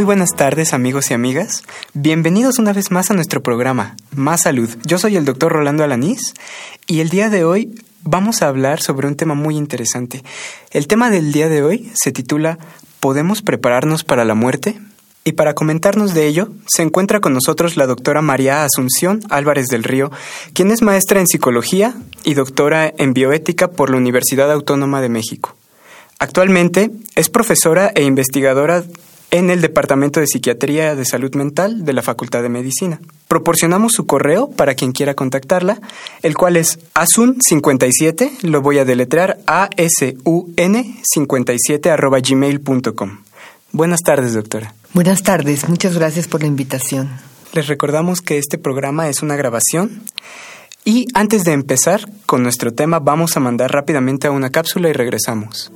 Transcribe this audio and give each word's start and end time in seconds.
Muy 0.04 0.16
buenas 0.16 0.36
tardes 0.36 0.74
amigos 0.74 1.10
y 1.10 1.14
amigas. 1.14 1.62
Bienvenidos 1.94 2.58
una 2.58 2.74
vez 2.74 2.90
más 2.90 3.10
a 3.10 3.14
nuestro 3.14 3.42
programa 3.42 3.96
Más 4.14 4.42
Salud. 4.42 4.68
Yo 4.84 4.98
soy 4.98 5.16
el 5.16 5.24
doctor 5.24 5.50
Rolando 5.50 5.82
Alanís 5.82 6.34
y 6.86 7.00
el 7.00 7.08
día 7.08 7.30
de 7.30 7.44
hoy 7.44 7.74
vamos 8.02 8.42
a 8.42 8.48
hablar 8.48 8.82
sobre 8.82 9.08
un 9.08 9.16
tema 9.16 9.32
muy 9.32 9.56
interesante. 9.56 10.22
El 10.72 10.88
tema 10.88 11.08
del 11.08 11.32
día 11.32 11.48
de 11.48 11.62
hoy 11.62 11.90
se 11.94 12.12
titula 12.12 12.58
¿Podemos 13.00 13.40
prepararnos 13.40 14.04
para 14.04 14.26
la 14.26 14.34
muerte? 14.34 14.78
Y 15.24 15.32
para 15.32 15.54
comentarnos 15.54 16.12
de 16.12 16.26
ello, 16.26 16.50
se 16.66 16.82
encuentra 16.82 17.20
con 17.20 17.32
nosotros 17.32 17.78
la 17.78 17.86
doctora 17.86 18.20
María 18.20 18.62
Asunción 18.62 19.22
Álvarez 19.30 19.68
del 19.68 19.84
Río, 19.84 20.10
quien 20.52 20.70
es 20.70 20.82
maestra 20.82 21.18
en 21.18 21.26
psicología 21.26 21.94
y 22.24 22.34
doctora 22.34 22.92
en 22.98 23.14
bioética 23.14 23.68
por 23.68 23.88
la 23.88 23.96
Universidad 23.96 24.52
Autónoma 24.52 25.00
de 25.00 25.08
México. 25.08 25.56
Actualmente 26.18 26.90
es 27.16 27.30
profesora 27.30 27.90
e 27.94 28.02
investigadora 28.02 28.84
en 29.34 29.50
el 29.50 29.60
Departamento 29.60 30.20
de 30.20 30.28
Psiquiatría 30.28 30.94
de 30.94 31.04
Salud 31.04 31.34
Mental 31.34 31.84
de 31.84 31.92
la 31.92 32.02
Facultad 32.02 32.40
de 32.40 32.48
Medicina. 32.48 33.00
Proporcionamos 33.26 33.92
su 33.92 34.06
correo 34.06 34.48
para 34.48 34.76
quien 34.76 34.92
quiera 34.92 35.14
contactarla, 35.14 35.80
el 36.22 36.36
cual 36.36 36.56
es 36.56 36.78
asun57, 36.94 38.42
lo 38.42 38.62
voy 38.62 38.78
a 38.78 38.84
deletrear 38.84 39.38
A-S-U-N 39.48 40.96
57 41.02 41.90
arroba 41.90 42.20
gmail.com. 42.20 43.18
Buenas 43.72 44.02
tardes, 44.02 44.34
doctora. 44.34 44.72
Buenas 44.92 45.24
tardes, 45.24 45.68
muchas 45.68 45.98
gracias 45.98 46.28
por 46.28 46.42
la 46.42 46.46
invitación. 46.46 47.10
Les 47.54 47.66
recordamos 47.66 48.20
que 48.20 48.38
este 48.38 48.56
programa 48.56 49.08
es 49.08 49.20
una 49.20 49.34
grabación 49.34 50.04
y 50.84 51.06
antes 51.12 51.42
de 51.42 51.54
empezar 51.54 52.08
con 52.26 52.44
nuestro 52.44 52.72
tema 52.72 53.00
vamos 53.00 53.36
a 53.36 53.40
mandar 53.40 53.72
rápidamente 53.72 54.28
a 54.28 54.30
una 54.30 54.50
cápsula 54.50 54.90
y 54.90 54.92
regresamos. 54.92 55.72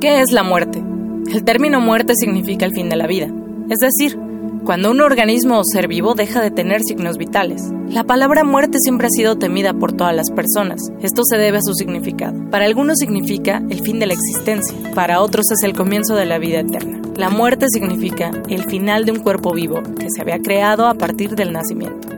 ¿Qué 0.00 0.22
es 0.22 0.32
la 0.32 0.42
muerte? 0.42 0.82
El 1.30 1.44
término 1.44 1.80
muerte 1.80 2.14
significa 2.16 2.66
el 2.66 2.72
fin 2.72 2.88
de 2.88 2.96
la 2.96 3.06
vida, 3.06 3.28
es 3.68 3.78
decir, 3.78 4.18
cuando 4.64 4.90
un 4.90 5.00
organismo 5.00 5.60
o 5.60 5.64
ser 5.64 5.86
vivo 5.86 6.14
deja 6.14 6.42
de 6.42 6.50
tener 6.50 6.80
signos 6.82 7.18
vitales. 7.18 7.62
La 7.88 8.02
palabra 8.02 8.42
muerte 8.42 8.78
siempre 8.80 9.06
ha 9.06 9.10
sido 9.10 9.38
temida 9.38 9.72
por 9.72 9.92
todas 9.92 10.12
las 10.14 10.32
personas. 10.32 10.80
Esto 11.02 11.22
se 11.24 11.38
debe 11.38 11.58
a 11.58 11.62
su 11.62 11.74
significado. 11.74 12.50
Para 12.50 12.64
algunos 12.64 12.98
significa 12.98 13.62
el 13.70 13.80
fin 13.80 14.00
de 14.00 14.06
la 14.06 14.14
existencia, 14.14 14.76
para 14.92 15.20
otros 15.20 15.46
es 15.52 15.62
el 15.62 15.76
comienzo 15.76 16.16
de 16.16 16.26
la 16.26 16.38
vida 16.38 16.60
eterna. 16.60 17.00
La 17.16 17.30
muerte 17.30 17.66
significa 17.68 18.32
el 18.48 18.64
final 18.64 19.04
de 19.04 19.12
un 19.12 19.20
cuerpo 19.20 19.52
vivo 19.52 19.84
que 20.00 20.10
se 20.10 20.22
había 20.22 20.40
creado 20.40 20.88
a 20.88 20.94
partir 20.94 21.36
del 21.36 21.52
nacimiento. 21.52 22.08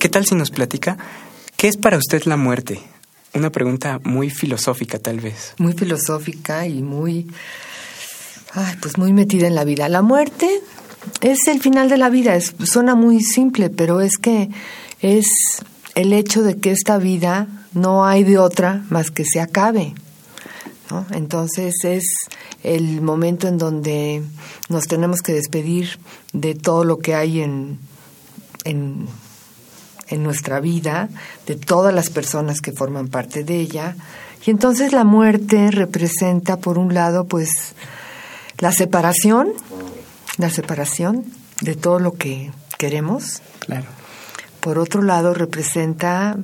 ¿Qué 0.00 0.08
tal 0.08 0.26
si 0.26 0.34
nos 0.34 0.50
platica 0.50 0.98
qué 1.56 1.68
es 1.68 1.76
para 1.76 1.98
usted 1.98 2.24
la 2.24 2.36
muerte? 2.36 2.80
Una 3.36 3.50
pregunta 3.50 4.00
muy 4.02 4.30
filosófica 4.30 4.98
tal 4.98 5.20
vez. 5.20 5.52
Muy 5.58 5.74
filosófica 5.74 6.66
y 6.66 6.82
muy, 6.82 7.26
ay, 8.54 8.76
pues 8.80 8.96
muy 8.96 9.12
metida 9.12 9.46
en 9.46 9.54
la 9.54 9.64
vida. 9.64 9.90
La 9.90 10.00
muerte 10.00 10.48
es 11.20 11.46
el 11.46 11.60
final 11.60 11.90
de 11.90 11.98
la 11.98 12.08
vida. 12.08 12.34
Es, 12.34 12.54
suena 12.64 12.94
muy 12.94 13.22
simple, 13.22 13.68
pero 13.68 14.00
es 14.00 14.16
que 14.16 14.48
es 15.02 15.26
el 15.94 16.14
hecho 16.14 16.42
de 16.42 16.56
que 16.56 16.70
esta 16.70 16.96
vida 16.96 17.46
no 17.74 18.06
hay 18.06 18.24
de 18.24 18.38
otra 18.38 18.86
más 18.88 19.10
que 19.10 19.26
se 19.26 19.42
acabe. 19.42 19.92
Entonces 21.10 21.74
es 21.84 22.04
el 22.62 23.02
momento 23.02 23.48
en 23.48 23.58
donde 23.58 24.22
nos 24.70 24.86
tenemos 24.86 25.20
que 25.20 25.34
despedir 25.34 25.98
de 26.32 26.54
todo 26.54 26.84
lo 26.84 27.00
que 27.00 27.14
hay 27.14 27.42
en, 27.42 27.78
en 28.64 29.06
en 30.08 30.22
nuestra 30.22 30.60
vida, 30.60 31.08
de 31.46 31.56
todas 31.56 31.94
las 31.94 32.10
personas 32.10 32.60
que 32.60 32.72
forman 32.72 33.08
parte 33.08 33.44
de 33.44 33.60
ella. 33.60 33.96
Y 34.44 34.50
entonces 34.50 34.92
la 34.92 35.04
muerte 35.04 35.70
representa, 35.70 36.56
por 36.58 36.78
un 36.78 36.94
lado, 36.94 37.24
pues 37.24 37.50
la 38.58 38.72
separación, 38.72 39.52
la 40.38 40.50
separación 40.50 41.24
de 41.60 41.74
todo 41.74 41.98
lo 41.98 42.14
que 42.14 42.52
queremos. 42.78 43.42
Claro. 43.60 43.86
Por 44.60 44.78
otro 44.78 45.02
lado, 45.02 45.34
representa 45.34 46.36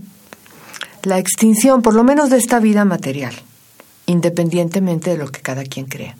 la 1.02 1.18
extinción, 1.18 1.82
por 1.82 1.94
lo 1.94 2.04
menos 2.04 2.30
de 2.30 2.38
esta 2.38 2.60
vida 2.60 2.84
material, 2.84 3.34
independientemente 4.06 5.10
de 5.10 5.18
lo 5.18 5.28
que 5.28 5.40
cada 5.40 5.64
quien 5.64 5.86
crea. 5.86 6.16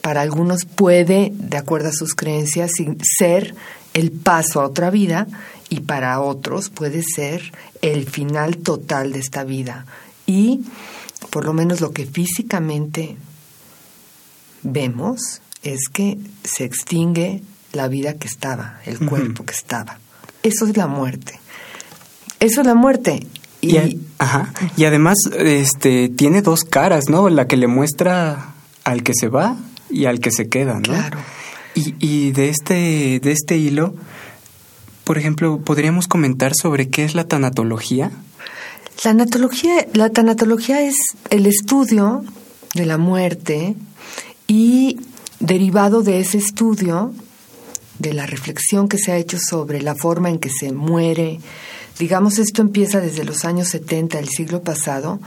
Para 0.00 0.22
algunos 0.22 0.64
puede, 0.64 1.32
de 1.34 1.56
acuerdo 1.56 1.90
a 1.90 1.92
sus 1.92 2.14
creencias, 2.14 2.70
ser 3.18 3.54
el 3.94 4.10
paso 4.10 4.60
a 4.60 4.66
otra 4.66 4.90
vida 4.90 5.26
y 5.68 5.80
para 5.80 6.20
otros 6.20 6.70
puede 6.70 7.02
ser 7.02 7.52
el 7.82 8.08
final 8.08 8.58
total 8.58 9.12
de 9.12 9.18
esta 9.18 9.44
vida. 9.44 9.86
Y 10.26 10.62
por 11.30 11.44
lo 11.44 11.52
menos 11.52 11.80
lo 11.80 11.92
que 11.92 12.06
físicamente 12.06 13.16
vemos 14.62 15.40
es 15.62 15.88
que 15.92 16.18
se 16.44 16.64
extingue 16.64 17.42
la 17.72 17.88
vida 17.88 18.14
que 18.14 18.26
estaba, 18.26 18.80
el 18.84 18.98
cuerpo 19.06 19.44
que 19.44 19.52
estaba. 19.52 19.98
Eso 20.42 20.66
es 20.66 20.76
la 20.76 20.86
muerte. 20.86 21.38
Eso 22.40 22.62
es 22.62 22.66
la 22.66 22.74
muerte. 22.74 23.26
Y, 23.60 24.00
ajá. 24.18 24.54
y 24.76 24.86
además 24.86 25.18
este, 25.36 26.08
tiene 26.08 26.40
dos 26.40 26.60
caras, 26.64 27.04
¿no? 27.10 27.28
La 27.28 27.46
que 27.46 27.58
le 27.58 27.66
muestra 27.66 28.54
al 28.84 29.02
que 29.02 29.12
se 29.14 29.28
va 29.28 29.56
y 29.90 30.06
al 30.06 30.20
que 30.20 30.30
se 30.30 30.48
queda, 30.48 30.74
¿no? 30.74 30.82
Claro. 30.82 31.18
Y, 31.74 31.94
y 31.98 32.32
de, 32.32 32.48
este, 32.48 33.20
de 33.20 33.32
este 33.32 33.56
hilo, 33.56 33.94
por 35.04 35.18
ejemplo, 35.18 35.58
¿podríamos 35.58 36.08
comentar 36.08 36.52
sobre 36.54 36.88
qué 36.88 37.04
es 37.04 37.14
la 37.14 37.24
tanatología? 37.24 38.10
La 38.96 39.02
tanatología, 39.02 39.86
la 39.92 40.10
tanatología 40.10 40.82
es 40.82 40.94
el 41.30 41.46
estudio 41.46 42.24
de 42.74 42.86
la 42.86 42.98
muerte 42.98 43.74
y 44.46 45.00
derivado 45.38 46.02
de 46.02 46.20
ese 46.20 46.38
estudio, 46.38 47.12
de 47.98 48.14
la 48.14 48.26
reflexión 48.26 48.88
que 48.88 48.98
se 48.98 49.12
ha 49.12 49.16
hecho 49.16 49.38
sobre 49.38 49.82
la 49.82 49.94
forma 49.94 50.30
en 50.30 50.38
que 50.38 50.50
se 50.50 50.72
muere, 50.72 51.40
digamos 51.98 52.38
esto 52.38 52.62
empieza 52.62 53.00
desde 53.00 53.24
los 53.24 53.44
años 53.44 53.68
70 53.68 54.16
del 54.16 54.28
siglo 54.28 54.62
pasado, 54.62 55.20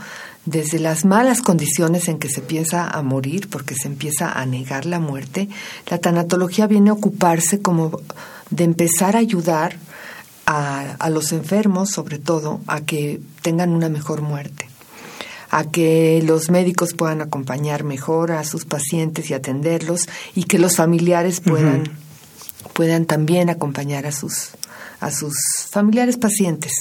desde 0.46 0.78
las 0.78 1.04
malas 1.04 1.40
condiciones 1.40 2.08
en 2.08 2.18
que 2.18 2.28
se 2.28 2.40
piensa 2.40 2.88
a 2.88 3.02
morir, 3.02 3.48
porque 3.48 3.74
se 3.74 3.88
empieza 3.88 4.32
a 4.32 4.44
negar 4.46 4.86
la 4.86 5.00
muerte, 5.00 5.48
la 5.88 5.98
tanatología 5.98 6.66
viene 6.66 6.90
a 6.90 6.94
ocuparse 6.94 7.60
como 7.62 8.00
de 8.50 8.64
empezar 8.64 9.16
a 9.16 9.20
ayudar 9.20 9.76
a, 10.46 10.96
a 10.98 11.10
los 11.10 11.32
enfermos, 11.32 11.90
sobre 11.90 12.18
todo, 12.18 12.60
a 12.66 12.82
que 12.82 13.20
tengan 13.42 13.70
una 13.70 13.88
mejor 13.88 14.22
muerte 14.22 14.68
a 15.54 15.70
que 15.70 16.20
los 16.26 16.50
médicos 16.50 16.94
puedan 16.94 17.20
acompañar 17.20 17.84
mejor 17.84 18.32
a 18.32 18.42
sus 18.42 18.64
pacientes 18.64 19.30
y 19.30 19.34
atenderlos 19.34 20.08
y 20.34 20.44
que 20.44 20.58
los 20.58 20.74
familiares 20.74 21.40
puedan, 21.40 21.84
puedan 22.72 23.06
también 23.06 23.48
acompañar 23.48 24.04
a 24.04 24.10
sus, 24.10 24.48
a 25.00 25.10
sus 25.10 25.34
familiares 25.70 26.16
pacientes. 26.16 26.72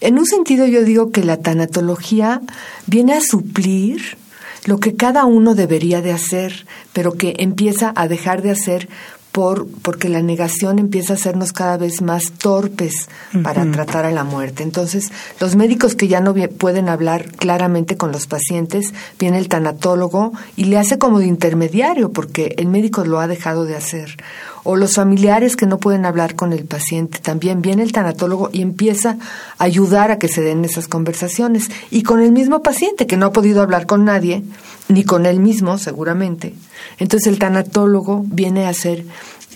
En 0.00 0.18
un 0.18 0.26
sentido 0.26 0.66
yo 0.66 0.82
digo 0.82 1.10
que 1.10 1.24
la 1.24 1.38
tanatología 1.38 2.40
viene 2.86 3.14
a 3.14 3.20
suplir 3.20 4.18
lo 4.66 4.78
que 4.80 4.96
cada 4.96 5.24
uno 5.26 5.54
debería 5.54 6.00
de 6.00 6.12
hacer, 6.12 6.66
pero 6.92 7.12
que 7.12 7.34
empieza 7.38 7.92
a 7.94 8.08
dejar 8.08 8.42
de 8.42 8.50
hacer 8.50 8.88
por, 9.34 9.66
porque 9.82 10.08
la 10.08 10.22
negación 10.22 10.78
empieza 10.78 11.12
a 11.12 11.16
hacernos 11.16 11.52
cada 11.52 11.76
vez 11.76 12.02
más 12.02 12.30
torpes 12.38 13.08
para 13.42 13.68
tratar 13.72 14.04
a 14.04 14.12
la 14.12 14.22
muerte. 14.22 14.62
Entonces, 14.62 15.10
los 15.40 15.56
médicos 15.56 15.96
que 15.96 16.06
ya 16.06 16.20
no 16.20 16.34
pueden 16.56 16.88
hablar 16.88 17.32
claramente 17.32 17.96
con 17.96 18.12
los 18.12 18.28
pacientes, 18.28 18.94
viene 19.18 19.38
el 19.38 19.48
tanatólogo 19.48 20.32
y 20.54 20.66
le 20.66 20.78
hace 20.78 20.98
como 20.98 21.18
de 21.18 21.26
intermediario, 21.26 22.12
porque 22.12 22.54
el 22.58 22.68
médico 22.68 23.04
lo 23.04 23.18
ha 23.18 23.26
dejado 23.26 23.64
de 23.64 23.74
hacer. 23.74 24.16
O 24.64 24.76
los 24.76 24.94
familiares 24.94 25.56
que 25.56 25.66
no 25.66 25.78
pueden 25.78 26.06
hablar 26.06 26.34
con 26.34 26.52
el 26.52 26.64
paciente. 26.64 27.18
También 27.18 27.62
viene 27.62 27.82
el 27.82 27.92
tanatólogo 27.92 28.50
y 28.52 28.62
empieza 28.62 29.18
a 29.58 29.64
ayudar 29.64 30.10
a 30.10 30.18
que 30.18 30.28
se 30.28 30.40
den 30.40 30.64
esas 30.64 30.88
conversaciones. 30.88 31.70
Y 31.90 32.02
con 32.02 32.20
el 32.20 32.32
mismo 32.32 32.62
paciente 32.62 33.06
que 33.06 33.16
no 33.16 33.26
ha 33.26 33.32
podido 33.32 33.62
hablar 33.62 33.86
con 33.86 34.04
nadie, 34.04 34.42
ni 34.88 35.04
con 35.04 35.26
él 35.26 35.38
mismo 35.38 35.78
seguramente. 35.78 36.54
Entonces 36.98 37.28
el 37.28 37.38
tanatólogo 37.38 38.24
viene 38.26 38.66
a 38.66 38.70
hacer 38.70 39.04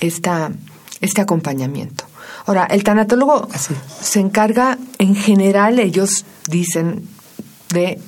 esta, 0.00 0.52
este 1.00 1.22
acompañamiento. 1.22 2.05
Ahora, 2.46 2.66
el 2.66 2.84
tanatólogo 2.84 3.49
se 4.00 4.20
encarga, 4.20 4.78
en 4.99 5.14
general, 5.14 5.78
ellos 5.78 6.25
dicen, 6.49 7.06
de 7.70 7.99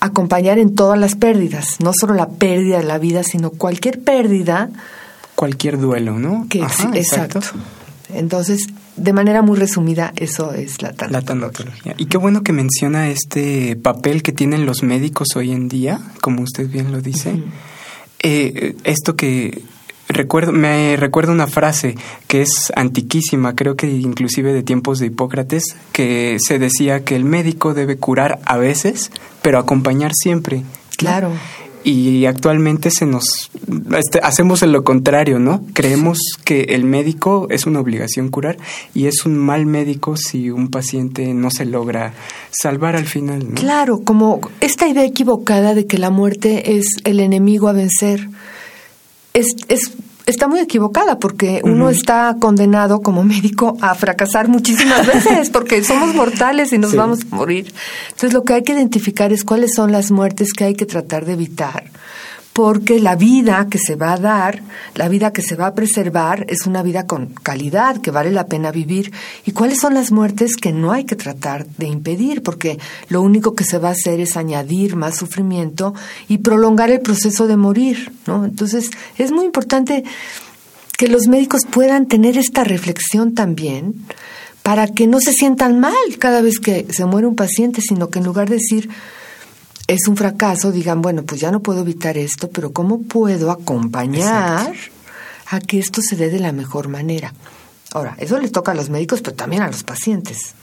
acompañar 0.00 0.58
en 0.58 0.74
todas 0.74 0.98
las 0.98 1.14
pérdidas, 1.14 1.80
no 1.80 1.92
solo 1.98 2.14
la 2.14 2.28
pérdida 2.28 2.78
de 2.78 2.84
la 2.84 2.98
vida, 2.98 3.22
sino 3.22 3.50
cualquier 3.50 4.02
pérdida. 4.02 4.70
Cualquier 5.40 5.78
duelo, 5.78 6.18
¿no? 6.18 6.44
Que, 6.50 6.58
exacto. 6.58 7.40
Entonces, 8.12 8.66
de 8.96 9.14
manera 9.14 9.40
muy 9.40 9.56
resumida, 9.58 10.12
eso 10.16 10.52
es 10.52 10.82
la 10.82 10.92
tanatología. 10.92 11.18
La 11.18 11.24
tanatología. 11.24 11.94
Y 11.96 12.04
qué 12.04 12.18
bueno 12.18 12.42
que 12.42 12.52
menciona 12.52 13.08
este 13.08 13.74
papel 13.76 14.22
que 14.22 14.32
tienen 14.32 14.66
los 14.66 14.82
médicos 14.82 15.28
hoy 15.36 15.52
en 15.52 15.70
día, 15.70 15.98
como 16.20 16.42
usted 16.42 16.68
bien 16.68 16.92
lo 16.92 17.00
dice. 17.00 17.42
Eh, 18.22 18.76
esto 18.84 19.16
que 19.16 19.62
recuerdo, 20.08 20.52
me 20.52 20.98
recuerda 20.98 21.32
una 21.32 21.46
frase 21.46 21.94
que 22.26 22.42
es 22.42 22.70
antiquísima, 22.76 23.54
creo 23.54 23.76
que 23.76 23.86
inclusive 23.86 24.52
de 24.52 24.62
tiempos 24.62 24.98
de 24.98 25.06
Hipócrates, 25.06 25.74
que 25.92 26.36
se 26.38 26.58
decía 26.58 27.02
que 27.02 27.16
el 27.16 27.24
médico 27.24 27.72
debe 27.72 27.96
curar 27.96 28.40
a 28.44 28.58
veces, 28.58 29.10
pero 29.40 29.58
acompañar 29.58 30.12
siempre. 30.14 30.64
Claro. 30.98 31.32
Y 31.82 32.26
actualmente 32.26 32.90
se 32.90 33.06
nos 33.06 33.50
este, 33.96 34.20
hacemos 34.22 34.62
lo 34.62 34.84
contrario, 34.84 35.38
¿no? 35.38 35.64
Creemos 35.72 36.18
que 36.44 36.62
el 36.70 36.84
médico 36.84 37.46
es 37.50 37.66
una 37.66 37.80
obligación 37.80 38.28
curar 38.28 38.58
y 38.94 39.06
es 39.06 39.24
un 39.24 39.36
mal 39.36 39.66
médico 39.66 40.16
si 40.16 40.50
un 40.50 40.70
paciente 40.70 41.32
no 41.32 41.50
se 41.50 41.64
logra 41.64 42.12
salvar 42.50 42.96
al 42.96 43.06
final, 43.06 43.48
¿no? 43.48 43.54
Claro, 43.54 44.00
como 44.04 44.40
esta 44.60 44.88
idea 44.88 45.04
equivocada 45.04 45.74
de 45.74 45.86
que 45.86 45.98
la 45.98 46.10
muerte 46.10 46.76
es 46.76 46.86
el 47.04 47.20
enemigo 47.20 47.68
a 47.68 47.72
vencer 47.72 48.28
es, 49.34 49.46
es 49.68 49.92
está 50.30 50.48
muy 50.48 50.60
equivocada 50.60 51.18
porque 51.18 51.60
uno 51.64 51.90
está 51.90 52.36
condenado 52.40 53.02
como 53.02 53.24
médico 53.24 53.76
a 53.80 53.94
fracasar 53.94 54.48
muchísimas 54.48 55.06
veces 55.14 55.50
porque 55.50 55.82
somos 55.84 56.14
mortales 56.14 56.72
y 56.72 56.78
nos 56.78 56.94
vamos 56.94 57.20
a 57.30 57.34
morir. 57.34 57.72
Entonces 58.08 58.32
lo 58.32 58.42
que 58.42 58.54
hay 58.54 58.62
que 58.62 58.72
identificar 58.72 59.32
es 59.32 59.44
cuáles 59.44 59.74
son 59.74 59.92
las 59.92 60.10
muertes 60.10 60.52
que 60.52 60.64
hay 60.64 60.74
que 60.74 60.86
tratar 60.86 61.24
de 61.24 61.34
evitar 61.34 61.84
porque 62.62 63.00
la 63.00 63.16
vida 63.16 63.68
que 63.70 63.78
se 63.78 63.96
va 63.96 64.12
a 64.12 64.18
dar, 64.18 64.62
la 64.94 65.08
vida 65.08 65.32
que 65.32 65.40
se 65.40 65.56
va 65.56 65.68
a 65.68 65.74
preservar, 65.74 66.44
es 66.46 66.66
una 66.66 66.82
vida 66.82 67.06
con 67.06 67.28
calidad, 67.28 68.02
que 68.02 68.10
vale 68.10 68.30
la 68.30 68.48
pena 68.48 68.70
vivir. 68.70 69.12
¿Y 69.46 69.52
cuáles 69.52 69.80
son 69.80 69.94
las 69.94 70.12
muertes 70.12 70.58
que 70.58 70.70
no 70.70 70.92
hay 70.92 71.04
que 71.04 71.16
tratar 71.16 71.66
de 71.66 71.86
impedir? 71.86 72.42
Porque 72.42 72.78
lo 73.08 73.22
único 73.22 73.54
que 73.54 73.64
se 73.64 73.78
va 73.78 73.88
a 73.88 73.92
hacer 73.92 74.20
es 74.20 74.36
añadir 74.36 74.94
más 74.94 75.16
sufrimiento 75.16 75.94
y 76.28 76.36
prolongar 76.36 76.90
el 76.90 77.00
proceso 77.00 77.46
de 77.46 77.56
morir, 77.56 78.12
¿no? 78.26 78.44
Entonces, 78.44 78.90
es 79.16 79.32
muy 79.32 79.46
importante 79.46 80.04
que 80.98 81.08
los 81.08 81.28
médicos 81.28 81.62
puedan 81.64 82.08
tener 82.08 82.36
esta 82.36 82.62
reflexión 82.62 83.32
también 83.32 84.04
para 84.62 84.86
que 84.86 85.06
no 85.06 85.18
se 85.20 85.32
sientan 85.32 85.80
mal 85.80 85.94
cada 86.18 86.42
vez 86.42 86.60
que 86.60 86.86
se 86.90 87.06
muere 87.06 87.26
un 87.26 87.36
paciente, 87.36 87.80
sino 87.80 88.10
que 88.10 88.18
en 88.18 88.26
lugar 88.26 88.50
de 88.50 88.56
decir, 88.56 88.90
es 89.90 90.06
un 90.06 90.16
fracaso, 90.16 90.70
digan, 90.70 91.02
bueno, 91.02 91.24
pues 91.24 91.40
ya 91.40 91.50
no 91.50 91.60
puedo 91.60 91.80
evitar 91.80 92.16
esto, 92.16 92.48
pero 92.48 92.72
¿cómo 92.72 93.02
puedo 93.02 93.50
acompañar 93.50 94.72
a 95.46 95.60
que 95.60 95.80
esto 95.80 96.00
se 96.00 96.14
dé 96.14 96.30
de 96.30 96.38
la 96.38 96.52
mejor 96.52 96.86
manera? 96.86 97.34
Ahora, 97.92 98.14
eso 98.18 98.38
le 98.38 98.48
toca 98.50 98.70
a 98.70 98.74
los 98.76 98.88
médicos, 98.88 99.20
pero 99.20 99.34
también 99.34 99.62
a 99.62 99.66
los 99.66 99.82
pacientes, 99.82 100.54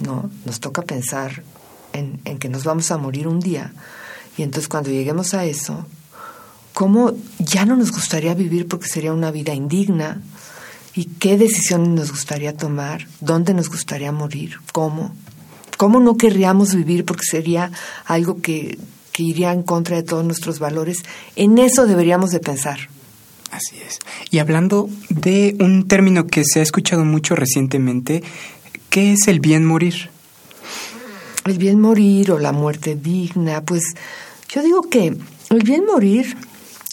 ¿no? 0.00 0.30
Nos 0.44 0.60
toca 0.60 0.82
pensar 0.82 1.42
en, 1.94 2.20
en 2.26 2.38
que 2.38 2.50
nos 2.50 2.64
vamos 2.64 2.90
a 2.90 2.98
morir 2.98 3.26
un 3.26 3.40
día 3.40 3.72
y 4.36 4.42
entonces 4.42 4.68
cuando 4.68 4.90
lleguemos 4.90 5.32
a 5.32 5.46
eso, 5.46 5.86
¿cómo 6.74 7.14
ya 7.38 7.64
no 7.64 7.74
nos 7.74 7.90
gustaría 7.90 8.34
vivir 8.34 8.68
porque 8.68 8.86
sería 8.86 9.14
una 9.14 9.30
vida 9.30 9.54
indigna? 9.54 10.20
¿Y 10.94 11.06
qué 11.06 11.38
decisiones 11.38 11.88
nos 11.88 12.10
gustaría 12.10 12.54
tomar? 12.54 13.08
¿Dónde 13.20 13.54
nos 13.54 13.70
gustaría 13.70 14.12
morir? 14.12 14.58
¿Cómo? 14.72 15.14
¿Cómo 15.78 16.00
no 16.00 16.16
querríamos 16.16 16.74
vivir? 16.74 17.04
Porque 17.04 17.24
sería 17.24 17.70
algo 18.04 18.42
que, 18.42 18.76
iría 19.16 19.52
en 19.52 19.64
contra 19.64 19.96
de 19.96 20.04
todos 20.04 20.24
nuestros 20.24 20.60
valores. 20.60 21.02
En 21.34 21.58
eso 21.58 21.86
deberíamos 21.86 22.30
de 22.30 22.38
pensar. 22.38 22.78
Así 23.50 23.76
es. 23.84 23.98
Y 24.30 24.38
hablando 24.38 24.88
de 25.08 25.56
un 25.58 25.88
término 25.88 26.26
que 26.26 26.44
se 26.44 26.60
ha 26.60 26.62
escuchado 26.62 27.04
mucho 27.04 27.34
recientemente, 27.34 28.22
¿qué 28.90 29.12
es 29.14 29.26
el 29.26 29.40
bien 29.40 29.64
morir? 29.64 30.10
El 31.46 31.58
bien 31.58 31.80
morir 31.80 32.30
o 32.30 32.38
la 32.38 32.52
muerte 32.52 32.94
digna, 32.94 33.62
pues 33.62 33.82
yo 34.48 34.62
digo 34.62 34.82
que 34.82 35.16
el 35.50 35.62
bien 35.64 35.84
morir, 35.84 36.36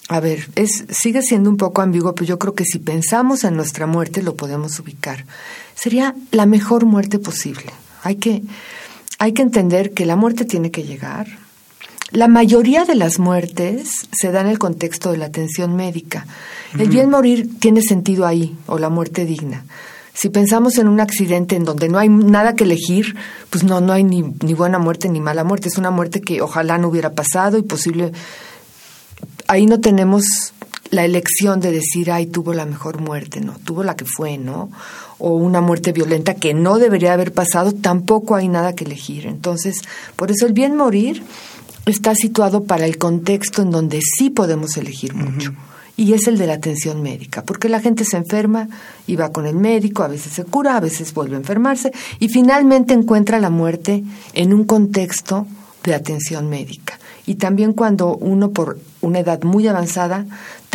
a 0.08 0.20
ver, 0.20 0.50
es 0.56 0.86
sigue 0.90 1.22
siendo 1.22 1.50
un 1.50 1.58
poco 1.58 1.82
ambiguo, 1.82 2.16
pero 2.16 2.28
yo 2.28 2.40
creo 2.40 2.54
que 2.54 2.66
si 2.66 2.80
pensamos 2.80 3.44
en 3.44 3.56
nuestra 3.56 3.86
muerte 3.86 4.24
lo 4.24 4.36
podemos 4.36 4.80
ubicar. 4.80 5.26
Sería 5.76 6.16
la 6.32 6.46
mejor 6.46 6.86
muerte 6.86 7.20
posible. 7.20 7.72
Hay 8.06 8.18
que, 8.18 8.44
hay 9.19 9.33
que 9.33 9.41
entender 9.41 9.94
que 9.94 10.06
la 10.06 10.15
muerte 10.15 10.45
tiene 10.45 10.71
que 10.71 10.83
llegar. 10.83 11.27
La 12.12 12.27
mayoría 12.27 12.85
de 12.85 12.95
las 12.95 13.19
muertes 13.19 14.07
se 14.12 14.31
da 14.31 14.41
en 14.41 14.47
el 14.47 14.59
contexto 14.59 15.12
de 15.12 15.17
la 15.17 15.25
atención 15.25 15.75
médica. 15.75 16.25
El 16.77 16.89
bien 16.89 17.09
morir 17.09 17.59
tiene 17.59 17.81
sentido 17.81 18.25
ahí, 18.25 18.56
o 18.67 18.77
la 18.77 18.89
muerte 18.89 19.25
digna. 19.25 19.65
Si 20.13 20.29
pensamos 20.29 20.77
en 20.77 20.88
un 20.88 21.01
accidente 21.01 21.56
en 21.56 21.65
donde 21.65 21.89
no 21.89 21.97
hay 21.97 22.07
nada 22.07 22.56
que 22.56 22.63
elegir, 22.63 23.15
pues 23.50 23.63
no, 23.63 23.81
no 23.81 23.91
hay 23.91 24.03
ni, 24.03 24.21
ni 24.21 24.53
buena 24.53 24.79
muerte 24.79 25.09
ni 25.09 25.19
mala 25.19 25.44
muerte. 25.44 25.67
Es 25.67 25.77
una 25.77 25.91
muerte 25.91 26.21
que 26.21 26.41
ojalá 26.41 26.77
no 26.77 26.88
hubiera 26.88 27.12
pasado 27.12 27.57
y 27.57 27.63
posible. 27.63 28.13
Ahí 29.47 29.65
no 29.65 29.81
tenemos 29.81 30.53
la 30.91 31.03
elección 31.03 31.59
de 31.59 31.71
decir, 31.71 32.12
ay, 32.12 32.27
tuvo 32.27 32.53
la 32.53 32.65
mejor 32.65 33.01
muerte, 33.01 33.41
no, 33.41 33.57
tuvo 33.65 33.83
la 33.83 33.95
que 33.95 34.06
fue, 34.06 34.38
¿no? 34.38 34.71
O 35.17 35.35
una 35.35 35.62
muerte 35.62 35.91
violenta 35.91 36.35
que 36.35 36.53
no 36.53 36.77
debería 36.77 37.13
haber 37.13 37.31
pasado, 37.33 37.71
tampoco 37.71 38.35
hay 38.35 38.47
nada 38.47 38.73
que 38.73 38.83
elegir. 38.83 39.27
Entonces, 39.27 39.81
por 40.15 40.31
eso 40.31 40.45
el 40.45 40.53
bien 40.53 40.75
morir 40.75 41.23
está 41.85 42.15
situado 42.15 42.63
para 42.63 42.85
el 42.85 42.97
contexto 42.97 43.62
en 43.62 43.71
donde 43.71 44.01
sí 44.01 44.29
podemos 44.29 44.77
elegir 44.77 45.13
mucho. 45.13 45.53
Y 45.97 46.13
es 46.13 46.27
el 46.27 46.38
de 46.38 46.47
la 46.47 46.56
atención 46.56 47.01
médica, 47.01 47.44
porque 47.44 47.69
la 47.69 47.79
gente 47.79 48.03
se 48.03 48.17
enferma 48.17 48.67
y 49.07 49.15
va 49.15 49.31
con 49.31 49.45
el 49.45 49.56
médico, 49.56 50.03
a 50.03 50.09
veces 50.09 50.33
se 50.33 50.44
cura, 50.44 50.75
a 50.75 50.81
veces 50.81 51.13
vuelve 51.13 51.35
a 51.35 51.39
enfermarse 51.39 51.94
y 52.19 52.27
finalmente 52.27 52.93
encuentra 52.93 53.39
la 53.39 53.50
muerte 53.50 54.03
en 54.34 54.53
un 54.53 54.65
contexto 54.65 55.48
de 55.84 55.95
atención 55.95 56.50
médica 56.50 57.00
y 57.25 57.36
también 57.36 57.74
cuando 57.74 58.15
uno 58.15 58.51
por 58.51 58.79
una 59.01 59.19
edad 59.19 59.43
muy 59.43 59.67
avanzada 59.67 60.25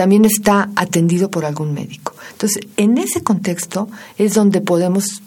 también 0.00 0.24
está 0.24 0.70
atendido 0.76 1.30
por 1.30 1.44
algún 1.44 1.74
médico. 1.74 2.14
Entonces, 2.32 2.66
en 2.78 2.96
ese 2.96 3.22
contexto 3.22 3.90
es 4.16 4.32
donde 4.32 4.62
podemos 4.62 5.20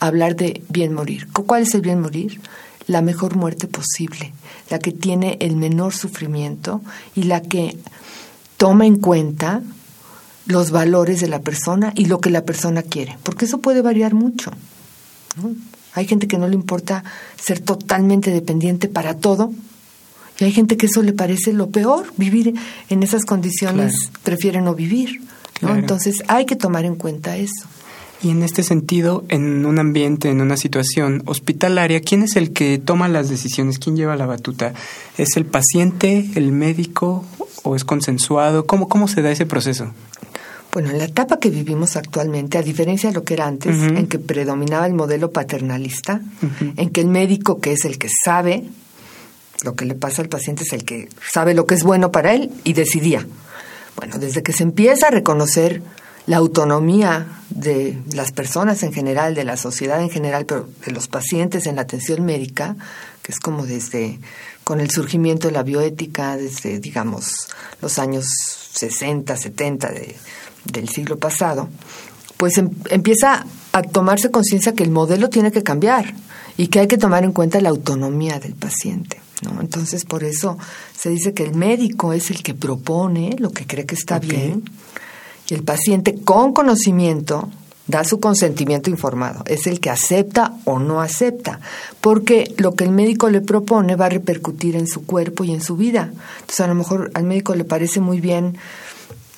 hablar 0.00 0.34
de 0.34 0.62
bien 0.70 0.94
morir. 0.94 1.28
¿Cuál 1.30 1.64
es 1.64 1.74
el 1.74 1.82
bien 1.82 2.00
morir? 2.00 2.40
La 2.86 3.02
mejor 3.02 3.36
muerte 3.36 3.66
posible, 3.66 4.32
la 4.70 4.78
que 4.78 4.92
tiene 4.92 5.36
el 5.42 5.56
menor 5.56 5.92
sufrimiento 5.92 6.80
y 7.14 7.24
la 7.24 7.42
que 7.42 7.76
toma 8.56 8.86
en 8.86 8.96
cuenta 8.96 9.60
los 10.46 10.70
valores 10.70 11.20
de 11.20 11.28
la 11.28 11.42
persona 11.42 11.92
y 11.94 12.06
lo 12.06 12.18
que 12.18 12.30
la 12.30 12.46
persona 12.46 12.82
quiere, 12.82 13.18
porque 13.24 13.44
eso 13.44 13.58
puede 13.58 13.82
variar 13.82 14.14
mucho. 14.14 14.52
Hay 15.92 16.06
gente 16.06 16.26
que 16.28 16.38
no 16.38 16.48
le 16.48 16.54
importa 16.54 17.04
ser 17.36 17.60
totalmente 17.60 18.30
dependiente 18.30 18.88
para 18.88 19.18
todo, 19.18 19.52
y 20.38 20.44
hay 20.44 20.52
gente 20.52 20.76
que 20.76 20.86
eso 20.86 21.02
le 21.02 21.12
parece 21.12 21.52
lo 21.52 21.70
peor, 21.70 22.06
vivir 22.16 22.54
en 22.88 23.02
esas 23.02 23.24
condiciones 23.24 24.10
prefiere 24.22 24.60
no 24.60 24.74
vivir. 24.74 25.20
¿no? 25.60 25.74
Entonces 25.74 26.22
hay 26.28 26.46
que 26.46 26.56
tomar 26.56 26.84
en 26.84 26.96
cuenta 26.96 27.36
eso. 27.36 27.66
Y 28.22 28.30
en 28.30 28.42
este 28.42 28.62
sentido, 28.62 29.24
en 29.28 29.66
un 29.66 29.78
ambiente, 29.78 30.30
en 30.30 30.40
una 30.40 30.56
situación 30.56 31.22
hospitalaria, 31.26 32.00
¿quién 32.00 32.22
es 32.22 32.36
el 32.36 32.52
que 32.52 32.78
toma 32.78 33.06
las 33.06 33.28
decisiones? 33.28 33.78
¿Quién 33.78 33.96
lleva 33.96 34.16
la 34.16 34.26
batuta? 34.26 34.72
¿Es 35.18 35.36
el 35.36 35.44
paciente, 35.44 36.30
el 36.34 36.50
médico 36.50 37.24
o 37.62 37.76
es 37.76 37.84
consensuado? 37.84 38.66
¿Cómo, 38.66 38.88
cómo 38.88 39.08
se 39.08 39.20
da 39.20 39.30
ese 39.30 39.44
proceso? 39.44 39.92
Bueno, 40.72 40.90
en 40.90 40.98
la 40.98 41.04
etapa 41.04 41.38
que 41.38 41.50
vivimos 41.50 41.96
actualmente, 41.96 42.58
a 42.58 42.62
diferencia 42.62 43.10
de 43.10 43.14
lo 43.14 43.24
que 43.24 43.34
era 43.34 43.46
antes, 43.46 43.76
en 43.80 44.08
que 44.08 44.18
predominaba 44.18 44.86
el 44.86 44.94
modelo 44.94 45.30
paternalista, 45.30 46.20
en 46.76 46.90
que 46.90 47.02
el 47.02 47.08
médico, 47.08 47.60
que 47.60 47.72
es 47.72 47.84
el 47.84 47.98
que 47.98 48.08
sabe, 48.24 48.64
lo 49.64 49.74
que 49.74 49.84
le 49.84 49.94
pasa 49.94 50.22
al 50.22 50.28
paciente 50.28 50.62
es 50.62 50.72
el 50.72 50.84
que 50.84 51.08
sabe 51.32 51.54
lo 51.54 51.66
que 51.66 51.74
es 51.74 51.82
bueno 51.82 52.12
para 52.12 52.32
él 52.32 52.50
y 52.64 52.74
decidía. 52.74 53.26
Bueno, 53.96 54.18
desde 54.18 54.42
que 54.42 54.52
se 54.52 54.62
empieza 54.62 55.08
a 55.08 55.10
reconocer 55.10 55.82
la 56.26 56.38
autonomía 56.38 57.26
de 57.50 57.98
las 58.12 58.32
personas 58.32 58.82
en 58.82 58.92
general, 58.92 59.34
de 59.34 59.44
la 59.44 59.56
sociedad 59.56 60.00
en 60.00 60.10
general, 60.10 60.46
pero 60.46 60.68
de 60.84 60.92
los 60.92 61.08
pacientes 61.08 61.66
en 61.66 61.76
la 61.76 61.82
atención 61.82 62.24
médica, 62.24 62.76
que 63.22 63.32
es 63.32 63.40
como 63.40 63.66
desde 63.66 64.18
con 64.64 64.80
el 64.80 64.90
surgimiento 64.90 65.48
de 65.48 65.52
la 65.52 65.62
bioética, 65.62 66.36
desde, 66.36 66.78
digamos, 66.78 67.48
los 67.82 67.98
años 67.98 68.26
60, 68.72 69.36
70 69.36 69.88
de, 69.88 70.16
del 70.64 70.88
siglo 70.88 71.18
pasado, 71.18 71.68
pues 72.38 72.56
em, 72.58 72.70
empieza 72.90 73.46
a 73.72 73.82
tomarse 73.82 74.30
conciencia 74.30 74.74
que 74.74 74.82
el 74.82 74.90
modelo 74.90 75.28
tiene 75.28 75.52
que 75.52 75.62
cambiar 75.62 76.14
y 76.56 76.68
que 76.68 76.80
hay 76.80 76.88
que 76.88 76.98
tomar 76.98 77.24
en 77.24 77.32
cuenta 77.32 77.60
la 77.60 77.68
autonomía 77.68 78.40
del 78.40 78.54
paciente. 78.54 79.23
¿No? 79.44 79.60
Entonces, 79.60 80.04
por 80.04 80.24
eso 80.24 80.58
se 80.96 81.10
dice 81.10 81.34
que 81.34 81.44
el 81.44 81.54
médico 81.54 82.12
es 82.12 82.30
el 82.30 82.42
que 82.42 82.54
propone 82.54 83.36
lo 83.38 83.50
que 83.50 83.66
cree 83.66 83.86
que 83.86 83.94
está 83.94 84.18
bien 84.18 84.64
y 85.48 85.54
el 85.54 85.62
paciente 85.62 86.16
con 86.24 86.52
conocimiento 86.52 87.50
da 87.86 88.02
su 88.04 88.18
consentimiento 88.18 88.88
informado, 88.88 89.44
es 89.46 89.66
el 89.66 89.78
que 89.78 89.90
acepta 89.90 90.54
o 90.64 90.78
no 90.78 91.02
acepta, 91.02 91.60
porque 92.00 92.54
lo 92.56 92.74
que 92.74 92.84
el 92.84 92.90
médico 92.90 93.28
le 93.28 93.42
propone 93.42 93.94
va 93.94 94.06
a 94.06 94.10
repercutir 94.10 94.74
en 94.76 94.86
su 94.86 95.04
cuerpo 95.04 95.44
y 95.44 95.52
en 95.52 95.60
su 95.60 95.76
vida. 95.76 96.10
Entonces, 96.40 96.60
a 96.60 96.66
lo 96.66 96.74
mejor 96.74 97.10
al 97.14 97.24
médico 97.24 97.54
le 97.54 97.64
parece 97.64 98.00
muy 98.00 98.20
bien 98.20 98.56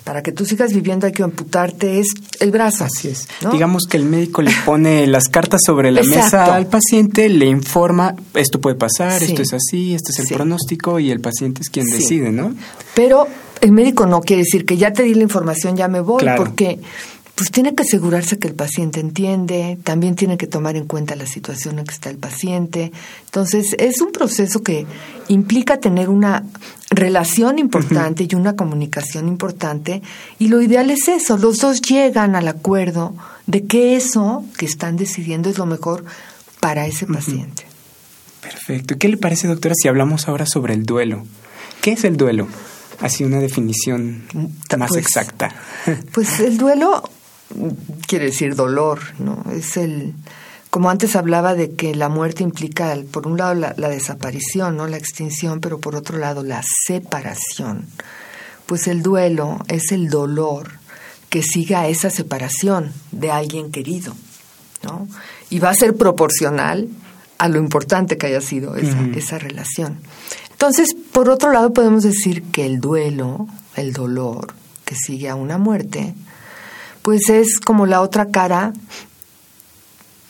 para 0.06 0.22
que 0.22 0.30
tú 0.30 0.46
sigas 0.46 0.72
viviendo 0.72 1.08
hay 1.08 1.12
que 1.12 1.24
amputarte 1.24 1.98
es 1.98 2.14
el 2.38 2.52
brazo. 2.52 2.84
Así 2.84 3.08
es. 3.08 3.26
Digamos 3.50 3.86
que 3.90 3.96
el 3.96 4.04
médico 4.04 4.40
le 4.40 4.52
pone 4.64 5.04
las 5.08 5.28
cartas 5.28 5.62
sobre 5.66 5.90
la 5.90 6.04
mesa 6.04 6.54
al 6.54 6.68
paciente, 6.68 7.28
le 7.28 7.46
informa, 7.46 8.14
esto 8.34 8.60
puede 8.60 8.76
pasar, 8.76 9.20
esto 9.20 9.42
es 9.42 9.52
así, 9.52 9.94
este 9.96 10.12
es 10.12 10.20
el 10.20 10.36
pronóstico 10.36 11.00
y 11.00 11.10
el 11.10 11.18
paciente 11.18 11.60
es 11.60 11.70
quien 11.70 11.86
decide, 11.86 12.30
¿no? 12.30 12.54
Pero 12.94 13.26
el 13.60 13.72
médico 13.72 14.06
no 14.06 14.20
quiere 14.20 14.44
decir 14.44 14.64
que 14.64 14.76
ya 14.76 14.92
te 14.92 15.02
di 15.02 15.12
la 15.12 15.24
información, 15.24 15.76
ya 15.76 15.88
me 15.88 15.98
voy, 15.98 16.24
porque 16.36 16.78
pues 17.36 17.50
tiene 17.50 17.74
que 17.74 17.82
asegurarse 17.82 18.38
que 18.38 18.48
el 18.48 18.54
paciente 18.54 18.98
entiende, 18.98 19.78
también 19.84 20.16
tiene 20.16 20.38
que 20.38 20.46
tomar 20.46 20.74
en 20.74 20.86
cuenta 20.86 21.14
la 21.16 21.26
situación 21.26 21.78
en 21.78 21.84
que 21.84 21.92
está 21.92 22.08
el 22.08 22.16
paciente. 22.16 22.92
Entonces, 23.26 23.76
es 23.78 24.00
un 24.00 24.10
proceso 24.10 24.62
que 24.62 24.86
implica 25.28 25.78
tener 25.78 26.08
una 26.08 26.44
relación 26.88 27.58
importante 27.58 28.26
y 28.26 28.34
una 28.34 28.56
comunicación 28.56 29.28
importante, 29.28 30.00
y 30.38 30.48
lo 30.48 30.62
ideal 30.62 30.90
es 30.90 31.08
eso, 31.08 31.36
los 31.36 31.58
dos 31.58 31.82
llegan 31.82 32.36
al 32.36 32.48
acuerdo 32.48 33.14
de 33.46 33.66
que 33.66 33.96
eso 33.96 34.42
que 34.56 34.64
están 34.64 34.96
decidiendo 34.96 35.50
es 35.50 35.58
lo 35.58 35.66
mejor 35.66 36.06
para 36.60 36.86
ese 36.86 37.06
paciente. 37.06 37.66
Perfecto. 38.40 38.94
¿Y 38.94 38.96
qué 38.96 39.08
le 39.08 39.18
parece, 39.18 39.46
doctora, 39.46 39.74
si 39.76 39.88
hablamos 39.88 40.26
ahora 40.26 40.46
sobre 40.46 40.72
el 40.72 40.86
duelo? 40.86 41.26
¿Qué 41.82 41.92
es 41.92 42.04
el 42.04 42.16
duelo? 42.16 42.48
Así 43.00 43.24
una 43.24 43.40
definición 43.40 44.22
más 44.78 44.88
pues, 44.88 45.04
exacta. 45.04 45.54
Pues 46.12 46.40
el 46.40 46.56
duelo 46.56 47.02
quiere 48.06 48.26
decir 48.26 48.54
dolor, 48.54 49.00
¿no? 49.18 49.44
Es 49.52 49.76
el, 49.76 50.14
como 50.70 50.90
antes 50.90 51.16
hablaba 51.16 51.54
de 51.54 51.72
que 51.74 51.94
la 51.94 52.08
muerte 52.08 52.42
implica, 52.42 52.96
por 53.10 53.26
un 53.26 53.38
lado, 53.38 53.54
la, 53.54 53.88
desaparición, 53.88 54.76
¿no? 54.76 54.86
La 54.86 54.96
extinción, 54.96 55.60
pero 55.60 55.78
por 55.78 55.96
otro 55.96 56.18
lado, 56.18 56.42
la 56.42 56.62
separación. 56.86 57.86
Pues 58.66 58.88
el 58.88 59.02
duelo 59.02 59.58
es 59.68 59.92
el 59.92 60.10
dolor 60.10 60.72
que 61.30 61.42
siga 61.42 61.80
a 61.80 61.88
esa 61.88 62.10
separación 62.10 62.92
de 63.12 63.30
alguien 63.30 63.70
querido, 63.70 64.14
¿no? 64.82 65.08
Y 65.50 65.60
va 65.60 65.70
a 65.70 65.74
ser 65.74 65.96
proporcional 65.96 66.88
a 67.38 67.48
lo 67.48 67.58
importante 67.58 68.18
que 68.18 68.26
haya 68.26 68.40
sido 68.40 68.76
esa, 68.76 69.00
esa 69.14 69.38
relación. 69.38 70.00
Entonces, 70.50 70.94
por 71.12 71.28
otro 71.28 71.52
lado, 71.52 71.72
podemos 71.72 72.02
decir 72.02 72.42
que 72.44 72.66
el 72.66 72.80
duelo, 72.80 73.46
el 73.76 73.92
dolor 73.92 74.54
que 74.84 74.94
sigue 74.94 75.28
a 75.28 75.34
una 75.34 75.58
muerte, 75.58 76.14
pues 77.06 77.28
es 77.28 77.60
como 77.60 77.86
la 77.86 78.00
otra 78.00 78.32
cara, 78.32 78.72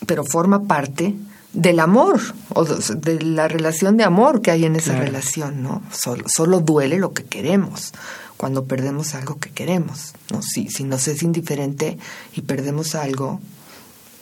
pero 0.04 0.24
forma 0.26 0.64
parte 0.64 1.14
del 1.54 1.80
amor 1.80 2.20
o 2.50 2.66
de 2.66 3.18
la 3.22 3.48
relación 3.48 3.96
de 3.96 4.04
amor 4.04 4.42
que 4.42 4.50
hay 4.50 4.66
en 4.66 4.76
esa 4.76 4.94
relación, 4.94 5.62
¿no? 5.62 5.82
Solo, 5.90 6.24
solo, 6.28 6.60
duele 6.60 6.98
lo 6.98 7.14
que 7.14 7.24
queremos 7.24 7.94
cuando 8.36 8.66
perdemos 8.66 9.14
algo 9.14 9.38
que 9.38 9.48
queremos, 9.48 10.12
¿no? 10.30 10.42
Si, 10.42 10.68
si 10.68 10.84
nos 10.84 11.08
es 11.08 11.22
indiferente 11.22 11.96
y 12.34 12.42
perdemos 12.42 12.94
algo, 12.94 13.40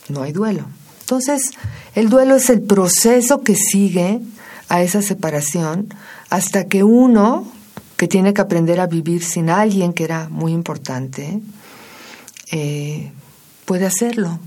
no 0.08 0.22
hay 0.22 0.30
duelo. 0.30 0.64
Entonces, 1.00 1.50
el 1.96 2.08
duelo 2.08 2.36
es 2.36 2.50
el 2.50 2.62
proceso 2.62 3.42
que 3.42 3.56
sigue 3.56 4.20
a 4.68 4.80
esa 4.80 5.02
separación 5.02 5.92
hasta 6.30 6.68
que 6.68 6.84
uno, 6.84 7.50
que 7.96 8.06
tiene 8.06 8.32
que 8.32 8.42
aprender 8.42 8.78
a 8.78 8.86
vivir 8.86 9.24
sin 9.24 9.50
alguien 9.50 9.92
que 9.92 10.04
era 10.04 10.28
muy 10.28 10.52
importante, 10.52 11.40
eh, 12.50 13.12
puede 13.64 13.86
hacerlo. 13.86 14.38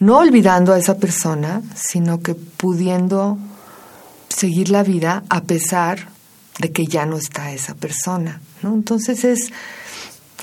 No 0.00 0.18
olvidando 0.18 0.72
a 0.72 0.78
esa 0.78 0.98
persona, 0.98 1.62
sino 1.74 2.20
que 2.20 2.34
pudiendo 2.34 3.38
seguir 4.28 4.70
la 4.70 4.82
vida 4.82 5.24
a 5.28 5.42
pesar 5.42 6.10
de 6.60 6.72
que 6.72 6.86
ya 6.86 7.06
no 7.06 7.16
está 7.16 7.52
esa 7.52 7.74
persona. 7.74 8.40
¿no? 8.62 8.74
Entonces 8.74 9.24
es 9.24 9.50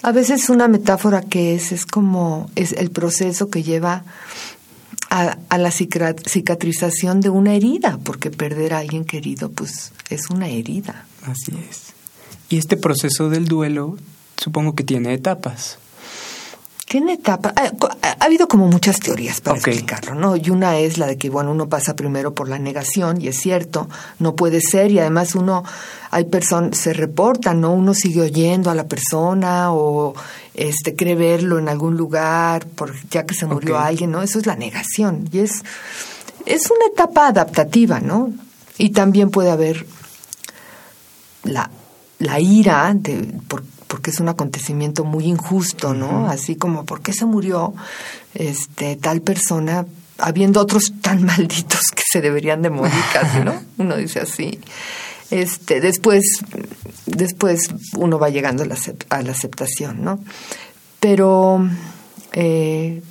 a 0.01 0.11
veces 0.11 0.49
una 0.49 0.67
metáfora 0.67 1.21
que 1.21 1.55
es, 1.55 1.71
es 1.71 1.85
como 1.85 2.49
es 2.55 2.73
el 2.73 2.91
proceso 2.91 3.49
que 3.49 3.63
lleva 3.63 4.03
a, 5.09 5.37
a, 5.49 5.57
la 5.57 5.71
cicatrización 5.71 7.21
de 7.21 7.29
una 7.29 7.55
herida, 7.55 7.99
porque 8.03 8.29
perder 8.29 8.73
a 8.73 8.79
alguien 8.79 9.05
querido, 9.05 9.49
pues 9.49 9.93
es 10.09 10.29
una 10.29 10.47
herida. 10.47 11.05
Así 11.23 11.53
es. 11.69 11.93
Y 12.49 12.57
este 12.57 12.77
proceso 12.77 13.29
del 13.29 13.47
duelo, 13.47 13.97
supongo 14.37 14.75
que 14.75 14.83
tiene 14.83 15.13
etapas. 15.13 15.79
Tiene 16.87 17.13
etapa. 17.13 17.51
Ha, 17.55 18.23
habido 18.23 18.47
como 18.47 18.67
muchas 18.67 18.99
teorías 18.99 19.41
para 19.41 19.57
explicarlo, 19.57 20.13
¿no? 20.13 20.35
Y 20.35 20.51
una 20.51 20.77
es 20.77 20.99
la 20.99 21.07
de 21.07 21.17
que, 21.17 21.31
bueno, 21.31 21.51
uno 21.51 21.67
pasa 21.67 21.95
primero 21.95 22.35
por 22.35 22.47
la 22.47 22.59
negación, 22.59 23.19
y 23.19 23.27
es 23.27 23.39
cierto, 23.39 23.89
no 24.19 24.35
puede 24.35 24.61
ser, 24.61 24.91
y 24.91 24.99
además 24.99 25.33
uno, 25.33 25.63
hay 26.11 26.25
personas, 26.25 26.77
se 26.77 26.93
reportan, 26.93 27.61
¿no? 27.61 27.73
Uno 27.73 27.95
sigue 27.95 28.21
oyendo 28.21 28.69
a 28.69 28.75
la 28.75 28.87
persona 28.87 29.73
o 29.73 30.13
este 30.53 30.95
cree 30.95 31.15
verlo 31.15 31.57
en 31.57 31.69
algún 31.69 31.97
lugar, 31.97 32.67
por, 32.67 32.93
ya 33.09 33.25
que 33.25 33.33
se 33.33 33.47
murió 33.47 33.79
alguien, 33.79 34.11
¿no? 34.11 34.21
Eso 34.21 34.37
es 34.37 34.45
la 34.45 34.55
negación, 34.55 35.27
y 35.31 35.39
es, 35.39 35.63
es 36.45 36.69
una 36.69 36.85
etapa 36.93 37.27
adaptativa, 37.27 37.99
¿no? 37.99 38.31
Y 38.77 38.91
también 38.91 39.31
puede 39.31 39.49
haber 39.49 39.87
la, 41.43 41.71
la 42.19 42.39
ira 42.39 42.93
de, 42.93 43.33
por, 43.47 43.63
porque 43.87 44.11
es 44.11 44.19
un 44.19 44.29
acontecimiento 44.29 45.03
muy 45.03 45.25
injusto, 45.25 45.93
¿no? 45.93 46.27
Así 46.27 46.55
como, 46.55 46.85
¿por 46.85 47.01
qué 47.01 47.13
se 47.13 47.25
murió 47.25 47.73
este, 48.33 48.95
tal 48.95 49.21
persona 49.21 49.85
habiendo 50.17 50.61
otros 50.61 50.93
tan 51.01 51.23
malditos 51.25 51.91
que 51.93 52.03
se 52.09 52.21
deberían 52.21 52.61
de 52.61 52.69
morir 52.69 52.93
casi, 53.13 53.39
¿no? 53.39 53.61
Uno 53.77 53.97
dice 53.97 54.19
así. 54.19 54.59
Este, 55.31 55.81
después, 55.81 56.23
después 57.05 57.69
uno 57.97 58.19
va 58.19 58.29
llegando 58.29 58.63
a 58.63 58.67
la, 58.67 58.77
a 59.09 59.21
la 59.21 59.31
aceptación, 59.31 60.03
¿no? 60.03 60.19
Pero 60.99 61.67
eh, 62.33 63.01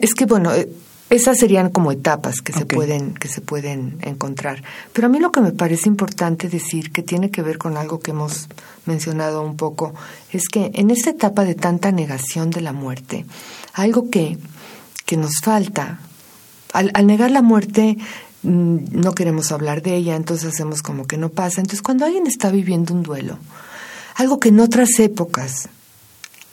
es 0.00 0.14
que, 0.14 0.26
bueno, 0.26 0.54
eh, 0.54 0.68
esas 1.10 1.38
serían 1.38 1.70
como 1.70 1.90
etapas 1.90 2.40
que 2.40 2.52
se 2.52 2.66
pueden 2.66 3.14
que 3.14 3.28
se 3.28 3.40
pueden 3.40 3.98
encontrar. 4.02 4.62
Pero 4.92 5.06
a 5.06 5.10
mí 5.10 5.18
lo 5.18 5.32
que 5.32 5.40
me 5.40 5.52
parece 5.52 5.88
importante 5.88 6.48
decir 6.48 6.92
que 6.92 7.02
tiene 7.02 7.30
que 7.30 7.42
ver 7.42 7.56
con 7.56 7.76
algo 7.76 8.00
que 8.00 8.10
hemos 8.10 8.48
mencionado 8.84 9.42
un 9.42 9.56
poco 9.56 9.94
es 10.32 10.48
que 10.48 10.70
en 10.74 10.90
esta 10.90 11.10
etapa 11.10 11.44
de 11.44 11.54
tanta 11.54 11.92
negación 11.92 12.50
de 12.50 12.60
la 12.60 12.72
muerte, 12.72 13.24
algo 13.74 14.10
que 14.10 14.38
que 15.06 15.16
nos 15.16 15.40
falta 15.42 16.00
al, 16.74 16.90
al 16.92 17.06
negar 17.06 17.30
la 17.30 17.40
muerte 17.40 17.96
mm, 18.42 18.76
no 18.92 19.14
queremos 19.14 19.52
hablar 19.52 19.80
de 19.80 19.96
ella, 19.96 20.16
entonces 20.16 20.52
hacemos 20.52 20.82
como 20.82 21.06
que 21.06 21.16
no 21.16 21.30
pasa. 21.30 21.62
Entonces, 21.62 21.80
cuando 21.80 22.04
alguien 22.04 22.26
está 22.26 22.50
viviendo 22.50 22.92
un 22.92 23.02
duelo, 23.02 23.38
algo 24.16 24.38
que 24.38 24.50
en 24.50 24.60
otras 24.60 24.98
épocas 24.98 25.70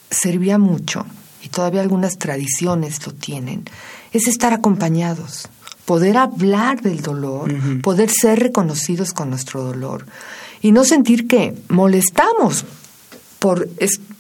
servía 0.10 0.58
mucho, 0.58 1.06
y 1.46 1.50
todavía 1.50 1.82
algunas 1.82 2.18
tradiciones 2.18 3.06
lo 3.06 3.14
tienen, 3.14 3.66
es 4.12 4.28
estar 4.28 4.52
acompañados, 4.52 5.48
poder 5.86 6.18
hablar 6.18 6.82
del 6.82 7.02
dolor, 7.02 7.54
poder 7.82 8.10
ser 8.10 8.40
reconocidos 8.40 9.14
con 9.14 9.30
nuestro 9.30 9.64
dolor 9.64 10.08
y 10.62 10.72
no 10.72 10.84
sentir 10.84 11.28
que 11.28 11.56
molestamos 11.70 12.66
por, 13.38 13.70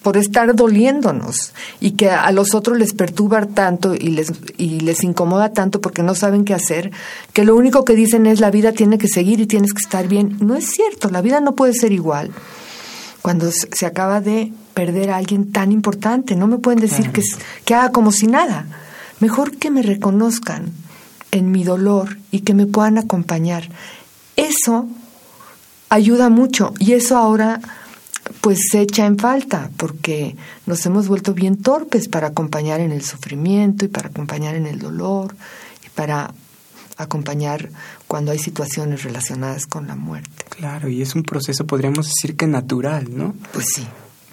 por 0.04 0.18
estar 0.18 0.56
doliéndonos 0.56 1.54
y 1.80 1.92
que 1.92 2.12
a 2.12 2.32
los 2.32 2.54
otros 2.54 2.78
les 2.78 2.94
perturba 2.94 3.44
tanto 3.48 3.96
y 3.96 4.10
les, 4.10 4.32
y 4.58 4.82
les 4.82 5.04
incomoda 5.04 5.52
tanto 5.52 5.82
porque 5.82 6.04
no 6.04 6.14
saben 6.14 6.46
qué 6.46 6.54
hacer, 6.54 6.92
que 7.34 7.44
lo 7.44 7.56
único 7.56 7.86
que 7.86 7.96
dicen 7.96 8.28
es 8.28 8.40
la 8.40 8.52
vida 8.52 8.72
tiene 8.72 9.00
que 9.00 9.08
seguir 9.08 9.40
y 9.40 9.48
tienes 9.48 9.74
que 9.74 9.82
estar 9.82 10.08
bien. 10.08 10.38
No 10.42 10.56
es 10.56 10.70
cierto, 10.70 11.10
la 11.10 11.22
vida 11.22 11.40
no 11.40 11.56
puede 11.56 11.74
ser 11.74 11.92
igual 11.92 12.32
cuando 13.24 13.50
se 13.52 13.86
acaba 13.88 14.22
de 14.22 14.54
perder 14.76 15.10
a 15.10 15.18
alguien 15.18 15.52
tan 15.52 15.72
importante. 15.72 16.36
No 16.36 16.46
me 16.46 16.60
pueden 16.60 16.80
decir 16.80 17.10
que, 17.12 17.24
que 17.64 17.74
haga 17.74 17.92
como 17.92 18.12
si 18.12 18.28
nada. 18.28 18.68
Mejor 19.20 19.58
que 19.58 19.72
me 19.72 19.82
reconozcan 19.82 20.72
en 21.32 21.52
mi 21.52 21.64
dolor 21.64 22.18
y 22.30 22.42
que 22.42 22.54
me 22.54 22.68
puedan 22.68 23.00
acompañar. 23.00 23.70
Eso 24.36 24.88
ayuda 25.90 26.30
mucho 26.30 26.74
y 26.78 26.94
eso 26.94 27.18
ahora 27.18 27.62
pues 28.42 28.60
se 28.70 28.82
echa 28.82 29.06
en 29.06 29.18
falta 29.18 29.70
porque 29.78 30.36
nos 30.66 30.86
hemos 30.86 31.08
vuelto 31.08 31.34
bien 31.34 31.58
torpes 31.58 32.08
para 32.08 32.28
acompañar 32.28 32.80
en 32.80 32.92
el 32.92 33.04
sufrimiento 33.04 33.86
y 33.86 33.88
para 33.88 34.10
acompañar 34.10 34.56
en 34.56 34.66
el 34.66 34.80
dolor 34.80 35.36
y 35.86 35.90
para 35.90 36.34
acompañar 36.98 37.70
cuando 38.08 38.32
hay 38.32 38.40
situaciones 38.40 39.04
relacionadas 39.04 39.68
con 39.68 39.88
la 39.88 39.96
muerte. 39.96 40.46
Claro, 40.50 40.90
y 40.90 41.02
es 41.02 41.16
un 41.16 41.24
proceso, 41.24 41.66
podríamos 41.66 42.08
decir 42.08 42.36
que 42.36 42.48
natural, 42.48 43.16
¿no? 43.16 43.36
Pues 43.52 43.68
sí, 43.76 43.86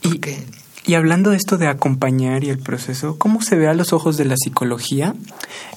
porque 0.03 0.45
Y 0.85 0.95
hablando 0.95 1.31
de 1.31 1.37
esto 1.37 1.59
de 1.59 1.69
acompañar 1.69 2.45
y 2.45 2.51
el 2.51 2.59
proceso, 2.59 3.17
¿cómo 3.19 3.43
se 3.43 3.57
ve 3.57 3.69
a 3.69 3.75
los 3.75 3.93
ojos 3.93 4.17
de 4.17 4.25
la 4.25 4.37
psicología? 4.37 5.15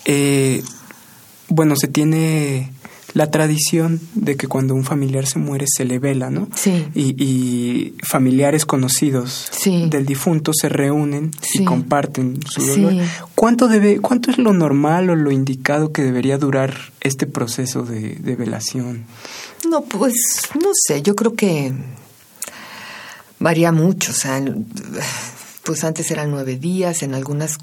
Eh, 0.05 0.63
bueno, 1.47 1.75
se 1.75 1.87
tiene 1.87 2.71
la 3.15 3.31
tradición 3.31 4.01
de 4.13 4.35
que 4.35 4.47
cuando 4.47 4.75
un 4.75 4.83
familiar 4.83 5.25
se 5.25 5.39
muere 5.39 5.65
se 5.69 5.85
le 5.85 5.99
vela, 5.99 6.29
¿no? 6.29 6.49
Sí. 6.53 6.85
Y, 6.93 7.93
familiares 8.03 8.65
conocidos 8.65 9.49
del 9.63 10.05
difunto 10.05 10.51
se 10.53 10.69
reúnen 10.69 11.31
y 11.53 11.63
comparten 11.63 12.39
su 12.45 12.65
dolor. 12.65 12.93
¿Cuánto, 13.33 13.67
debe, 13.67 13.99
¿Cuánto 13.99 14.31
es 14.31 14.37
lo 14.37 14.53
normal 14.53 15.09
o 15.09 15.15
lo 15.15 15.31
indicado 15.31 15.91
que 15.91 16.03
debería 16.03 16.37
durar 16.37 16.75
este 16.99 17.25
proceso 17.25 17.83
de, 17.83 18.15
de 18.15 18.35
velación? 18.35 19.05
No, 19.69 19.81
pues 19.81 20.13
no 20.55 20.71
sé, 20.73 21.01
yo 21.01 21.15
creo 21.15 21.35
que 21.35 21.73
varía 23.39 23.71
mucho, 23.71 24.11
o 24.11 24.15
sea, 24.15 24.43
pues 25.63 25.83
antes 25.83 26.11
eran 26.11 26.31
nueve 26.31 26.57
días, 26.57 27.03
en 27.03 27.15
algunas 27.15 27.57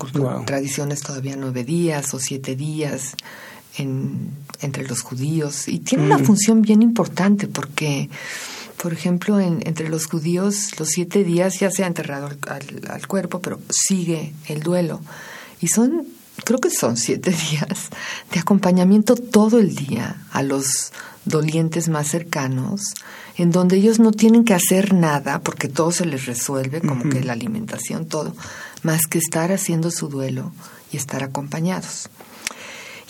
tradiciones 0.44 1.00
todavía 1.00 1.36
nueve 1.36 1.64
días 1.64 2.12
o 2.14 2.18
siete 2.18 2.56
días 2.56 3.14
en, 3.78 4.30
entre 4.60 4.86
los 4.86 5.02
judíos. 5.02 5.68
Y 5.68 5.78
tiene 5.78 6.04
una 6.04 6.18
mm. 6.18 6.24
función 6.24 6.62
bien 6.62 6.82
importante 6.82 7.46
porque, 7.46 8.10
por 8.76 8.92
ejemplo, 8.92 9.40
en, 9.40 9.60
entre 9.66 9.88
los 9.88 10.06
judíos 10.06 10.78
los 10.78 10.88
siete 10.88 11.24
días 11.24 11.60
ya 11.60 11.70
se 11.70 11.84
ha 11.84 11.86
enterrado 11.86 12.26
al, 12.26 12.90
al, 12.90 13.06
cuerpo, 13.06 13.40
pero 13.40 13.60
sigue 13.70 14.32
el 14.48 14.62
duelo. 14.62 15.00
Y 15.60 15.68
son, 15.68 16.04
creo 16.44 16.58
que 16.58 16.70
son 16.70 16.96
siete 16.96 17.30
días 17.50 17.88
de 18.32 18.40
acompañamiento 18.40 19.14
todo 19.14 19.60
el 19.60 19.74
día 19.76 20.16
a 20.32 20.42
los 20.42 20.92
dolientes 21.24 21.88
más 21.88 22.08
cercanos, 22.08 22.94
en 23.36 23.50
donde 23.50 23.76
ellos 23.76 23.98
no 23.98 24.12
tienen 24.12 24.44
que 24.44 24.54
hacer 24.54 24.92
nada 24.92 25.40
porque 25.40 25.68
todo 25.68 25.92
se 25.92 26.06
les 26.06 26.26
resuelve, 26.26 26.80
como 26.80 27.08
que 27.08 27.24
la 27.24 27.32
alimentación, 27.32 28.06
todo, 28.06 28.34
más 28.82 29.06
que 29.06 29.18
estar 29.18 29.52
haciendo 29.52 29.90
su 29.90 30.08
duelo 30.08 30.52
y 30.92 30.96
estar 30.96 31.22
acompañados. 31.22 32.08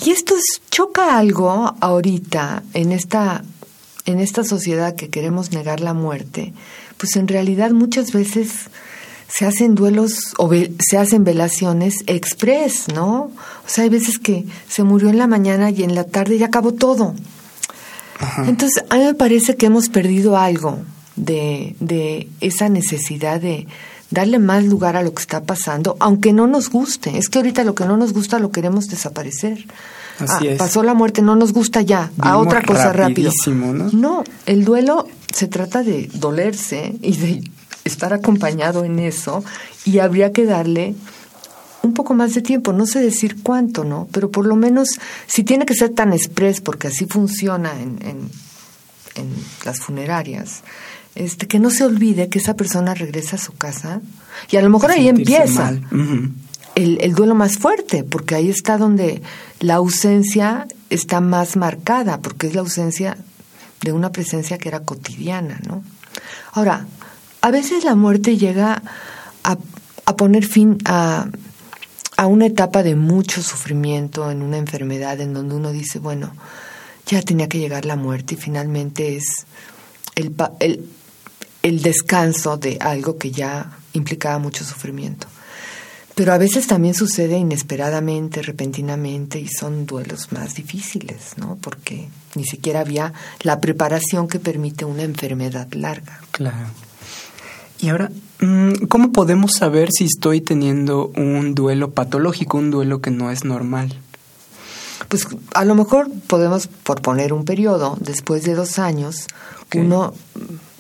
Y 0.05 0.11
esto 0.11 0.35
es, 0.37 0.61
choca 0.71 1.19
algo 1.19 1.75
ahorita 1.81 2.63
en 2.75 2.93
esta, 2.93 3.45
en 4.05 4.21
esta 4.21 4.45
sociedad 4.45 4.97
que 4.97 5.11
queremos 5.11 5.53
negar 5.53 5.81
la 5.81 5.95
muerte, 5.95 6.53
pues 6.99 7.17
en 7.17 7.29
realidad 7.29 7.71
muchas 7.71 8.13
veces 8.13 8.69
se 9.29 9.47
hacen 9.47 9.75
duelos 9.75 10.35
o 10.39 10.51
se 10.79 10.99
hacen 10.99 11.25
velaciones 11.25 12.05
express, 12.07 12.89
¿no? 12.95 13.31
O 13.65 13.69
sea, 13.69 13.85
hay 13.85 13.91
veces 13.91 14.19
que 14.19 14.45
se 14.69 14.83
murió 14.83 15.09
en 15.09 15.19
la 15.19 15.27
mañana 15.27 15.71
y 15.71 15.83
en 15.85 15.95
la 15.95 16.05
tarde 16.05 16.37
ya 16.37 16.47
acabó 16.47 16.73
todo. 16.73 17.15
Entonces, 18.47 18.85
a 18.91 18.97
mí 18.97 19.05
me 19.05 19.15
parece 19.15 19.57
que 19.57 19.67
hemos 19.67 19.89
perdido 19.89 20.37
algo 20.37 20.79
de, 21.17 21.77
de 21.81 22.29
esa 22.41 22.69
necesidad 22.69 23.41
de, 23.41 23.67
darle 24.13 24.39
más 24.39 24.65
lugar 24.65 24.97
a 24.97 25.03
lo 25.03 25.15
que 25.15 25.23
está 25.23 25.43
pasando, 25.43 25.97
aunque 25.99 26.33
no 26.33 26.47
nos 26.47 26.71
guste. 26.71 27.17
Es 27.19 27.29
que 27.29 27.39
ahorita 27.39 27.65
lo 27.65 27.75
que 27.75 27.85
no 27.85 27.97
nos 27.97 28.13
gusta 28.13 28.39
lo 28.39 28.51
queremos 28.51 28.89
desaparecer. 28.89 29.67
Así 30.19 30.49
ah, 30.49 30.55
Pasó 30.59 30.83
la 30.83 30.95
muerte, 30.95 31.23
no 31.23 31.35
nos 31.35 31.53
gusta 31.53 31.81
ya, 31.81 32.11
a 32.19 32.37
otra 32.37 32.63
cosa 32.63 32.93
rápido. 32.93 33.33
¿no? 33.47 33.91
no, 33.93 34.25
el 34.47 34.65
duelo 34.65 35.09
se 35.33 35.49
trata 35.49 35.83
de 35.83 36.11
dolerse 36.13 36.95
y 37.01 37.17
de 37.17 37.51
estar 37.85 38.13
acompañado 38.13 38.85
en 38.85 38.99
eso 38.99 39.43
y 39.85 39.99
habría 39.99 40.33
que 40.33 40.45
darle 40.45 40.95
un 41.83 41.95
poco 41.95 42.15
más 42.15 42.35
de 42.35 42.43
tiempo, 42.43 42.73
no 42.73 42.87
sé 42.87 43.01
decir 43.01 43.43
cuánto, 43.43 43.85
¿no? 43.85 44.09
Pero 44.13 44.31
por 44.31 44.47
lo 44.47 44.57
menos, 44.57 44.89
si 45.27 45.45
tiene 45.45 45.67
que 45.67 45.75
ser 45.75 45.91
tan 45.91 46.13
express, 46.13 46.61
porque 46.61 46.89
así 46.89 47.07
funciona 47.07 47.73
en, 47.73 47.99
en, 48.03 48.31
en 49.17 49.35
las 49.65 49.81
funerarias, 49.81 50.63
este, 51.15 51.47
que 51.47 51.59
no 51.59 51.71
se 51.71 51.85
olvide 51.85 52.29
que 52.29 52.39
esa 52.39 52.55
persona 52.55 52.95
regresa 52.95 53.37
a 53.37 53.39
su 53.39 53.53
casa 53.53 54.01
y 54.51 54.57
a 54.57 54.63
lo 54.63 54.71
mejor 54.71 54.93
ahí 54.93 55.09
empieza 55.09 55.71
el, 56.75 56.99
el, 57.01 57.15
duelo 57.15 57.35
más 57.35 57.59
fuerte, 57.59 58.03
porque 58.03 58.35
ahí 58.35 58.49
está 58.49 58.79
donde 58.79 59.21
la 59.61 59.75
ausencia 59.75 60.67
está 60.89 61.21
más 61.21 61.57
marcada, 61.57 62.21
porque 62.21 62.47
es 62.47 62.55
la 62.55 62.61
ausencia 62.61 63.19
de 63.83 63.93
una 63.93 64.11
presencia 64.11 64.57
que 64.57 64.69
era 64.69 64.81
cotidiana, 64.81 65.61
¿no? 65.67 65.85
Ahora, 66.53 66.87
a 67.43 67.51
veces 67.51 67.85
la 67.85 67.95
muerte 67.95 68.39
llega 68.39 68.83
a, 69.45 69.59
a 70.07 70.17
poner 70.17 70.47
fin 70.47 70.79
a, 70.85 71.27
a 72.17 72.27
una 72.27 72.47
etapa 72.47 72.83
de 72.83 72.95
mucho 72.95 73.43
sufrimiento 73.43 74.31
en 74.31 74.43
una 74.43 74.59
enfermedad 74.59 75.21
en 75.21 75.35
donde 75.35 75.55
uno 75.55 75.73
dice, 75.73 75.99
bueno, 75.99 76.35
ya 77.07 77.23
tenía 77.23 77.49
que 77.49 77.59
llegar 77.59 77.85
la 77.85 77.97
muerte 77.97 78.35
y 78.35 78.37
finalmente 78.37 79.17
es 79.17 79.47
el, 80.15 80.35
el, 80.61 80.89
el 81.63 81.83
descanso 81.83 82.57
de 82.57 82.79
algo 82.81 83.19
que 83.19 83.31
ya 83.31 83.79
implicaba 83.93 84.39
mucho 84.39 84.65
sufrimiento. 84.65 85.27
Pero 86.15 86.35
a 86.35 86.39
veces 86.39 86.67
también 86.67 86.95
sucede 86.95 87.39
inesperadamente, 87.39 88.43
repentinamente, 88.43 89.41
y 89.41 89.49
son 89.49 89.87
duelos 89.87 90.31
más 90.31 90.55
difíciles, 90.55 91.39
¿no? 91.39 91.57
Porque 91.57 92.09
ni 92.35 92.45
siquiera 92.45 92.81
había 92.81 93.15
la 93.41 93.61
preparación 93.61 94.29
que 94.29 94.39
permite 94.39 94.85
una 94.85 95.05
enfermedad 95.05 95.73
larga. 95.73 96.21
Claro. 96.31 96.69
Y 97.81 97.89
ahora, 97.89 98.11
¿cómo 98.89 99.13
podemos 99.13 99.53
saber 99.53 99.91
si 99.93 100.05
estoy 100.05 100.41
teniendo 100.41 101.13
un 101.17 101.55
duelo 101.55 101.93
patológico, 101.93 102.59
un 102.59 102.71
duelo 102.71 103.01
que 103.01 103.11
no 103.11 103.31
es 103.31 103.45
normal? 103.45 103.97
Pues 105.09 105.29
a 105.55 105.65
lo 105.65 105.75
mejor 105.75 106.11
podemos, 106.27 106.67
por 106.67 107.03
poner 107.03 107.33
un 107.33 107.45
periodo, 107.45 107.97
después 108.01 108.45
de 108.45 108.55
dos 108.55 108.79
años, 108.79 109.27
uno 109.75 110.15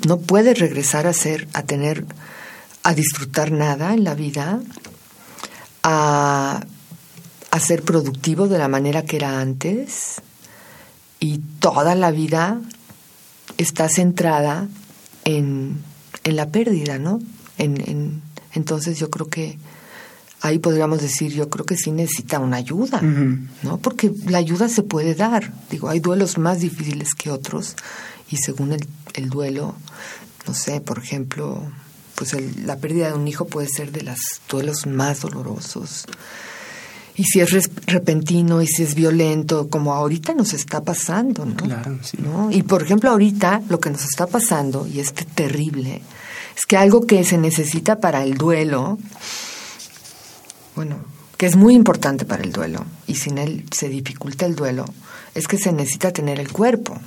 no 0.07 0.19
puede 0.19 0.55
regresar 0.55 1.07
a 1.07 1.13
ser, 1.13 1.49
a 1.53 1.63
tener, 1.63 2.05
a 2.83 2.95
disfrutar 2.95 3.53
nada 3.53 3.95
en 3.95 4.05
la 4.05 4.15
vida, 4.15 4.61
a, 5.83 6.65
a 7.51 7.61
ser 7.61 7.83
productivo 7.83 8.49
de 8.49 8.59
la 8.59 8.69
manera 8.69 9.03
que 9.05 9.17
era 9.17 9.41
antes 9.41 10.21
y 11.21 11.39
toda 11.61 11.95
la 11.95 12.11
vida 12.11 12.61
está 13.59 13.89
centrada 13.89 14.69
en, 15.25 15.81
en 16.25 16.37
la 16.37 16.49
pérdida, 16.49 16.99
¿no? 16.99 17.21
En, 17.59 17.81
en, 17.89 18.23
entonces 18.55 18.99
yo 18.99 19.11
creo 19.11 19.29
que 19.29 19.59
ahí 20.43 20.59
podríamos 20.59 21.01
decir, 21.01 21.33
yo 21.33 21.49
creo 21.49 21.65
que 21.65 21.77
sí 21.77 21.93
necesita 21.93 22.41
una 22.41 22.57
ayuda, 22.57 23.01
¿no? 23.01 23.79
Porque 23.79 24.13
la 24.27 24.39
ayuda 24.39 24.69
se 24.69 24.83
puede 24.83 25.15
dar. 25.15 25.53
Digo, 25.71 25.89
hay 25.89 26.01
duelos 26.01 26.37
más 26.37 26.61
difíciles 26.61 27.15
que 27.15 27.31
otros 27.31 27.77
y 28.29 28.39
según 28.39 28.73
el, 28.73 28.87
el 29.15 29.31
duelo, 29.31 29.75
no 30.47 30.55
sé, 30.55 30.81
por 30.81 30.99
ejemplo, 30.99 31.63
pues 32.17 32.35
la 32.65 32.77
pérdida 32.77 33.09
de 33.09 33.15
un 33.15 33.29
hijo 33.29 33.47
puede 33.47 33.69
ser 33.69 33.93
de 33.93 34.03
los 34.03 34.19
duelos 34.49 34.87
más 34.87 35.21
dolorosos. 35.21 36.07
Y 37.15 37.25
si 37.25 37.41
es 37.41 37.71
repentino 37.87 38.63
y 38.63 38.67
si 38.67 38.83
es 38.83 38.95
violento, 38.95 39.69
como 39.69 39.93
ahorita 39.93 40.35
nos 40.35 40.55
está 40.55 40.83
pasando, 40.83 41.45
¿no? 41.45 41.57
Claro, 41.57 41.99
sí. 42.03 42.17
¿no? 42.21 42.51
Y 42.51 42.63
por 42.63 42.83
ejemplo, 42.83 43.11
ahorita 43.11 43.63
lo 43.69 43.79
que 43.81 43.91
nos 43.91 44.05
está 44.05 44.27
pasando, 44.27 44.87
y 44.87 44.99
es 44.99 45.13
terrible, 45.13 46.03
es 46.57 46.67
que 46.67 46.77
algo 46.77 47.07
que 47.07 47.25
se 47.25 47.39
necesita 47.39 48.01
para 48.01 48.23
el 48.25 48.35
duelo, 48.35 48.99
bueno, 50.77 50.99
que 51.37 51.47
es 51.47 51.57
muy 51.57 51.75
importante 51.75 52.25
para 52.25 52.43
el 52.43 52.53
duelo, 52.53 52.85
y 53.07 53.17
sin 53.17 53.39
él 53.39 53.65
se 53.75 53.89
dificulta 53.89 54.47
el 54.47 54.55
duelo, 54.55 54.85
es 55.35 55.49
que 55.49 55.59
se 55.59 55.73
necesita 55.73 56.13
tener 56.13 56.39
el 56.39 56.53
cuerpo. 56.53 56.99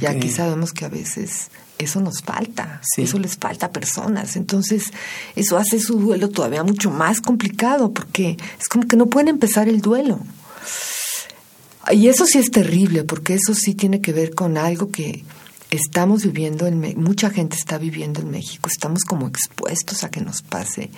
Y 0.00 0.06
aquí 0.06 0.28
sabemos 0.28 0.72
que 0.72 0.84
a 0.84 0.88
veces 0.88 1.50
eso 1.78 2.00
nos 2.00 2.20
falta, 2.22 2.82
eso 2.96 3.18
les 3.18 3.36
falta 3.36 3.66
a 3.66 3.72
personas. 3.72 4.36
Entonces, 4.36 4.92
eso 5.34 5.56
hace 5.56 5.80
su 5.80 5.98
duelo 5.98 6.28
todavía 6.28 6.62
mucho 6.62 6.90
más 6.90 7.20
complicado 7.20 7.92
porque 7.92 8.36
es 8.60 8.68
como 8.68 8.86
que 8.86 8.96
no 8.96 9.06
pueden 9.06 9.28
empezar 9.28 9.68
el 9.68 9.80
duelo. 9.80 10.20
Y 11.90 12.08
eso 12.08 12.26
sí 12.26 12.38
es 12.38 12.50
terrible 12.50 13.04
porque 13.04 13.34
eso 13.34 13.54
sí 13.54 13.74
tiene 13.74 14.00
que 14.00 14.12
ver 14.12 14.34
con 14.34 14.58
algo 14.58 14.90
que 14.90 15.24
estamos 15.70 16.24
viviendo, 16.24 16.66
en 16.66 16.80
mucha 17.00 17.30
gente 17.30 17.56
está 17.56 17.78
viviendo 17.78 18.20
en 18.20 18.30
México, 18.30 18.68
estamos 18.68 19.04
como 19.04 19.26
expuestos 19.26 20.04
a 20.04 20.10
que 20.10 20.20
nos 20.20 20.42
pase. 20.42 20.90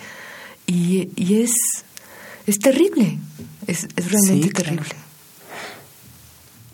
Y, 0.67 1.09
y 1.15 1.41
es, 1.41 1.51
es 2.47 2.59
terrible, 2.59 3.17
es, 3.67 3.87
es 3.95 4.11
realmente 4.11 4.49
terrible. 4.49 4.95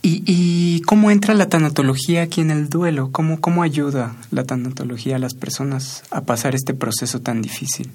¿Y, 0.09 0.81
cómo 0.85 1.11
entra 1.11 1.33
la 1.33 1.49
tanatología 1.49 2.21
aquí 2.21 2.39
en 2.39 2.49
el 2.49 2.69
duelo? 2.69 3.09
¿Cómo, 3.11 3.41
¿Cómo 3.41 3.61
ayuda 3.61 4.15
la 4.31 4.45
tanatología 4.45 5.17
a 5.17 5.19
las 5.19 5.33
personas 5.33 6.03
a 6.11 6.21
pasar 6.21 6.55
este 6.55 6.73
proceso 6.73 7.19
tan 7.19 7.41
difícil? 7.41 7.91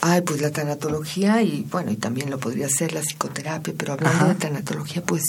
Ay, 0.00 0.22
pues 0.22 0.40
la 0.40 0.50
tanatología 0.50 1.42
y 1.42 1.64
bueno, 1.70 1.92
y 1.92 1.96
también 1.96 2.28
lo 2.28 2.38
podría 2.38 2.68
ser 2.68 2.92
la 2.92 3.00
psicoterapia, 3.02 3.72
pero 3.76 3.92
hablando 3.92 4.26
de 4.26 4.34
tanatología, 4.34 5.02
pues 5.04 5.22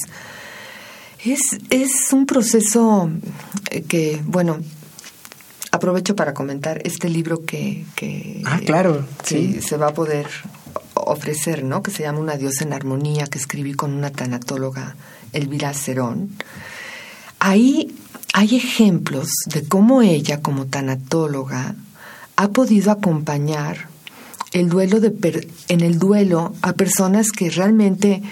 es, 1.34 1.42
es 1.70 2.14
un 2.14 2.26
proceso 2.26 3.10
que, 3.88 4.22
bueno, 4.26 4.60
aprovecho 5.72 6.16
para 6.16 6.34
comentar 6.34 6.82
este 6.86 7.10
libro 7.10 7.46
que, 7.46 7.86
que 7.96 8.42
ah, 8.46 8.60
claro, 8.66 9.06
sí. 9.24 9.60
se 9.62 9.78
va 9.78 9.88
a 9.88 9.94
poder 9.94 10.28
ofrecer, 10.94 11.64
¿no? 11.64 11.84
Que 11.84 11.92
se 11.92 12.04
llama 12.04 12.20
Una 12.20 12.38
diosa 12.38 12.64
en 12.64 12.74
armonía, 12.74 13.28
que 13.28 13.38
escribí 13.38 13.74
con 13.74 13.94
una 13.94 14.12
tanatóloga 14.12 14.96
Elvira 15.34 15.74
Cerón, 15.74 16.30
ahí 17.40 17.96
hay 18.34 18.56
ejemplos 18.56 19.30
de 19.46 19.68
cómo 19.68 20.02
ella, 20.02 20.42
como 20.42 20.66
tanatóloga, 20.66 21.76
ha 22.36 22.48
podido 22.50 22.92
acompañar 22.92 23.88
el 24.52 24.70
duelo 24.70 25.00
de 25.00 25.48
en 25.68 25.82
el 25.82 26.00
duelo 26.00 26.54
a 26.62 26.74
personas 26.74 27.32
que 27.32 27.50
realmente 27.50 28.24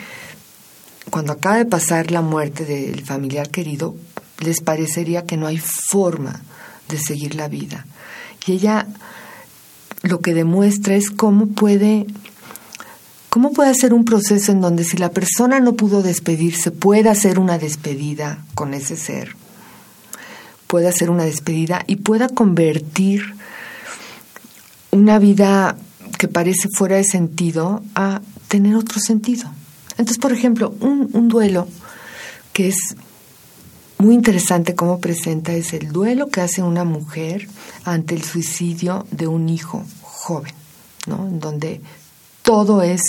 cuando 1.13 1.33
acaba 1.33 1.57
de 1.57 1.65
pasar 1.65 2.09
la 2.09 2.23
muerte 2.23 2.65
del 2.65 3.05
familiar 3.05 3.51
querido 3.51 3.93
les 4.39 4.61
parecería 4.61 5.27
que 5.27 5.37
no 5.37 5.45
hay 5.45 5.59
forma 5.59 6.41
de 6.89 6.97
seguir 6.97 7.35
la 7.35 7.47
vida. 7.47 7.85
Y 8.47 8.53
ella 8.53 8.87
lo 10.01 10.21
que 10.21 10.33
demuestra 10.33 10.95
es 10.95 11.11
cómo 11.11 11.49
puede 11.49 12.07
cómo 13.29 13.53
puede 13.53 13.69
hacer 13.69 13.93
un 13.93 14.05
proceso 14.05 14.51
en 14.51 14.59
donde 14.59 14.83
si 14.83 14.97
la 14.97 15.11
persona 15.11 15.59
no 15.59 15.73
pudo 15.73 16.01
despedirse, 16.01 16.71
puede 16.71 17.09
hacer 17.09 17.37
una 17.37 17.59
despedida 17.59 18.43
con 18.55 18.73
ese 18.73 18.97
ser. 18.97 19.35
Puede 20.65 20.87
hacer 20.87 21.11
una 21.11 21.25
despedida 21.25 21.83
y 21.85 21.97
pueda 21.97 22.27
convertir 22.27 23.35
una 24.89 25.19
vida 25.19 25.77
que 26.17 26.27
parece 26.27 26.69
fuera 26.75 26.95
de 26.95 27.03
sentido 27.03 27.83
a 27.93 28.19
tener 28.47 28.75
otro 28.75 28.99
sentido. 28.99 29.51
Entonces, 29.93 30.17
por 30.17 30.31
ejemplo, 30.31 30.73
un, 30.79 31.09
un 31.13 31.29
duelo 31.29 31.67
que 32.51 32.67
es 32.67 32.95
muy 33.97 34.15
interesante 34.15 34.75
cómo 34.75 34.99
presenta 34.99 35.53
es 35.53 35.73
el 35.73 35.91
duelo 35.91 36.27
que 36.27 36.41
hace 36.41 36.61
una 36.61 36.83
mujer 36.83 37.47
ante 37.85 38.15
el 38.15 38.23
suicidio 38.23 39.05
de 39.11 39.27
un 39.27 39.49
hijo 39.49 39.85
joven, 40.01 40.53
¿no? 41.07 41.27
En 41.27 41.39
donde 41.39 41.81
todo 42.41 42.81
es 42.81 43.01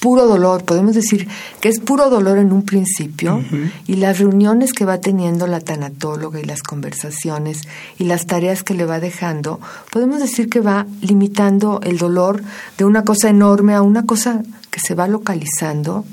puro 0.00 0.26
dolor, 0.26 0.64
podemos 0.64 0.94
decir 0.94 1.26
que 1.60 1.70
es 1.70 1.80
puro 1.80 2.10
dolor 2.10 2.36
en 2.36 2.52
un 2.52 2.64
principio 2.64 3.42
y 3.86 3.96
las 3.96 4.18
reuniones 4.18 4.74
que 4.74 4.84
va 4.84 5.00
teniendo 5.00 5.46
la 5.46 5.60
tanatóloga 5.60 6.38
y 6.40 6.44
las 6.44 6.62
conversaciones 6.62 7.62
y 7.96 8.04
las 8.04 8.26
tareas 8.26 8.62
que 8.62 8.74
le 8.74 8.84
va 8.84 9.00
dejando, 9.00 9.60
podemos 9.90 10.20
decir 10.20 10.50
que 10.50 10.60
va 10.60 10.86
limitando 11.00 11.80
el 11.82 11.96
dolor 11.96 12.42
de 12.76 12.84
una 12.84 13.02
cosa 13.04 13.30
enorme 13.30 13.72
a 13.72 13.80
una 13.80 14.04
cosa 14.04 14.42
que 14.74 14.80
se 14.80 14.96
va 14.96 15.06
localizando 15.06 16.04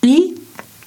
y, 0.00 0.36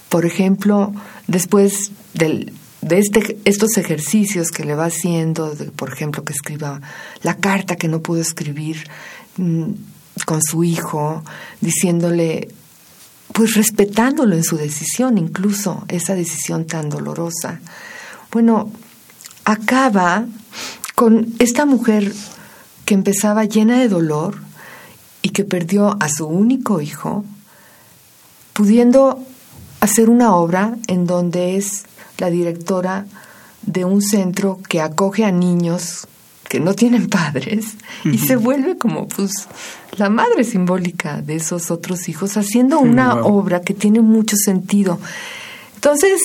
por 0.08 0.26
ejemplo, 0.26 0.94
después 1.28 1.92
del, 2.14 2.54
de 2.80 3.00
este, 3.00 3.38
estos 3.44 3.76
ejercicios 3.76 4.52
que 4.52 4.64
le 4.64 4.74
va 4.74 4.86
haciendo, 4.86 5.54
por 5.76 5.92
ejemplo, 5.92 6.24
que 6.24 6.32
escriba 6.32 6.80
la 7.22 7.36
carta 7.36 7.76
que 7.76 7.90
no 7.90 8.02
pudo 8.02 8.22
escribir, 8.22 8.90
mm, 9.36 9.72
con 10.26 10.42
su 10.42 10.64
hijo, 10.64 11.26
diciéndole, 11.60 12.48
pues 13.34 13.56
respetándolo 13.56 14.38
en 14.38 14.46
su 14.46 14.56
decisión, 14.56 15.18
incluso 15.18 15.84
esa 15.90 16.16
decisión 16.16 16.68
tan 16.68 16.88
dolorosa. 16.88 17.60
Bueno, 18.32 18.72
acaba 19.44 20.26
con 20.96 21.34
esta 21.40 21.66
mujer 21.66 22.14
que 22.86 22.94
empezaba 22.94 23.44
llena 23.44 23.80
de 23.80 23.90
dolor 23.90 24.53
y 25.24 25.30
que 25.30 25.44
perdió 25.44 25.98
a 26.00 26.10
su 26.10 26.28
único 26.28 26.82
hijo, 26.82 27.26
pudiendo 28.54 29.26
hacer 29.80 30.10
una 30.10 30.36
obra 30.36 30.76
en 30.88 31.08
donde 31.08 31.58
es 31.58 31.86
la 32.20 32.30
directora 32.30 33.08
de 33.64 33.86
un 33.86 34.02
centro 34.04 34.60
que 34.70 34.82
acoge 34.82 35.26
a 35.26 35.32
niños 35.32 36.08
que 36.50 36.60
no 36.60 36.76
tienen 36.76 37.10
padres 37.10 37.78
y 38.04 38.20
se 38.20 38.36
vuelve 38.36 38.78
como 38.78 39.08
pues 39.08 39.32
la 39.98 40.10
madre 40.10 40.44
simbólica 40.44 41.22
de 41.22 41.38
esos 41.38 41.72
otros 41.72 42.10
hijos 42.10 42.38
haciendo 42.38 42.80
una 42.80 43.24
obra 43.24 43.62
que 43.62 43.74
tiene 43.74 44.02
mucho 44.02 44.36
sentido. 44.36 45.00
Entonces, 45.76 46.22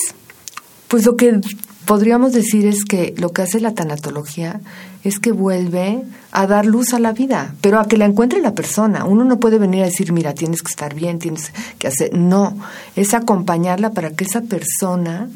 pues 0.87 1.05
lo 1.05 1.15
que 1.15 1.41
podríamos 1.89 2.33
decir 2.33 2.67
es 2.67 2.85
que 2.85 3.15
lo 3.17 3.31
que 3.31 3.41
hace 3.41 3.59
la 3.59 3.73
tanatología 3.73 4.61
es 5.03 5.17
que 5.17 5.31
vuelve 5.31 6.03
a 6.31 6.45
dar 6.45 6.67
luz 6.67 6.93
a 6.93 6.99
la 6.99 7.13
vida, 7.13 7.55
pero 7.61 7.79
a 7.79 7.87
que 7.87 7.97
la 7.97 8.05
encuentre 8.05 8.41
la 8.41 8.53
persona. 8.53 9.05
Uno 9.05 9.25
no 9.25 9.39
puede 9.39 9.57
venir 9.57 9.81
a 9.81 9.87
decir, 9.87 10.13
mira, 10.13 10.35
tienes 10.35 10.61
que 10.61 10.69
estar 10.69 10.93
bien, 10.93 11.17
tienes 11.17 11.51
que 11.79 11.87
hacer. 11.87 12.13
No, 12.13 12.55
es 12.95 13.15
acompañarla 13.15 13.89
para 13.89 14.11
que 14.11 14.23
esa 14.23 14.41
persona 14.41 15.29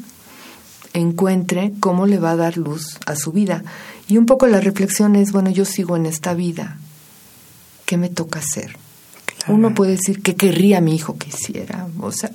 encuentre 0.92 1.72
cómo 1.80 2.06
le 2.06 2.20
va 2.20 2.30
a 2.30 2.36
dar 2.36 2.56
luz 2.56 3.00
a 3.04 3.16
su 3.16 3.32
vida. 3.32 3.64
Y 4.06 4.16
un 4.16 4.26
poco 4.26 4.46
la 4.46 4.60
reflexión 4.60 5.16
es, 5.16 5.32
bueno, 5.32 5.50
yo 5.50 5.64
sigo 5.64 5.96
en 5.96 6.06
esta 6.06 6.34
vida, 6.34 6.78
¿qué 7.84 7.96
me 7.96 8.10
toca 8.10 8.38
hacer? 8.38 8.76
Uno 9.48 9.74
puede 9.74 9.96
decir 9.96 10.22
que 10.22 10.36
querría 10.36 10.80
mi 10.80 10.94
hijo 10.94 11.18
que 11.18 11.30
hiciera, 11.30 11.88
o 12.00 12.12
sea, 12.12 12.30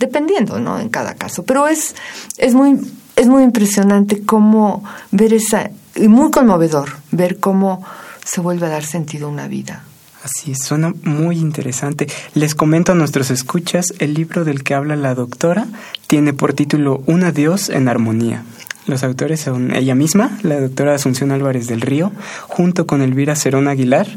dependiendo, 0.00 0.58
¿no? 0.58 0.80
En 0.80 0.88
cada 0.88 1.14
caso. 1.14 1.44
Pero 1.44 1.68
es, 1.68 1.94
es, 2.36 2.52
muy, 2.52 2.80
es 3.20 3.28
muy 3.28 3.42
impresionante 3.42 4.22
cómo 4.22 4.82
ver 5.10 5.34
esa, 5.34 5.70
y 5.94 6.08
muy 6.08 6.30
conmovedor, 6.30 6.88
ver 7.10 7.38
cómo 7.38 7.84
se 8.24 8.40
vuelve 8.40 8.64
a 8.64 8.70
dar 8.70 8.82
sentido 8.82 9.28
una 9.28 9.46
vida. 9.46 9.84
Así 10.24 10.54
suena 10.54 10.94
muy 11.04 11.38
interesante. 11.38 12.06
Les 12.32 12.54
comento 12.54 12.92
a 12.92 12.94
nuestros 12.94 13.30
escuchas, 13.30 13.92
el 13.98 14.14
libro 14.14 14.44
del 14.44 14.62
que 14.62 14.72
habla 14.72 14.96
la 14.96 15.14
doctora 15.14 15.66
tiene 16.06 16.32
por 16.32 16.54
título 16.54 17.02
Un 17.04 17.22
adiós 17.22 17.68
en 17.68 17.88
armonía. 17.88 18.42
Los 18.86 19.02
autores 19.02 19.40
son 19.40 19.74
ella 19.74 19.94
misma, 19.94 20.38
la 20.42 20.58
doctora 20.58 20.94
Asunción 20.94 21.30
Álvarez 21.30 21.66
del 21.66 21.82
Río, 21.82 22.12
junto 22.48 22.86
con 22.86 23.02
Elvira 23.02 23.36
Cerón 23.36 23.68
Aguilar. 23.68 24.08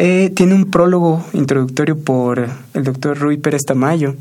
Eh, 0.00 0.30
tiene 0.32 0.54
un 0.54 0.66
prólogo 0.66 1.24
introductorio 1.32 1.98
por 1.98 2.48
el 2.72 2.84
doctor 2.84 3.18
Rui 3.18 3.36
Pérez 3.36 3.64
Tamayo. 3.64 4.14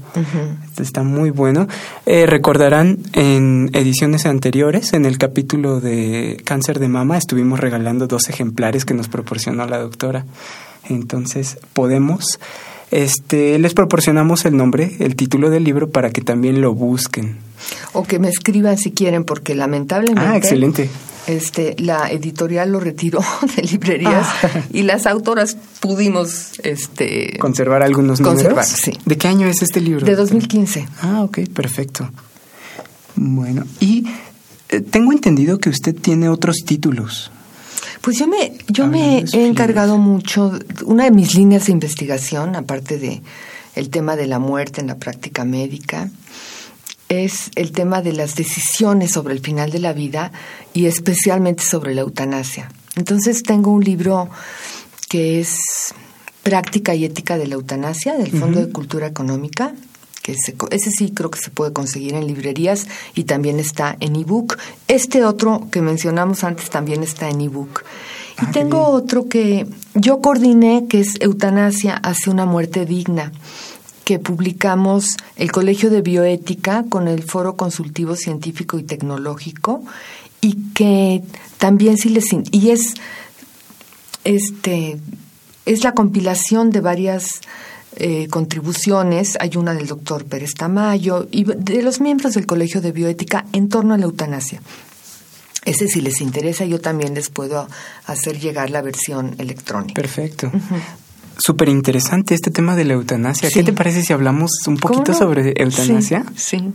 Está 0.82 1.04
muy 1.04 1.30
bueno. 1.30 1.68
Eh, 2.08 2.26
recordarán 2.26 2.98
en 3.14 3.70
ediciones 3.74 4.26
anteriores, 4.26 4.94
en 4.94 5.06
el 5.06 5.20
capítulo 5.20 5.80
de 5.80 6.42
cáncer 6.44 6.80
de 6.80 6.88
mama, 6.88 7.16
estuvimos 7.16 7.60
regalando 7.60 8.08
dos 8.08 8.28
ejemplares 8.28 8.86
que 8.86 8.96
nos 8.96 9.08
proporcionó 9.08 9.68
la 9.68 9.78
doctora. 9.78 10.26
Entonces 10.90 11.60
podemos, 11.74 12.40
este, 12.90 13.60
les 13.60 13.76
proporcionamos 13.76 14.46
el 14.46 14.58
nombre, 14.58 14.96
el 14.98 15.16
título 15.16 15.52
del 15.52 15.64
libro 15.64 15.92
para 15.92 16.10
que 16.10 16.22
también 16.22 16.60
lo 16.60 16.74
busquen. 16.74 17.47
O 17.94 18.04
que 18.04 18.20
me 18.20 18.30
escriban 18.30 18.78
si 18.78 18.92
quieren, 18.92 19.24
porque 19.24 19.56
lamentablemente. 19.56 20.30
Ah, 20.30 20.38
excelente. 20.38 20.90
Este, 21.28 21.76
la 21.78 22.10
editorial 22.10 22.72
lo 22.72 22.80
retiró 22.80 23.20
de 23.56 23.62
librerías 23.64 24.28
ah. 24.44 24.62
y 24.72 24.84
las 24.84 25.06
autoras 25.06 25.58
pudimos 25.82 26.54
este 26.64 27.38
conservar 27.38 27.84
algunos 27.84 28.22
conservar, 28.22 28.66
Sí. 28.66 28.94
¿De 29.06 29.18
qué 29.18 29.28
año 29.28 29.48
es 29.48 29.62
este 29.62 29.82
libro? 29.82 30.06
De 30.06 30.16
2015. 30.16 30.88
Ah, 31.02 31.24
ok, 31.24 31.40
perfecto. 31.54 32.10
Bueno, 33.16 33.66
y 33.82 34.06
eh, 34.70 34.82
tengo 34.82 35.12
entendido 35.12 35.60
que 35.60 35.70
usted 35.70 35.96
tiene 35.96 36.30
otros 36.30 36.58
títulos. 36.66 37.32
Pues 38.02 38.18
yo 38.20 38.28
me, 38.28 38.54
yo 38.70 38.88
me 38.88 39.26
he 39.34 39.48
encargado 39.48 39.98
mucho, 39.98 40.58
una 40.86 41.06
de 41.06 41.12
mis 41.12 41.36
líneas 41.36 41.66
de 41.66 41.74
investigación, 41.74 42.56
aparte 42.56 42.98
de 42.98 43.22
el 43.76 43.90
tema 43.90 44.16
de 44.16 44.28
la 44.28 44.40
muerte 44.40 44.82
en 44.82 44.88
la 44.88 44.96
práctica 44.96 45.44
médica, 45.46 46.10
es 47.10 47.52
el 47.56 47.72
tema 47.72 48.02
de 48.02 48.14
las 48.14 48.36
decisiones 48.36 49.12
sobre 49.12 49.34
el 49.34 49.40
final 49.40 49.72
de 49.72 49.80
la 49.80 49.94
vida 49.94 50.32
y 50.74 50.86
especialmente 50.86 51.64
sobre 51.64 51.96
la 51.96 52.02
eutanasia. 52.02 52.72
Entonces 52.96 53.44
tengo 53.44 53.72
un 53.72 53.84
libro 53.84 54.30
que 55.10 55.40
es 55.40 55.58
Práctica 56.44 56.96
y 56.96 57.06
Ética 57.06 57.38
de 57.38 57.48
la 57.48 57.56
Eutanasia 57.56 58.16
del 58.18 58.32
Fondo 58.32 58.60
de 58.60 58.72
Cultura 58.72 59.08
Económica, 59.08 59.74
ese 60.72 60.92
sí 60.92 61.12
creo 61.12 61.32
que 61.32 61.40
se 61.40 61.52
puede 61.52 61.74
conseguir 61.74 62.14
en 62.14 62.28
librerías 62.28 62.88
y 63.16 63.24
también 63.24 63.60
está 63.60 63.96
en 64.00 64.16
ebook. 64.16 64.58
Este 64.88 65.24
otro 65.24 65.68
que 65.72 65.82
mencionamos 65.82 66.44
antes 66.44 66.70
también 66.70 67.04
está 67.04 67.30
en 67.30 67.42
ebook. 67.42 67.84
Y 68.42 68.46
ah, 68.46 68.52
tengo 68.52 68.88
otro 68.88 69.28
que 69.28 69.68
yo 69.96 70.22
coordiné, 70.22 70.86
que 70.88 71.00
es 71.00 71.16
Eutanasia 71.22 71.96
hacia 71.96 72.32
una 72.32 72.46
muerte 72.46 72.86
digna, 72.86 73.32
que 74.08 74.20
publicamos 74.20 75.18
el 75.36 75.52
Colegio 75.52 75.90
de 75.90 76.02
Bioética 76.02 76.86
con 76.88 77.10
el 77.10 77.24
Foro 77.24 77.58
Consultivo 77.58 78.16
Científico 78.16 78.80
y 78.80 78.84
Tecnológico 78.84 79.84
y 80.40 80.72
que 80.74 81.24
también 81.58 81.98
sí 81.98 82.08
les 82.08 82.24
y 82.52 82.70
es 82.70 82.94
este 84.24 84.98
es 85.66 85.84
la 85.84 85.92
compilación 85.92 86.70
de 86.70 86.80
varias 86.80 87.42
eh, 87.98 88.30
contribuciones, 88.30 89.38
hay 89.42 89.58
una 89.58 89.74
del 89.74 89.88
doctor 89.88 90.24
Pérez 90.24 90.54
Tamayo 90.54 91.28
y 91.30 91.44
de 91.44 91.82
los 91.84 92.00
miembros 92.00 92.34
del 92.36 92.46
Colegio 92.46 92.80
de 92.80 92.94
Bioética 92.94 93.46
en 93.52 93.68
torno 93.68 93.94
a 93.94 93.98
la 93.98 94.06
eutanasia. 94.06 94.62
Ese 95.66 95.90
si 95.90 96.00
les 96.00 96.22
interesa, 96.22 96.64
yo 96.64 96.80
también 96.80 97.14
les 97.14 97.30
puedo 97.30 97.68
hacer 98.06 98.40
llegar 98.40 98.70
la 98.70 98.82
versión 98.82 99.36
electrónica. 99.38 100.02
Perfecto. 100.02 100.50
Súper 101.38 101.70
interesante 101.70 102.34
este 102.34 102.52
tema 102.52 102.76
de 102.76 102.86
la 102.86 102.94
eutanasia. 102.94 103.50
¿Qué 103.50 103.64
te 103.64 103.74
parece 103.74 104.02
si 104.02 104.14
hablamos 104.14 104.52
un 104.68 104.78
poquito 104.78 105.14
sobre 105.14 105.54
eutanasia? 105.56 106.26
Sí. 106.36 106.72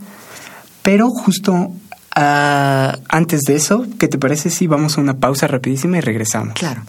Pero 0.81 1.09
justo 1.09 1.71
ah, 2.15 2.97
antes 3.09 3.41
de 3.41 3.55
eso, 3.55 3.85
¿qué 3.99 4.07
te 4.07 4.17
parece 4.17 4.49
si 4.49 4.67
vamos 4.67 4.97
a 4.97 5.01
una 5.01 5.15
pausa 5.15 5.47
rapidísima 5.47 5.97
y 5.97 6.01
regresamos? 6.01 6.53
Claro. 6.55 6.83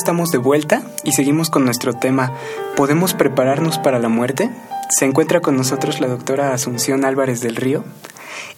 Estamos 0.00 0.30
de 0.30 0.38
vuelta 0.38 0.82
y 1.04 1.12
seguimos 1.12 1.50
con 1.50 1.66
nuestro 1.66 1.92
tema 1.92 2.32
¿Podemos 2.74 3.12
prepararnos 3.12 3.76
para 3.76 3.98
la 3.98 4.08
muerte? 4.08 4.50
Se 4.88 5.04
encuentra 5.04 5.42
con 5.42 5.58
nosotros 5.58 6.00
la 6.00 6.06
doctora 6.06 6.54
Asunción 6.54 7.04
Álvarez 7.04 7.42
del 7.42 7.54
Río. 7.54 7.84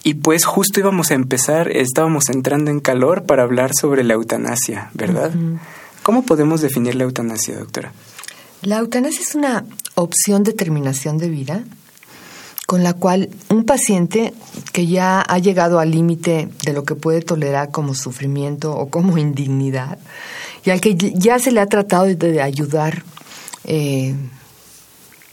Y 0.03 0.13
pues 0.13 0.45
justo 0.45 0.79
íbamos 0.79 1.11
a 1.11 1.15
empezar, 1.15 1.69
estábamos 1.69 2.29
entrando 2.29 2.71
en 2.71 2.79
calor 2.79 3.23
para 3.23 3.43
hablar 3.43 3.71
sobre 3.75 4.05
la 4.05 4.13
eutanasia, 4.13 4.89
¿verdad? 4.93 5.31
¿Cómo 6.01 6.23
podemos 6.23 6.61
definir 6.61 6.95
la 6.95 7.03
eutanasia, 7.03 7.59
doctora? 7.59 7.91
La 8.61 8.77
eutanasia 8.77 9.19
es 9.19 9.35
una 9.35 9.65
opción 9.95 10.43
de 10.43 10.53
terminación 10.53 11.17
de 11.17 11.27
vida 11.27 11.65
con 12.65 12.83
la 12.83 12.93
cual 12.93 13.29
un 13.49 13.65
paciente 13.65 14.33
que 14.71 14.87
ya 14.87 15.21
ha 15.21 15.37
llegado 15.39 15.79
al 15.79 15.91
límite 15.91 16.47
de 16.65 16.73
lo 16.73 16.85
que 16.85 16.95
puede 16.95 17.21
tolerar 17.21 17.71
como 17.71 17.93
sufrimiento 17.93 18.73
o 18.75 18.89
como 18.89 19.17
indignidad, 19.17 19.99
y 20.65 20.69
al 20.69 20.81
que 20.81 20.95
ya 20.95 21.39
se 21.39 21.51
le 21.51 21.59
ha 21.59 21.67
tratado 21.67 22.05
de 22.05 22.41
ayudar, 22.41 23.03
eh, 23.65 24.15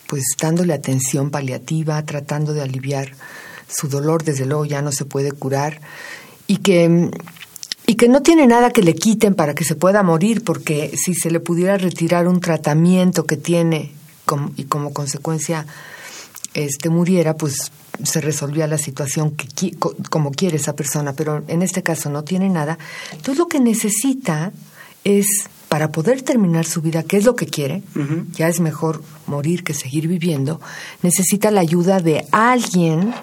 pues 0.07 0.25
dándole 0.41 0.73
atención 0.73 1.31
paliativa, 1.31 2.05
tratando 2.05 2.53
de 2.53 2.63
aliviar 2.63 3.13
su 3.69 3.89
dolor, 3.89 4.25
desde 4.25 4.47
luego 4.47 4.65
ya 4.65 4.83
no 4.83 4.91
se 4.91 5.05
puede 5.05 5.31
curar, 5.31 5.81
y 6.49 6.57
que, 6.57 7.11
y 7.87 7.95
que 7.95 8.09
no 8.09 8.23
tiene 8.23 8.47
nada 8.47 8.71
que 8.71 8.83
le 8.83 8.95
quiten 8.95 9.35
para 9.35 9.55
que 9.55 9.65
se 9.65 9.77
pueda 9.77 10.03
morir, 10.03 10.43
porque 10.43 10.93
si 10.97 11.15
se 11.15 11.31
le 11.31 11.39
pudiera 11.39 11.79
retirar 11.79 12.27
un 12.27 12.41
tratamiento 12.41 13.25
que 13.25 13.37
tiene 13.37 13.93
y 14.57 14.65
como 14.65 14.93
consecuencia 14.93 15.67
este 16.55 16.89
muriera, 16.89 17.37
pues 17.37 17.73
se 18.05 18.21
resolvía 18.21 18.67
la 18.67 18.79
situación 18.79 19.33
que, 19.33 19.77
como 20.09 20.31
quiere 20.31 20.57
esa 20.57 20.75
persona, 20.75 21.13
pero 21.13 21.43
en 21.49 21.63
este 21.63 21.83
caso 21.83 22.11
no 22.11 22.25
tiene 22.25 22.49
nada. 22.49 22.79
Entonces 23.13 23.39
lo 23.39 23.49
que 23.49 23.61
necesita 23.61 24.53
es, 25.05 25.27
para 25.69 25.93
poder 25.93 26.23
terminar 26.23 26.67
su 26.67 26.83
vida, 26.83 27.03
que 27.03 27.17
es 27.17 27.25
lo 27.25 27.37
que 27.37 27.47
quiere, 27.47 27.83
ya 28.33 28.49
es 28.49 28.61
mejor 28.61 29.03
morir 29.27 29.65
que 29.65 29.75
seguir 29.75 30.09
viviendo, 30.09 30.61
necesita 31.03 31.51
la 31.51 31.61
ayuda 31.61 32.01
de 32.01 32.27
alguien 32.33 33.15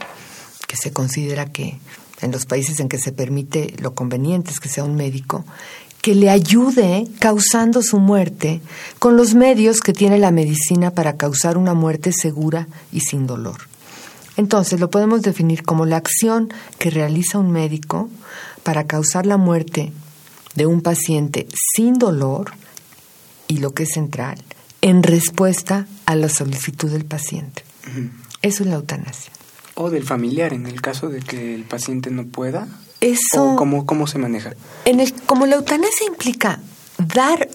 que 0.67 0.77
se 0.77 0.91
considera 0.91 1.51
que 1.51 1.79
en 2.21 2.31
los 2.31 2.45
países 2.45 2.79
en 2.79 2.89
que 2.89 2.97
se 2.97 3.11
permite 3.11 3.73
lo 3.79 3.93
conveniente 3.93 4.51
es 4.51 4.59
que 4.59 4.69
sea 4.69 4.83
un 4.83 4.95
médico, 4.95 5.45
que 6.01 6.15
le 6.15 6.29
ayude 6.29 7.07
causando 7.19 7.81
su 7.81 7.99
muerte 7.99 8.61
con 8.99 9.17
los 9.17 9.35
medios 9.35 9.81
que 9.81 9.93
tiene 9.93 10.17
la 10.17 10.31
medicina 10.31 10.91
para 10.91 11.17
causar 11.17 11.57
una 11.57 11.73
muerte 11.73 12.11
segura 12.13 12.67
y 12.91 13.01
sin 13.01 13.27
dolor. 13.27 13.57
Entonces 14.37 14.79
lo 14.79 14.89
podemos 14.89 15.21
definir 15.21 15.63
como 15.63 15.85
la 15.85 15.97
acción 15.97 16.49
que 16.77 16.91
realiza 16.91 17.39
un 17.39 17.51
médico 17.51 18.09
para 18.63 18.85
causar 18.85 19.25
la 19.25 19.37
muerte 19.37 19.91
de 20.57 20.65
un 20.65 20.81
paciente 20.81 21.47
sin 21.75 21.99
dolor 21.99 22.51
y 23.47 23.59
lo 23.59 23.75
que 23.75 23.83
es 23.83 23.91
central, 23.93 24.43
en 24.81 25.03
respuesta 25.03 25.85
a 26.05 26.15
la 26.15 26.29
solicitud 26.29 26.91
del 26.91 27.05
paciente. 27.05 27.63
Eso 28.41 28.63
es 28.63 28.69
la 28.69 28.75
eutanasia. 28.75 29.31
O 29.75 29.91
del 29.91 30.03
familiar, 30.03 30.53
en 30.53 30.65
el 30.65 30.81
caso 30.81 31.09
de 31.09 31.19
que 31.19 31.53
el 31.53 31.63
paciente 31.63 32.09
no 32.09 32.25
pueda 32.25 32.67
eso. 33.01 33.55
cómo, 33.55 33.85
cómo 33.85 34.07
se 34.07 34.17
maneja? 34.17 34.53
En 34.85 34.99
el, 34.99 35.13
como 35.13 35.45
la 35.45 35.57
eutanasia 35.57 36.07
implica 36.07 36.59
dar 36.97 37.47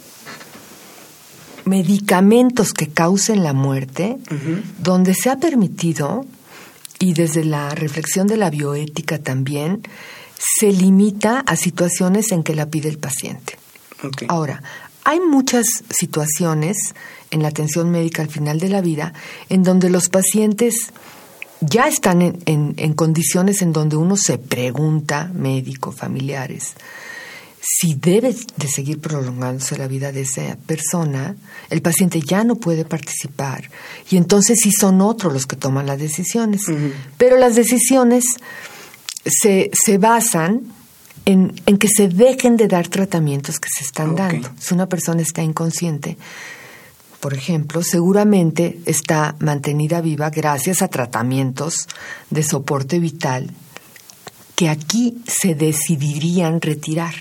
medicamentos 1.65 2.73
que 2.73 2.89
causen 2.89 3.43
la 3.43 3.53
muerte, 3.53 4.19
donde 4.79 5.15
se 5.15 5.29
ha 5.29 5.39
permitido, 5.39 6.25
y 7.01 7.15
desde 7.15 7.45
la 7.45 7.75
reflexión 7.75 8.29
de 8.29 8.37
la 8.37 8.49
bioética 8.49 9.19
también, 9.19 9.83
se 10.59 10.73
limita 10.73 11.41
a 11.41 11.57
situaciones 11.57 12.33
en 12.33 12.43
que 12.43 12.55
la 12.55 12.67
pide 12.67 12.89
el 12.89 12.99
paciente. 12.99 13.57
Ahora, 14.29 14.63
hay 15.05 15.21
muchas 15.21 15.67
situaciones 15.91 16.77
en 17.31 17.43
la 17.43 17.49
atención 17.49 17.91
médica 17.91 18.23
al 18.23 18.29
final 18.29 18.59
de 18.59 18.69
la 18.69 18.81
vida 18.81 19.13
en 19.49 19.63
donde 19.63 19.91
los 19.91 20.09
pacientes 20.09 20.75
ya 21.61 21.87
están 21.87 22.23
en, 22.23 22.75
en, 22.77 22.95
condiciones 22.95 23.63
en 23.63 23.73
donde 23.73 23.97
uno 23.97 24.17
se 24.17 24.39
pregunta, 24.39 25.31
médico, 25.33 25.93
familiares, 25.93 26.75
si 27.61 27.95
debe 27.95 28.35
de 28.57 28.67
seguir 28.67 29.01
prolongándose 29.01 29.79
la 29.79 29.87
vida 29.87 30.11
de 30.11 30.23
esa 30.23 30.57
persona, 30.67 31.37
el 31.71 31.81
paciente 31.81 32.21
ya 32.21 32.43
no 32.43 32.57
puede 32.57 32.85
participar 32.85 33.71
y 34.11 34.17
entonces 34.17 34.59
sí 34.61 34.73
son 34.73 35.01
otros 35.01 35.33
los 35.33 35.47
que 35.47 35.55
toman 35.55 35.87
las 35.87 36.01
decisiones. 36.01 36.63
Pero 37.17 37.37
las 37.37 37.55
decisiones 37.55 38.25
se, 39.25 39.71
se 39.73 39.99
basan 39.99 40.73
en, 41.25 41.55
en, 41.67 41.79
que 41.79 41.89
se 41.89 42.09
dejen 42.09 42.57
de 42.57 42.69
dar 42.69 42.89
tratamientos 42.89 43.61
que 43.61 43.69
se 43.69 43.85
están 43.85 44.17
dando. 44.17 44.51
Si 44.59 44.75
una 44.75 44.89
persona 44.89 45.23
está 45.23 45.43
inconsciente, 45.43 46.17
por 47.21 47.35
ejemplo, 47.35 47.83
seguramente 47.83 48.81
está 48.85 49.37
mantenida 49.39 50.01
viva 50.01 50.31
gracias 50.31 50.83
a 50.83 50.89
tratamientos 50.89 51.87
de 52.31 52.43
soporte 52.43 52.99
vital 52.99 53.53
que 54.57 54.69
aquí 54.69 55.23
se 55.27 55.55
decidirían 55.55 56.61
retirar, 56.61 57.15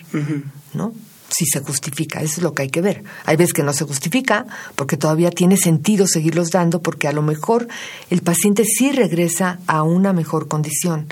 ¿no? 0.73 0.93
Si 1.29 1.45
se 1.45 1.61
justifica, 1.61 2.21
eso 2.21 2.37
es 2.37 2.43
lo 2.43 2.53
que 2.53 2.63
hay 2.63 2.69
que 2.69 2.81
ver. 2.81 3.03
Hay 3.25 3.37
veces 3.37 3.53
que 3.53 3.63
no 3.63 3.73
se 3.73 3.85
justifica 3.85 4.47
porque 4.75 4.97
todavía 4.97 5.29
tiene 5.29 5.55
sentido 5.55 6.07
seguirlos 6.07 6.49
dando 6.49 6.81
porque 6.81 7.07
a 7.07 7.13
lo 7.13 7.21
mejor 7.21 7.67
el 8.09 8.21
paciente 8.21 8.65
sí 8.65 8.91
regresa 8.91 9.59
a 9.65 9.83
una 9.83 10.13
mejor 10.13 10.47
condición. 10.47 11.07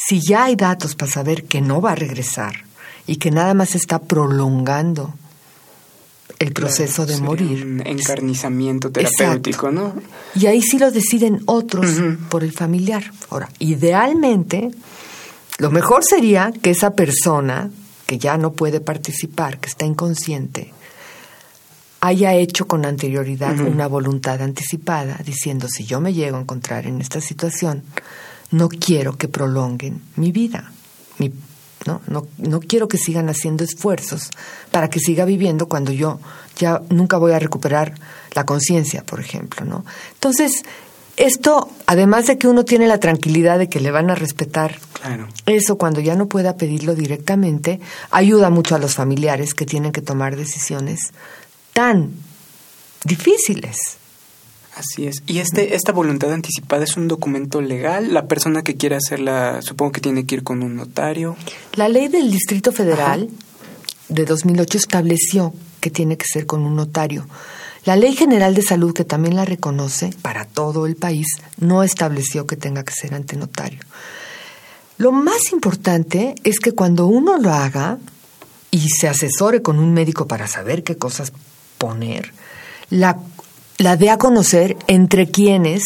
Si 0.00 0.20
ya 0.20 0.44
hay 0.44 0.54
datos 0.54 0.94
para 0.94 1.10
saber 1.10 1.44
que 1.44 1.60
no 1.60 1.80
va 1.80 1.92
a 1.92 1.94
regresar 1.96 2.64
y 3.06 3.16
que 3.16 3.32
nada 3.32 3.52
más 3.54 3.74
está 3.74 3.98
prolongando 3.98 5.14
el 6.38 6.52
proceso 6.52 7.04
de 7.04 7.16
morir. 7.18 7.64
Un 7.64 7.84
encarnizamiento 7.84 8.90
terapéutico, 8.90 9.72
¿no? 9.72 9.94
Y 10.36 10.46
ahí 10.46 10.62
sí 10.62 10.78
lo 10.78 10.92
deciden 10.92 11.42
otros 11.46 11.90
por 12.28 12.44
el 12.44 12.52
familiar. 12.52 13.10
Ahora, 13.30 13.48
idealmente, 13.58 14.70
lo 15.58 15.70
mejor 15.70 16.04
sería 16.04 16.52
que 16.62 16.70
esa 16.70 16.92
persona 16.92 17.70
que 18.06 18.18
ya 18.18 18.38
no 18.38 18.52
puede 18.52 18.80
participar, 18.80 19.58
que 19.58 19.68
está 19.68 19.84
inconsciente, 19.84 20.72
haya 22.00 22.34
hecho 22.34 22.68
con 22.68 22.86
anterioridad 22.86 23.58
una 23.58 23.88
voluntad 23.88 24.40
anticipada, 24.40 25.18
diciendo, 25.24 25.66
si 25.68 25.84
yo 25.84 26.00
me 26.00 26.14
llego 26.14 26.36
a 26.36 26.40
encontrar 26.40 26.86
en 26.86 27.00
esta 27.00 27.20
situación, 27.20 27.82
no 28.50 28.68
quiero 28.68 29.16
que 29.16 29.28
prolonguen 29.28 30.02
mi 30.16 30.32
vida, 30.32 30.72
mi 31.18 31.32
¿no? 31.86 32.02
No, 32.06 32.26
no 32.38 32.60
quiero 32.60 32.88
que 32.88 32.98
sigan 32.98 33.28
haciendo 33.28 33.64
esfuerzos 33.64 34.30
para 34.70 34.90
que 34.90 35.00
siga 35.00 35.24
viviendo 35.24 35.68
cuando 35.68 35.92
yo 35.92 36.20
ya 36.56 36.82
nunca 36.90 37.18
voy 37.18 37.32
a 37.32 37.38
recuperar 37.38 37.94
la 38.34 38.44
conciencia, 38.44 39.04
por 39.04 39.20
ejemplo, 39.20 39.64
¿no? 39.64 39.84
Entonces, 40.14 40.64
esto, 41.16 41.68
además 41.86 42.26
de 42.26 42.38
que 42.38 42.46
uno 42.46 42.64
tiene 42.64 42.86
la 42.86 43.00
tranquilidad 43.00 43.58
de 43.58 43.68
que 43.68 43.80
le 43.80 43.90
van 43.90 44.10
a 44.10 44.14
respetar 44.14 44.78
eso 45.46 45.78
cuando 45.78 46.00
ya 46.00 46.14
no 46.14 46.26
pueda 46.26 46.56
pedirlo 46.56 46.94
directamente, 46.94 47.80
ayuda 48.10 48.50
mucho 48.50 48.74
a 48.74 48.78
los 48.78 48.94
familiares 48.94 49.54
que 49.54 49.66
tienen 49.66 49.92
que 49.92 50.02
tomar 50.02 50.36
decisiones 50.36 51.12
tan 51.72 52.12
difíciles. 53.04 53.96
Así 54.78 55.08
es. 55.08 55.24
¿Y 55.26 55.40
este, 55.40 55.74
esta 55.74 55.90
voluntad 55.90 56.32
anticipada 56.32 56.84
es 56.84 56.96
un 56.96 57.08
documento 57.08 57.60
legal? 57.60 58.14
¿La 58.14 58.28
persona 58.28 58.62
que 58.62 58.76
quiere 58.76 58.94
hacerla, 58.94 59.60
supongo 59.60 59.90
que 59.90 60.00
tiene 60.00 60.24
que 60.24 60.36
ir 60.36 60.44
con 60.44 60.62
un 60.62 60.76
notario? 60.76 61.36
La 61.74 61.88
ley 61.88 62.06
del 62.06 62.30
Distrito 62.30 62.70
Federal 62.70 63.28
de 64.08 64.24
2008 64.24 64.78
estableció 64.78 65.52
que 65.80 65.90
tiene 65.90 66.16
que 66.16 66.26
ser 66.26 66.46
con 66.46 66.62
un 66.62 66.76
notario. 66.76 67.26
La 67.84 67.96
Ley 67.96 68.14
General 68.14 68.54
de 68.54 68.62
Salud, 68.62 68.92
que 68.92 69.04
también 69.04 69.34
la 69.34 69.44
reconoce 69.44 70.10
para 70.22 70.44
todo 70.44 70.86
el 70.86 70.94
país, 70.94 71.26
no 71.58 71.82
estableció 71.82 72.46
que 72.46 72.56
tenga 72.56 72.84
que 72.84 72.92
ser 72.92 73.14
ante 73.14 73.36
notario. 73.36 73.80
Lo 74.96 75.10
más 75.10 75.52
importante 75.52 76.34
es 76.44 76.60
que 76.60 76.72
cuando 76.72 77.06
uno 77.06 77.38
lo 77.38 77.52
haga 77.52 77.98
y 78.70 78.88
se 78.90 79.08
asesore 79.08 79.62
con 79.62 79.78
un 79.78 79.94
médico 79.94 80.26
para 80.26 80.46
saber 80.48 80.84
qué 80.84 80.96
cosas 80.96 81.32
poner, 81.78 82.32
la 82.90 83.18
la 83.78 83.96
dé 83.96 84.10
a 84.10 84.18
conocer 84.18 84.76
entre 84.88 85.30
quienes 85.30 85.82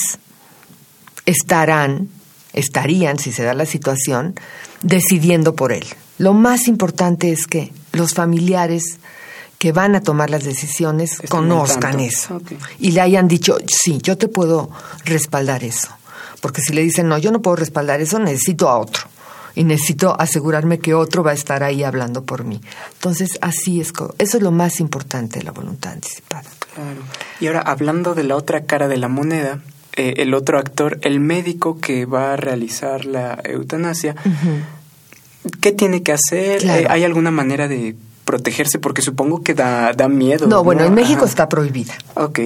estarán, 1.26 2.08
estarían, 2.54 3.18
si 3.18 3.32
se 3.32 3.44
da 3.44 3.54
la 3.54 3.66
situación, 3.66 4.34
decidiendo 4.82 5.54
por 5.54 5.72
él. 5.72 5.86
Lo 6.18 6.32
más 6.32 6.68
importante 6.68 7.32
es 7.32 7.46
que 7.46 7.72
los 7.92 8.14
familiares 8.14 8.98
que 9.58 9.72
van 9.72 9.94
a 9.94 10.00
tomar 10.00 10.30
las 10.30 10.42
decisiones 10.42 11.18
conozcan 11.28 12.00
eso 12.00 12.40
y 12.80 12.90
le 12.90 13.00
hayan 13.00 13.28
dicho, 13.28 13.58
sí, 13.68 13.98
yo 14.02 14.18
te 14.18 14.26
puedo 14.26 14.70
respaldar 15.04 15.62
eso. 15.62 15.88
Porque 16.40 16.60
si 16.60 16.72
le 16.72 16.82
dicen, 16.82 17.06
no, 17.08 17.18
yo 17.18 17.30
no 17.30 17.40
puedo 17.42 17.56
respaldar 17.56 18.00
eso, 18.00 18.18
necesito 18.18 18.68
a 18.68 18.78
otro. 18.78 19.04
Y 19.54 19.64
necesito 19.64 20.18
asegurarme 20.18 20.80
que 20.80 20.94
otro 20.94 21.22
va 21.22 21.30
a 21.32 21.34
estar 21.34 21.62
ahí 21.62 21.84
hablando 21.84 22.24
por 22.24 22.42
mí. 22.42 22.60
Entonces, 22.94 23.38
así 23.42 23.80
es. 23.80 23.92
Eso 24.18 24.36
es 24.38 24.42
lo 24.42 24.50
más 24.50 24.80
importante 24.80 25.38
de 25.38 25.44
la 25.44 25.52
voluntad 25.52 25.92
anticipada. 25.92 26.50
Claro. 26.74 27.00
Y 27.40 27.46
ahora, 27.46 27.60
hablando 27.60 28.14
de 28.14 28.24
la 28.24 28.36
otra 28.36 28.64
cara 28.64 28.88
de 28.88 28.96
la 28.96 29.08
moneda, 29.08 29.60
eh, 29.94 30.14
el 30.18 30.32
otro 30.34 30.58
actor, 30.58 30.98
el 31.02 31.20
médico 31.20 31.78
que 31.78 32.06
va 32.06 32.32
a 32.32 32.36
realizar 32.36 33.04
la 33.04 33.38
eutanasia, 33.44 34.14
¿qué 35.60 35.72
tiene 35.72 36.02
que 36.02 36.12
hacer? 36.12 36.64
Eh, 36.64 36.86
¿Hay 36.88 37.04
alguna 37.04 37.30
manera 37.30 37.68
de 37.68 37.94
protegerse? 38.24 38.78
Porque 38.78 39.02
supongo 39.02 39.42
que 39.42 39.54
da, 39.54 39.92
da 39.92 40.08
miedo. 40.08 40.46
No, 40.46 40.64
bueno, 40.64 40.84
en 40.84 40.94
México 40.94 41.20
Ajá. 41.20 41.28
está 41.28 41.48
prohibida. 41.48 41.92
Ok. 42.14 42.40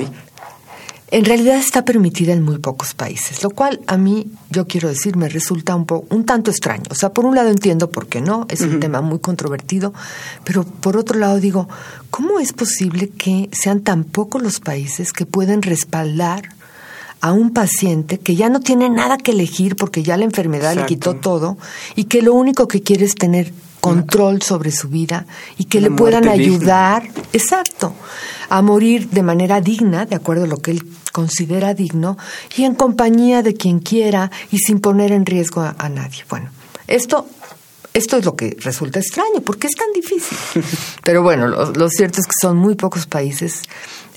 En 1.12 1.25
realidad 1.25 1.57
está 1.57 1.85
permitida 1.85 2.33
en 2.33 2.42
muy 2.42 2.59
pocos 2.59 2.92
países, 2.95 3.42
lo 3.45 3.51
cual 3.51 3.81
a 3.87 3.97
mí, 3.97 4.27
yo 4.51 4.66
quiero 4.66 4.88
decir, 4.88 5.16
me 5.16 5.29
resulta 5.29 5.77
un, 5.77 5.87
po- 5.87 6.05
un 6.11 6.25
tanto 6.25 6.51
extraño. 6.51 6.83
O 6.90 6.97
sea, 6.97 7.11
por 7.12 7.25
un 7.27 7.37
lado 7.37 7.49
entiendo 7.49 7.90
por 7.90 8.09
qué 8.09 8.21
no, 8.21 8.45
es 8.49 8.61
un 8.62 8.81
tema 8.81 9.01
muy 9.03 9.21
controvertido, 9.21 9.95
pero 10.42 10.64
por 10.64 10.97
otro 10.97 11.16
lado 11.19 11.38
digo, 11.38 11.69
¿cómo 12.11 12.40
es 12.40 12.53
posible 12.53 13.09
que 13.11 13.49
sean 13.53 13.83
tan 13.83 14.03
pocos 14.03 14.42
los 14.42 14.59
países 14.59 15.12
que 15.12 15.27
pueden 15.27 15.62
respaldar 15.62 16.49
a 17.21 17.33
un 17.33 17.53
paciente 17.53 18.19
que 18.19 18.35
ya 18.35 18.49
no 18.51 18.59
tiene 18.61 18.90
nada 18.90 19.16
que 19.16 19.31
elegir 19.31 19.77
porque 19.77 20.03
ya 20.03 20.16
la 20.16 20.25
enfermedad 20.25 20.75
le 20.75 20.87
quitó 20.87 21.14
todo 21.16 21.57
y 21.95 22.05
que 22.05 22.21
lo 22.21 22.35
único 22.35 22.66
que 22.69 22.83
quiere 22.83 23.05
es 23.07 23.14
tener 23.14 23.53
control 23.88 24.42
sobre 24.42 24.70
su 24.70 24.88
vida 24.88 25.27
y 25.59 25.64
que 25.64 25.79
Una 25.79 25.88
le 25.88 25.94
puedan 25.94 26.22
digna. 26.22 26.33
ayudar 26.35 27.09
exacto, 27.33 27.94
a 28.49 28.62
morir 28.62 29.09
de 29.11 29.22
manera 29.22 29.61
digna, 29.61 30.07
de 30.07 30.16
acuerdo 30.16 30.44
a 30.44 30.46
lo 30.49 30.59
que 30.59 30.70
él 30.72 30.87
considera 31.12 31.75
digno, 31.75 32.16
y 32.57 32.64
en 32.64 32.75
compañía 32.75 33.42
de 33.42 33.55
quien 33.55 33.79
quiera 33.81 34.31
y 34.51 34.59
sin 34.59 34.81
poner 34.81 35.12
en 35.12 35.25
riesgo 35.27 35.62
a, 35.62 35.75
a 35.79 35.88
nadie. 35.88 36.25
Bueno, 36.29 36.51
esto, 36.87 37.27
esto 37.94 38.16
es 38.18 38.25
lo 38.25 38.37
que 38.37 38.57
resulta 38.61 38.99
extraño, 38.99 39.40
porque 39.44 39.66
es 39.66 39.75
tan 39.75 39.92
difícil. 39.94 40.37
Pero 41.05 41.22
bueno, 41.22 41.49
lo, 41.49 41.72
lo 41.72 41.88
cierto 41.88 42.20
es 42.20 42.27
que 42.27 42.35
son 42.40 42.57
muy 42.59 42.75
pocos 42.75 43.07
países, 43.07 43.62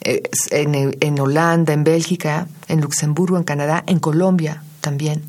eh, 0.02 0.22
en, 0.52 0.96
en 1.00 1.20
Holanda, 1.20 1.74
en 1.74 1.84
Bélgica, 1.84 2.48
en 2.68 2.80
Luxemburgo, 2.82 3.38
en 3.38 3.44
Canadá, 3.44 3.84
en 3.86 4.00
Colombia 4.00 4.64
también, 4.80 5.22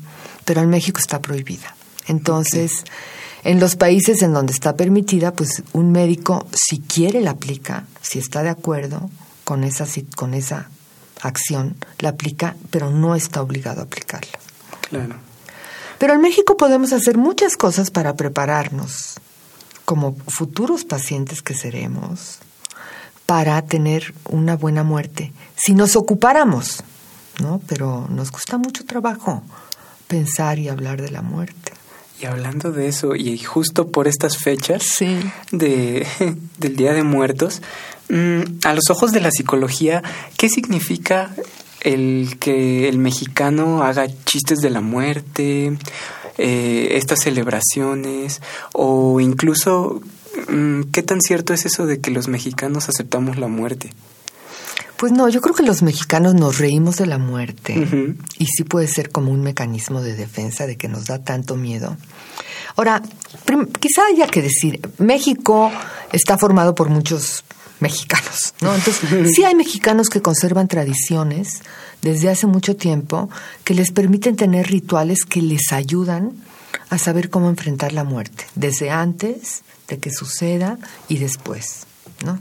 pero 0.45 0.61
en 0.61 0.69
México 0.69 0.99
está 0.99 1.19
prohibida. 1.21 1.75
Entonces, 2.07 2.85
en 3.43 3.59
los 3.59 3.75
países 3.75 4.21
en 4.21 4.33
donde 4.33 4.53
está 4.53 4.75
permitida, 4.75 5.33
pues 5.33 5.63
un 5.73 5.91
médico, 5.91 6.47
si 6.53 6.79
quiere, 6.79 7.21
la 7.21 7.31
aplica, 7.31 7.85
si 8.01 8.19
está 8.19 8.43
de 8.43 8.49
acuerdo 8.49 9.09
con 9.43 9.63
esa, 9.63 9.85
con 10.15 10.33
esa 10.33 10.69
acción, 11.21 11.75
la 11.99 12.09
aplica, 12.09 12.55
pero 12.69 12.89
no 12.91 13.15
está 13.15 13.41
obligado 13.41 13.81
a 13.81 13.85
aplicarla. 13.85 14.39
Claro. 14.89 15.15
Pero 15.97 16.13
en 16.13 16.21
México 16.21 16.57
podemos 16.57 16.93
hacer 16.93 17.17
muchas 17.17 17.57
cosas 17.57 17.91
para 17.91 18.15
prepararnos 18.15 19.19
como 19.85 20.15
futuros 20.27 20.85
pacientes 20.85 21.41
que 21.41 21.53
seremos 21.53 22.39
para 23.25 23.61
tener 23.61 24.13
una 24.29 24.55
buena 24.55 24.83
muerte. 24.83 25.31
Si 25.55 25.73
nos 25.73 25.95
ocupáramos, 25.95 26.83
¿no? 27.39 27.61
Pero 27.67 28.07
nos 28.09 28.31
cuesta 28.31 28.57
mucho 28.57 28.85
trabajo 28.85 29.43
pensar 30.07 30.59
y 30.59 30.69
hablar 30.69 31.01
de 31.01 31.11
la 31.11 31.21
muerte. 31.21 31.73
Y 32.21 32.25
hablando 32.25 32.71
de 32.71 32.87
eso, 32.87 33.15
y 33.15 33.37
justo 33.39 33.87
por 33.87 34.07
estas 34.07 34.37
fechas 34.37 34.83
Sí. 34.83 35.17
de, 35.51 36.05
del 36.59 36.75
Día 36.75 36.93
de 36.93 37.03
Muertos, 37.03 37.61
mm, 38.09 38.41
a 38.65 38.73
los 38.73 38.89
ojos 38.91 39.11
de 39.11 39.21
la 39.21 39.31
psicología, 39.31 40.03
¿qué 40.37 40.47
significa 40.47 41.33
el 41.79 42.37
que 42.39 42.87
el 42.89 42.99
mexicano 42.99 43.81
haga 43.81 44.07
chistes 44.25 44.59
de 44.59 44.69
la 44.69 44.81
muerte, 44.81 45.77
eh, 46.37 46.89
estas 46.91 47.21
celebraciones, 47.21 48.41
o 48.73 49.19
incluso, 49.19 50.01
mm, 50.47 50.83
¿qué 50.91 51.01
tan 51.01 51.21
cierto 51.21 51.55
es 51.55 51.65
eso 51.65 51.87
de 51.87 52.01
que 52.01 52.11
los 52.11 52.27
mexicanos 52.27 52.87
aceptamos 52.87 53.37
la 53.37 53.47
muerte? 53.47 53.91
Pues 55.01 55.13
no, 55.13 55.27
yo 55.29 55.41
creo 55.41 55.55
que 55.55 55.63
los 55.63 55.81
mexicanos 55.81 56.35
nos 56.35 56.59
reímos 56.59 56.97
de 56.97 57.07
la 57.07 57.17
muerte 57.17 57.73
y 58.37 58.45
sí 58.45 58.63
puede 58.63 58.87
ser 58.87 59.09
como 59.09 59.31
un 59.31 59.41
mecanismo 59.41 59.99
de 59.99 60.13
defensa 60.15 60.67
de 60.67 60.77
que 60.77 60.87
nos 60.87 61.07
da 61.07 61.17
tanto 61.17 61.55
miedo. 61.55 61.97
Ahora, 62.75 63.01
quizá 63.79 64.03
haya 64.05 64.27
que 64.27 64.43
decir, 64.43 64.79
México 64.99 65.71
está 66.11 66.37
formado 66.37 66.75
por 66.75 66.89
muchos 66.89 67.43
mexicanos, 67.79 68.53
¿no? 68.61 68.75
Entonces, 68.75 69.33
sí 69.33 69.43
hay 69.43 69.55
mexicanos 69.55 70.07
que 70.07 70.21
conservan 70.21 70.67
tradiciones 70.67 71.63
desde 72.03 72.29
hace 72.29 72.45
mucho 72.45 72.75
tiempo 72.75 73.27
que 73.63 73.73
les 73.73 73.91
permiten 73.91 74.35
tener 74.35 74.67
rituales 74.67 75.25
que 75.25 75.41
les 75.41 75.71
ayudan 75.71 76.33
a 76.91 76.99
saber 76.99 77.31
cómo 77.31 77.49
enfrentar 77.49 77.91
la 77.91 78.03
muerte, 78.03 78.45
desde 78.53 78.91
antes 78.91 79.63
de 79.87 79.97
que 79.97 80.11
suceda 80.11 80.77
y 81.07 81.17
después, 81.17 81.87
¿no? 82.23 82.37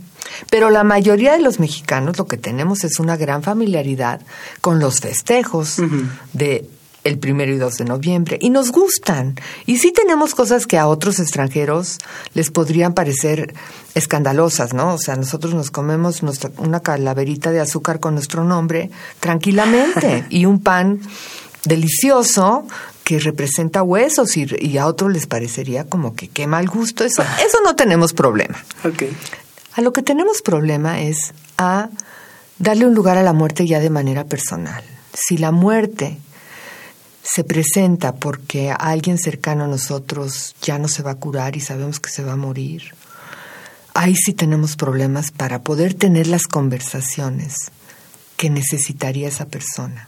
Pero 0.51 0.71
la 0.71 0.85
mayoría 0.85 1.33
de 1.33 1.41
los 1.41 1.61
mexicanos 1.61 2.19
lo 2.19 2.27
que 2.27 2.37
tenemos 2.37 2.85
es 2.85 2.99
una 2.99 3.17
gran 3.17 3.43
familiaridad 3.43 4.21
con 4.61 4.79
los 4.79 5.01
festejos 5.01 5.79
Ujú. 5.79 6.03
de 6.33 6.69
el 7.03 7.19
primero 7.19 7.51
y 7.53 7.57
2 7.57 7.77
de 7.79 7.85
noviembre 7.87 8.39
y 8.41 8.51
nos 8.51 8.73
gustan. 8.73 9.35
Y 9.65 9.79
sí 9.79 9.91
tenemos 9.93 10.35
cosas 10.35 10.67
que 10.67 10.79
a 10.79 10.87
otros 10.87 11.19
extranjeros 11.19 11.99
les 12.35 12.51
podrían 12.51 12.93
parecer 12.93 13.55
escandalosas, 13.95 14.75
¿no? 14.75 14.95
O 14.95 14.99
sea, 14.99 15.17
nosotros 15.17 15.55
nos 15.55 15.71
comemos 15.71 16.23
nuestra, 16.23 16.51
una 16.59 16.81
calaverita 16.81 17.53
de 17.53 17.61
azúcar 17.61 18.01
con 18.01 18.15
nuestro 18.15 18.45
nombre 18.45 18.91
tranquilamente 19.19 20.25
y 20.31 20.45
un 20.45 20.63
pan 20.63 21.01
delicioso 21.65 22.67
que 23.05 23.19
representa 23.19 23.83
huesos 23.83 24.37
y, 24.37 24.47
y 24.61 24.79
a 24.79 24.87
otros 24.87 25.13
les 25.13 25.27
parecería 25.27 25.85
como 25.85 26.15
que 26.15 26.29
qué 26.29 26.47
mal 26.47 26.69
gusto. 26.69 27.05
Eso, 27.05 27.23
eso 27.47 27.59
no 27.65 27.75
tenemos 27.75 28.13
problema. 28.13 28.63
Ok. 28.85 29.05
A 29.73 29.81
lo 29.81 29.93
que 29.93 30.03
tenemos 30.03 30.43
problema 30.43 31.01
es 31.01 31.33
a 31.57 31.89
darle 32.59 32.87
un 32.87 32.95
lugar 32.95 33.17
a 33.19 33.23
la 33.23 33.33
muerte 33.33 33.67
ya 33.67 33.81
de 33.81 33.91
manera 33.91 34.25
personal. 34.25 34.83
Si 35.15 35.37
la 35.37 35.53
muerte 35.53 36.19
se 37.23 37.45
presenta 37.45 38.17
porque 38.17 38.71
alguien 38.71 39.19
cercano 39.19 39.65
a 39.65 39.69
nosotros 39.69 40.55
ya 40.63 40.79
no 40.79 40.89
se 40.89 41.03
va 41.03 41.13
a 41.13 41.17
curar 41.17 41.57
y 41.57 41.61
sabemos 41.61 42.01
que 42.01 42.11
se 42.11 42.25
va 42.25 42.33
a 42.33 42.37
morir, 42.37 42.95
ahí 43.95 44.17
sí 44.17 44.33
tenemos 44.33 44.77
problemas 44.77 45.31
para 45.31 45.63
poder 45.63 45.95
tener 45.95 46.27
las 46.27 46.45
conversaciones 46.45 47.71
que 48.37 48.51
necesitaría 48.51 49.29
esa 49.29 49.47
persona. 49.47 50.07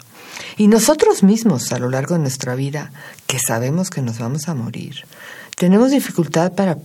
Y 0.57 0.66
nosotros 0.66 1.22
mismos 1.22 1.72
a 1.72 1.79
lo 1.79 1.90
largo 1.90 2.14
de 2.14 2.20
nuestra 2.20 2.55
vida, 2.55 2.90
que 3.27 3.38
sabemos 3.38 3.90
que 3.90 4.03
nos 4.03 4.18
vamos 4.18 4.48
a 4.48 4.55
morir, 4.55 5.05
tenemos 5.57 5.90
dificultad 5.90 6.53
para, 6.53 6.79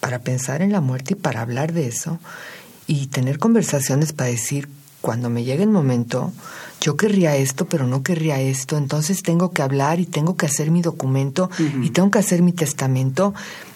para 0.00 0.18
pensar 0.20 0.62
en 0.62 0.72
la 0.72 0.80
muerte 0.80 1.14
y 1.14 1.16
para 1.16 1.40
hablar 1.40 1.72
de 1.72 1.86
eso 1.88 2.18
y 2.86 3.06
tener 3.08 3.38
conversaciones 3.38 4.12
para 4.12 4.30
decir, 4.30 4.68
cuando 5.00 5.30
me 5.30 5.44
llegue 5.44 5.62
el 5.62 5.68
momento, 5.70 6.32
yo 6.80 6.96
querría 6.96 7.36
esto, 7.36 7.66
pero 7.66 7.86
no 7.86 8.02
querría 8.02 8.40
esto, 8.40 8.76
entonces 8.76 9.22
tengo 9.22 9.50
que 9.52 9.62
hablar 9.62 10.00
y 10.00 10.06
tengo 10.06 10.36
que 10.36 10.46
hacer 10.46 10.70
mi 10.70 10.82
documento 10.82 11.50
y 11.82 11.90
tengo 11.90 12.10
que 12.10 12.18
hacer 12.18 12.42
mi 12.42 12.52
testamento. 12.52 13.34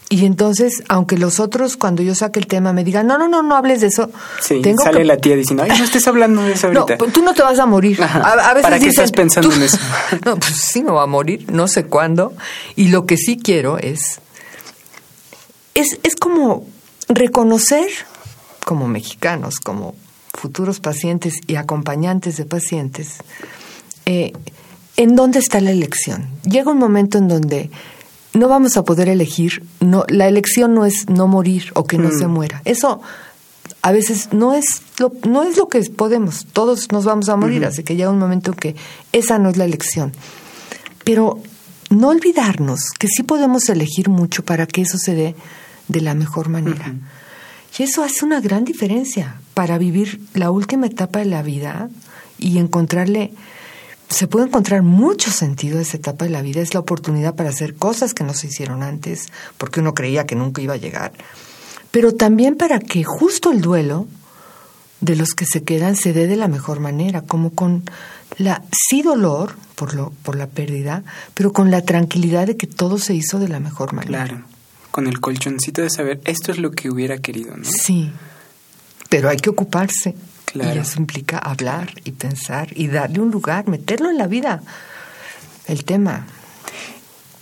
Y 0.08 0.26
entonces, 0.26 0.82
aunque 0.88 1.16
los 1.16 1.40
otros, 1.40 1.76
cuando 1.78 2.02
yo 2.02 2.14
saque 2.14 2.38
el 2.38 2.46
tema, 2.46 2.72
me 2.74 2.84
digan, 2.84 3.06
no, 3.06 3.16
no, 3.18 3.28
no, 3.28 3.42
no 3.42 3.56
hables 3.56 3.80
de 3.80 3.86
eso, 3.86 4.10
Sí, 4.42 4.60
tengo 4.62 4.82
sale 4.82 4.98
que 4.98 5.04
la 5.06 5.16
tía 5.16 5.36
diciendo, 5.36 5.62
ay, 5.62 5.70
no 5.78 5.84
estés 5.84 6.06
hablando 6.06 6.42
de 6.42 6.52
eso 6.52 6.70
no, 6.70 6.80
ahorita. 6.80 6.98
pues 6.98 7.12
tú 7.14 7.22
no 7.22 7.32
te 7.32 7.42
vas 7.42 7.58
a 7.58 7.64
morir. 7.66 8.02
Ajá. 8.02 8.18
A, 8.20 8.32
a 8.50 8.54
veces 8.54 8.62
¿Para 8.62 8.78
qué 8.78 8.86
dicen, 8.86 9.04
estás 9.04 9.12
pensando 9.12 9.48
tú- 9.48 9.56
en 9.56 9.62
eso? 9.62 9.78
no, 10.26 10.36
pues 10.36 10.54
sí 10.56 10.82
me 10.82 10.90
va 10.90 11.04
a 11.04 11.06
morir, 11.06 11.46
no 11.50 11.66
sé 11.66 11.84
cuándo. 11.84 12.34
Y 12.76 12.88
lo 12.88 13.06
que 13.06 13.16
sí 13.16 13.38
quiero 13.42 13.78
es, 13.78 14.20
es, 15.74 15.98
es 16.02 16.16
como 16.16 16.66
reconocer 17.08 17.88
como 18.64 18.88
mexicanos, 18.88 19.58
como 19.60 19.94
futuros 20.32 20.80
pacientes 20.80 21.34
y 21.46 21.56
acompañantes 21.56 22.36
de 22.36 22.44
pacientes, 22.44 23.18
eh, 24.06 24.32
en 24.96 25.16
dónde 25.16 25.38
está 25.38 25.60
la 25.60 25.70
elección. 25.70 26.26
Llega 26.44 26.70
un 26.70 26.78
momento 26.78 27.18
en 27.18 27.28
donde 27.28 27.70
no 28.34 28.48
vamos 28.48 28.76
a 28.76 28.84
poder 28.84 29.08
elegir, 29.08 29.64
no, 29.80 30.04
la 30.08 30.28
elección 30.28 30.74
no 30.74 30.86
es 30.86 31.08
no 31.08 31.26
morir 31.26 31.70
o 31.74 31.84
que 31.84 31.98
no 31.98 32.08
Mm. 32.08 32.18
se 32.18 32.26
muera. 32.28 32.62
Eso 32.64 33.00
a 33.82 33.92
veces 33.92 34.28
no 34.32 34.54
es 34.54 34.64
lo, 34.98 35.12
no 35.28 35.42
es 35.42 35.56
lo 35.56 35.68
que 35.68 35.80
podemos, 35.90 36.46
todos 36.52 36.92
nos 36.92 37.04
vamos 37.04 37.28
a 37.28 37.36
morir, 37.36 37.64
así 37.64 37.82
que 37.82 37.96
llega 37.96 38.10
un 38.10 38.18
momento 38.18 38.52
en 38.52 38.56
que 38.58 38.76
esa 39.12 39.38
no 39.38 39.50
es 39.50 39.56
la 39.56 39.64
elección. 39.64 40.12
Pero 41.04 41.40
no 41.92 42.08
olvidarnos 42.08 42.90
que 42.98 43.08
sí 43.08 43.22
podemos 43.22 43.68
elegir 43.68 44.08
mucho 44.08 44.44
para 44.44 44.66
que 44.66 44.82
eso 44.82 44.98
se 44.98 45.14
dé 45.14 45.34
de 45.88 46.00
la 46.00 46.14
mejor 46.14 46.48
manera. 46.48 46.94
Y 47.78 47.82
eso 47.82 48.02
hace 48.02 48.24
una 48.24 48.40
gran 48.40 48.64
diferencia 48.64 49.40
para 49.54 49.78
vivir 49.78 50.20
la 50.34 50.50
última 50.50 50.86
etapa 50.86 51.20
de 51.20 51.26
la 51.26 51.42
vida 51.42 51.88
y 52.38 52.58
encontrarle, 52.58 53.32
se 54.08 54.26
puede 54.26 54.46
encontrar 54.46 54.82
mucho 54.82 55.30
sentido 55.30 55.78
a 55.78 55.82
esa 55.82 55.96
etapa 55.96 56.24
de 56.24 56.30
la 56.30 56.42
vida, 56.42 56.60
es 56.60 56.74
la 56.74 56.80
oportunidad 56.80 57.34
para 57.34 57.50
hacer 57.50 57.74
cosas 57.74 58.14
que 58.14 58.24
no 58.24 58.34
se 58.34 58.48
hicieron 58.48 58.82
antes, 58.82 59.28
porque 59.58 59.80
uno 59.80 59.94
creía 59.94 60.26
que 60.26 60.34
nunca 60.34 60.60
iba 60.60 60.74
a 60.74 60.78
llegar, 60.78 61.12
pero 61.90 62.14
también 62.14 62.56
para 62.56 62.78
que 62.78 63.04
justo 63.04 63.52
el 63.52 63.60
duelo 63.60 64.06
de 65.02 65.16
los 65.16 65.34
que 65.34 65.44
se 65.44 65.64
quedan 65.64 65.96
se 65.96 66.14
dé 66.14 66.26
de 66.26 66.36
la 66.36 66.48
mejor 66.48 66.80
manera, 66.80 67.20
como 67.22 67.50
con 67.50 67.82
la 68.38 68.62
sí 68.72 69.02
dolor 69.02 69.56
por 69.74 69.94
lo 69.94 70.10
por 70.22 70.36
la 70.36 70.46
pérdida, 70.46 71.02
pero 71.34 71.52
con 71.52 71.70
la 71.70 71.82
tranquilidad 71.82 72.46
de 72.46 72.56
que 72.56 72.66
todo 72.66 72.98
se 72.98 73.12
hizo 73.12 73.38
de 73.38 73.48
la 73.48 73.60
mejor 73.60 73.92
manera. 73.92 74.24
Claro. 74.24 74.44
Con 74.92 75.06
el 75.06 75.20
colchoncito 75.20 75.82
de 75.82 75.90
saber, 75.90 76.20
esto 76.24 76.52
es 76.52 76.58
lo 76.58 76.70
que 76.70 76.88
hubiera 76.88 77.18
querido, 77.18 77.56
¿no? 77.56 77.64
Sí. 77.64 78.12
Pero 79.08 79.28
hay 79.28 79.38
que 79.38 79.50
ocuparse. 79.50 80.14
Claro. 80.44 80.74
Y 80.74 80.78
eso 80.78 81.00
implica 81.00 81.38
hablar 81.38 81.94
y 82.04 82.12
pensar 82.12 82.68
y 82.76 82.88
darle 82.88 83.20
un 83.20 83.30
lugar, 83.30 83.68
meterlo 83.68 84.10
en 84.10 84.18
la 84.18 84.26
vida. 84.26 84.62
El 85.66 85.84
tema. 85.84 86.26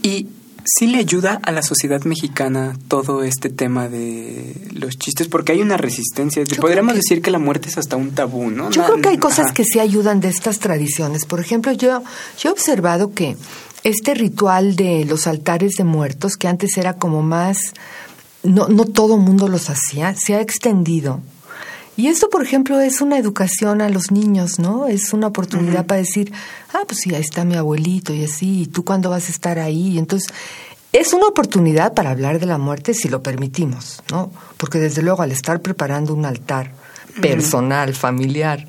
Y 0.00 0.28
sí 0.64 0.86
le 0.86 0.98
ayuda 0.98 1.40
a 1.42 1.52
la 1.52 1.62
sociedad 1.62 2.02
mexicana 2.04 2.76
todo 2.88 3.22
este 3.22 3.48
tema 3.48 3.88
de 3.88 4.54
los 4.72 4.98
chistes, 4.98 5.28
porque 5.28 5.52
hay 5.52 5.62
una 5.62 5.76
resistencia. 5.76 6.42
Podríamos 6.60 6.94
decir 6.94 7.22
que 7.22 7.30
la 7.30 7.38
muerte 7.38 7.68
es 7.68 7.78
hasta 7.78 7.96
un 7.96 8.12
tabú, 8.12 8.50
¿no? 8.50 8.70
Yo 8.70 8.84
creo 8.84 9.00
que 9.00 9.08
hay 9.08 9.18
cosas 9.18 9.52
que 9.52 9.64
sí 9.64 9.80
ayudan 9.80 10.20
de 10.20 10.28
estas 10.28 10.58
tradiciones. 10.58 11.24
Por 11.24 11.40
ejemplo, 11.40 11.72
yo, 11.72 12.02
yo 12.38 12.50
he 12.50 12.52
observado 12.52 13.12
que 13.12 13.36
este 13.84 14.14
ritual 14.14 14.76
de 14.76 15.04
los 15.04 15.26
altares 15.26 15.72
de 15.72 15.84
muertos, 15.84 16.36
que 16.36 16.48
antes 16.48 16.76
era 16.76 16.94
como 16.94 17.22
más, 17.22 17.72
no, 18.42 18.68
no 18.68 18.84
todo 18.84 19.16
mundo 19.16 19.48
los 19.48 19.70
hacía, 19.70 20.14
se 20.16 20.34
ha 20.34 20.40
extendido. 20.40 21.20
Y 21.96 22.06
esto, 22.06 22.30
por 22.30 22.42
ejemplo, 22.42 22.80
es 22.80 23.00
una 23.00 23.18
educación 23.18 23.82
a 23.82 23.90
los 23.90 24.10
niños, 24.10 24.58
¿no? 24.58 24.86
Es 24.86 25.12
una 25.12 25.26
oportunidad 25.26 25.86
para 25.86 26.00
decir, 26.00 26.32
ah, 26.72 26.84
pues 26.86 27.00
sí, 27.00 27.14
ahí 27.14 27.20
está 27.20 27.44
mi 27.44 27.56
abuelito 27.56 28.14
y 28.14 28.24
así, 28.24 28.62
¿y 28.62 28.66
tú 28.66 28.84
cuándo 28.84 29.10
vas 29.10 29.28
a 29.28 29.32
estar 29.32 29.58
ahí? 29.58 29.88
Y 29.88 29.98
entonces, 29.98 30.32
es 30.92 31.12
una 31.12 31.26
oportunidad 31.26 31.94
para 31.94 32.10
hablar 32.10 32.40
de 32.40 32.46
la 32.46 32.58
muerte 32.58 32.94
si 32.94 33.08
lo 33.08 33.22
permitimos, 33.22 34.02
¿no? 34.10 34.32
Porque 34.56 34.78
desde 34.78 35.02
luego 35.02 35.22
al 35.22 35.30
estar 35.30 35.60
preparando 35.60 36.14
un 36.14 36.24
altar 36.24 36.72
personal, 37.20 37.94
familiar, 37.94 38.66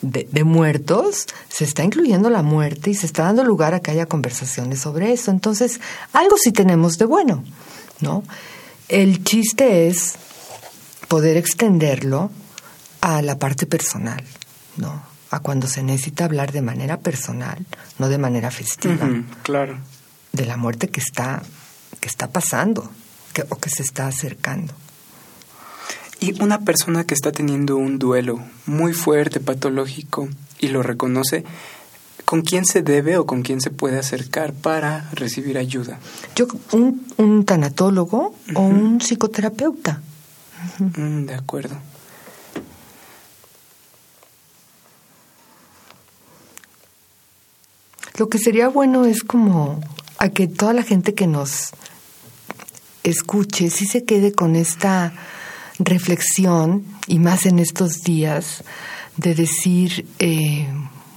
de, 0.00 0.28
de, 0.30 0.44
muertos, 0.44 1.26
se 1.48 1.64
está 1.64 1.82
incluyendo 1.82 2.28
la 2.28 2.42
muerte 2.42 2.90
y 2.90 2.94
se 2.94 3.06
está 3.06 3.24
dando 3.24 3.42
lugar 3.44 3.74
a 3.74 3.80
que 3.80 3.90
haya 3.90 4.06
conversaciones 4.06 4.80
sobre 4.80 5.12
eso. 5.12 5.30
Entonces, 5.30 5.80
algo 6.12 6.36
sí 6.36 6.52
tenemos 6.52 6.98
de 6.98 7.06
bueno, 7.06 7.42
¿no? 8.00 8.22
El 8.88 9.24
chiste 9.24 9.86
es 9.88 10.14
poder 11.08 11.36
extenderlo 11.36 12.30
a 13.04 13.20
la 13.20 13.38
parte 13.38 13.66
personal, 13.66 14.24
¿no? 14.78 15.02
A 15.30 15.40
cuando 15.40 15.66
se 15.66 15.82
necesita 15.82 16.24
hablar 16.24 16.52
de 16.52 16.62
manera 16.62 17.00
personal, 17.00 17.66
no 17.98 18.08
de 18.08 18.16
manera 18.16 18.50
festiva. 18.50 19.06
claro. 19.42 19.76
De 20.32 20.46
la 20.46 20.56
muerte 20.56 20.88
que 20.88 21.00
está, 21.00 21.42
que 22.00 22.08
está 22.08 22.30
pasando 22.30 22.90
que, 23.34 23.42
o 23.42 23.56
que 23.56 23.68
se 23.68 23.82
está 23.82 24.06
acercando. 24.06 24.72
Y 26.18 26.42
una 26.42 26.60
persona 26.60 27.04
que 27.04 27.12
está 27.12 27.30
teniendo 27.30 27.76
un 27.76 27.98
duelo 27.98 28.40
muy 28.64 28.94
fuerte, 28.94 29.38
patológico, 29.38 30.30
y 30.58 30.68
lo 30.68 30.82
reconoce, 30.82 31.44
¿con 32.24 32.40
quién 32.40 32.64
se 32.64 32.80
debe 32.80 33.18
o 33.18 33.26
con 33.26 33.42
quién 33.42 33.60
se 33.60 33.68
puede 33.68 33.98
acercar 33.98 34.54
para 34.54 35.10
recibir 35.12 35.58
ayuda? 35.58 35.98
Yo, 36.36 36.46
un, 36.72 37.06
un 37.18 37.44
tanatólogo 37.44 38.34
o 38.54 38.60
un 38.62 38.98
psicoterapeuta. 38.98 40.00
Mm, 40.78 41.26
de 41.26 41.34
acuerdo. 41.34 41.76
Lo 48.16 48.28
que 48.28 48.38
sería 48.38 48.68
bueno 48.68 49.06
es 49.06 49.24
como 49.24 49.80
a 50.18 50.28
que 50.28 50.46
toda 50.46 50.72
la 50.72 50.84
gente 50.84 51.14
que 51.14 51.26
nos 51.26 51.70
escuche 53.02 53.70
sí 53.70 53.86
se 53.86 54.04
quede 54.04 54.32
con 54.32 54.54
esta 54.54 55.12
reflexión 55.80 56.84
y 57.08 57.18
más 57.18 57.44
en 57.44 57.58
estos 57.58 58.02
días 58.04 58.62
de 59.16 59.34
decir, 59.34 60.06
eh, 60.20 60.68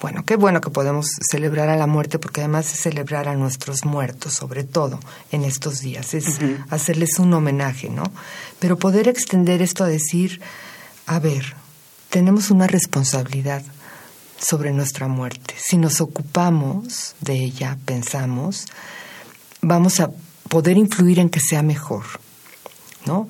bueno, 0.01 0.25
qué 0.25 0.35
bueno 0.37 0.59
que 0.59 0.71
podemos 0.71 1.07
celebrar 1.29 1.69
a 1.69 1.75
la 1.75 1.85
muerte 1.85 2.17
porque 2.17 2.41
además 2.41 2.73
es 2.73 2.79
celebrar 2.79 3.27
a 3.27 3.35
nuestros 3.35 3.85
muertos, 3.85 4.33
sobre 4.33 4.63
todo 4.63 4.99
en 5.31 5.43
estos 5.43 5.81
días, 5.81 6.15
es 6.15 6.39
hacerles 6.71 7.19
un 7.19 7.31
homenaje, 7.33 7.89
¿no? 7.89 8.03
Pero 8.59 8.77
poder 8.77 9.07
extender 9.07 9.61
esto 9.61 9.83
a 9.83 9.87
decir, 9.87 10.41
a 11.05 11.19
ver, 11.19 11.55
tenemos 12.09 12.49
una 12.49 12.65
responsabilidad 12.65 13.61
sobre 14.39 14.71
nuestra 14.71 15.07
muerte. 15.07 15.55
Si 15.57 15.77
nos 15.77 16.01
ocupamos 16.01 17.15
de 17.21 17.43
ella, 17.43 17.77
pensamos, 17.85 18.65
vamos 19.61 19.99
a 19.99 20.11
poder 20.49 20.77
influir 20.77 21.19
en 21.19 21.29
que 21.29 21.39
sea 21.39 21.61
mejor, 21.61 22.03
¿no? 23.05 23.27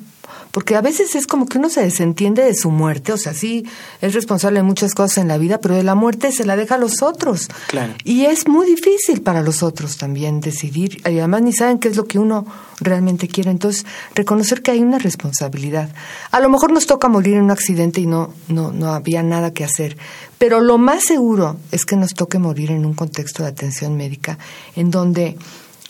Porque 0.51 0.75
a 0.75 0.81
veces 0.81 1.15
es 1.15 1.27
como 1.27 1.45
que 1.45 1.57
uno 1.57 1.69
se 1.69 1.81
desentiende 1.81 2.43
de 2.43 2.55
su 2.55 2.71
muerte, 2.71 3.13
o 3.13 3.17
sea, 3.17 3.33
sí 3.33 3.65
es 4.01 4.13
responsable 4.13 4.59
de 4.59 4.63
muchas 4.63 4.93
cosas 4.93 5.19
en 5.19 5.27
la 5.27 5.37
vida, 5.37 5.59
pero 5.59 5.75
de 5.75 5.83
la 5.83 5.95
muerte 5.95 6.31
se 6.31 6.45
la 6.45 6.55
deja 6.55 6.75
a 6.75 6.77
los 6.77 7.01
otros. 7.01 7.47
Claro. 7.67 7.93
Y 8.03 8.25
es 8.25 8.47
muy 8.47 8.65
difícil 8.65 9.21
para 9.21 9.41
los 9.41 9.63
otros 9.63 9.97
también 9.97 10.39
decidir, 10.39 11.01
y 11.05 11.19
además 11.19 11.41
ni 11.41 11.53
saben 11.53 11.79
qué 11.79 11.89
es 11.89 11.97
lo 11.97 12.05
que 12.05 12.19
uno 12.19 12.45
realmente 12.79 13.27
quiere. 13.27 13.51
Entonces, 13.51 13.85
reconocer 14.15 14.61
que 14.61 14.71
hay 14.71 14.79
una 14.79 14.99
responsabilidad. 14.99 15.89
A 16.31 16.39
lo 16.39 16.49
mejor 16.49 16.71
nos 16.71 16.87
toca 16.87 17.07
morir 17.07 17.35
en 17.35 17.43
un 17.43 17.51
accidente 17.51 18.01
y 18.01 18.07
no, 18.07 18.33
no, 18.47 18.71
no 18.71 18.93
había 18.93 19.23
nada 19.23 19.53
que 19.53 19.63
hacer, 19.63 19.97
pero 20.37 20.61
lo 20.61 20.77
más 20.77 21.03
seguro 21.03 21.57
es 21.71 21.85
que 21.85 21.95
nos 21.95 22.13
toque 22.13 22.39
morir 22.39 22.71
en 22.71 22.85
un 22.85 22.93
contexto 22.93 23.43
de 23.43 23.49
atención 23.49 23.95
médica, 23.97 24.37
en 24.75 24.91
donde 24.91 25.37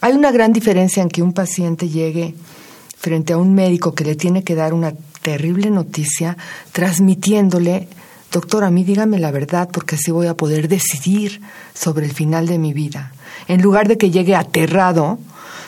hay 0.01 0.13
una 0.13 0.31
gran 0.31 0.53
diferencia 0.53 1.01
en 1.01 1.09
que 1.09 1.21
un 1.21 1.33
paciente 1.33 1.89
llegue 1.89 2.35
frente 2.97 3.33
a 3.33 3.37
un 3.37 3.53
médico 3.53 3.93
que 3.93 4.03
le 4.03 4.15
tiene 4.15 4.43
que 4.43 4.55
dar 4.55 4.73
una 4.73 4.93
terrible 5.21 5.69
noticia, 5.69 6.37
transmitiéndole, 6.71 7.87
doctor, 8.31 8.63
a 8.63 8.71
mí 8.71 8.83
dígame 8.83 9.19
la 9.19 9.31
verdad 9.31 9.69
porque 9.71 9.95
así 9.95 10.11
voy 10.11 10.27
a 10.27 10.35
poder 10.35 10.67
decidir 10.67 11.41
sobre 11.73 12.05
el 12.05 12.13
final 12.13 12.47
de 12.47 12.57
mi 12.57 12.73
vida. 12.73 13.11
En 13.47 13.61
lugar 13.61 13.87
de 13.87 13.97
que 13.97 14.11
llegue 14.11 14.35
aterrado, 14.35 15.19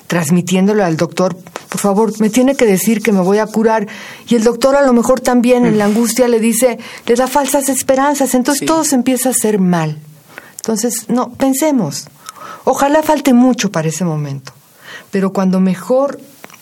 transmitiéndole 0.07 0.83
al 0.83 0.97
doctor, 0.97 1.37
por 1.69 1.79
favor, 1.79 2.19
me 2.19 2.31
tiene 2.31 2.55
que 2.55 2.65
decir 2.65 3.01
que 3.01 3.11
me 3.11 3.21
voy 3.21 3.37
a 3.37 3.45
curar. 3.45 3.87
Y 4.27 4.35
el 4.35 4.43
doctor 4.43 4.75
a 4.75 4.81
lo 4.81 4.91
mejor 4.91 5.19
también 5.19 5.65
en 5.65 5.77
la 5.77 5.85
angustia 5.85 6.27
le 6.27 6.39
dice, 6.39 6.79
le 7.05 7.15
da 7.15 7.27
falsas 7.27 7.69
esperanzas, 7.69 8.33
entonces 8.33 8.65
todo 8.65 8.83
se 8.83 8.95
empieza 8.95 9.29
a 9.29 9.33
hacer 9.33 9.59
mal. 9.59 9.99
Entonces, 10.55 11.05
no, 11.09 11.31
pensemos. 11.33 12.07
Ojalá 12.63 13.03
falte 13.03 13.33
mucho 13.33 13.71
para 13.71 13.87
ese 13.87 14.03
momento. 14.03 14.51
Pero 15.11 15.31
cuando 15.31 15.59
mejor 15.59 16.19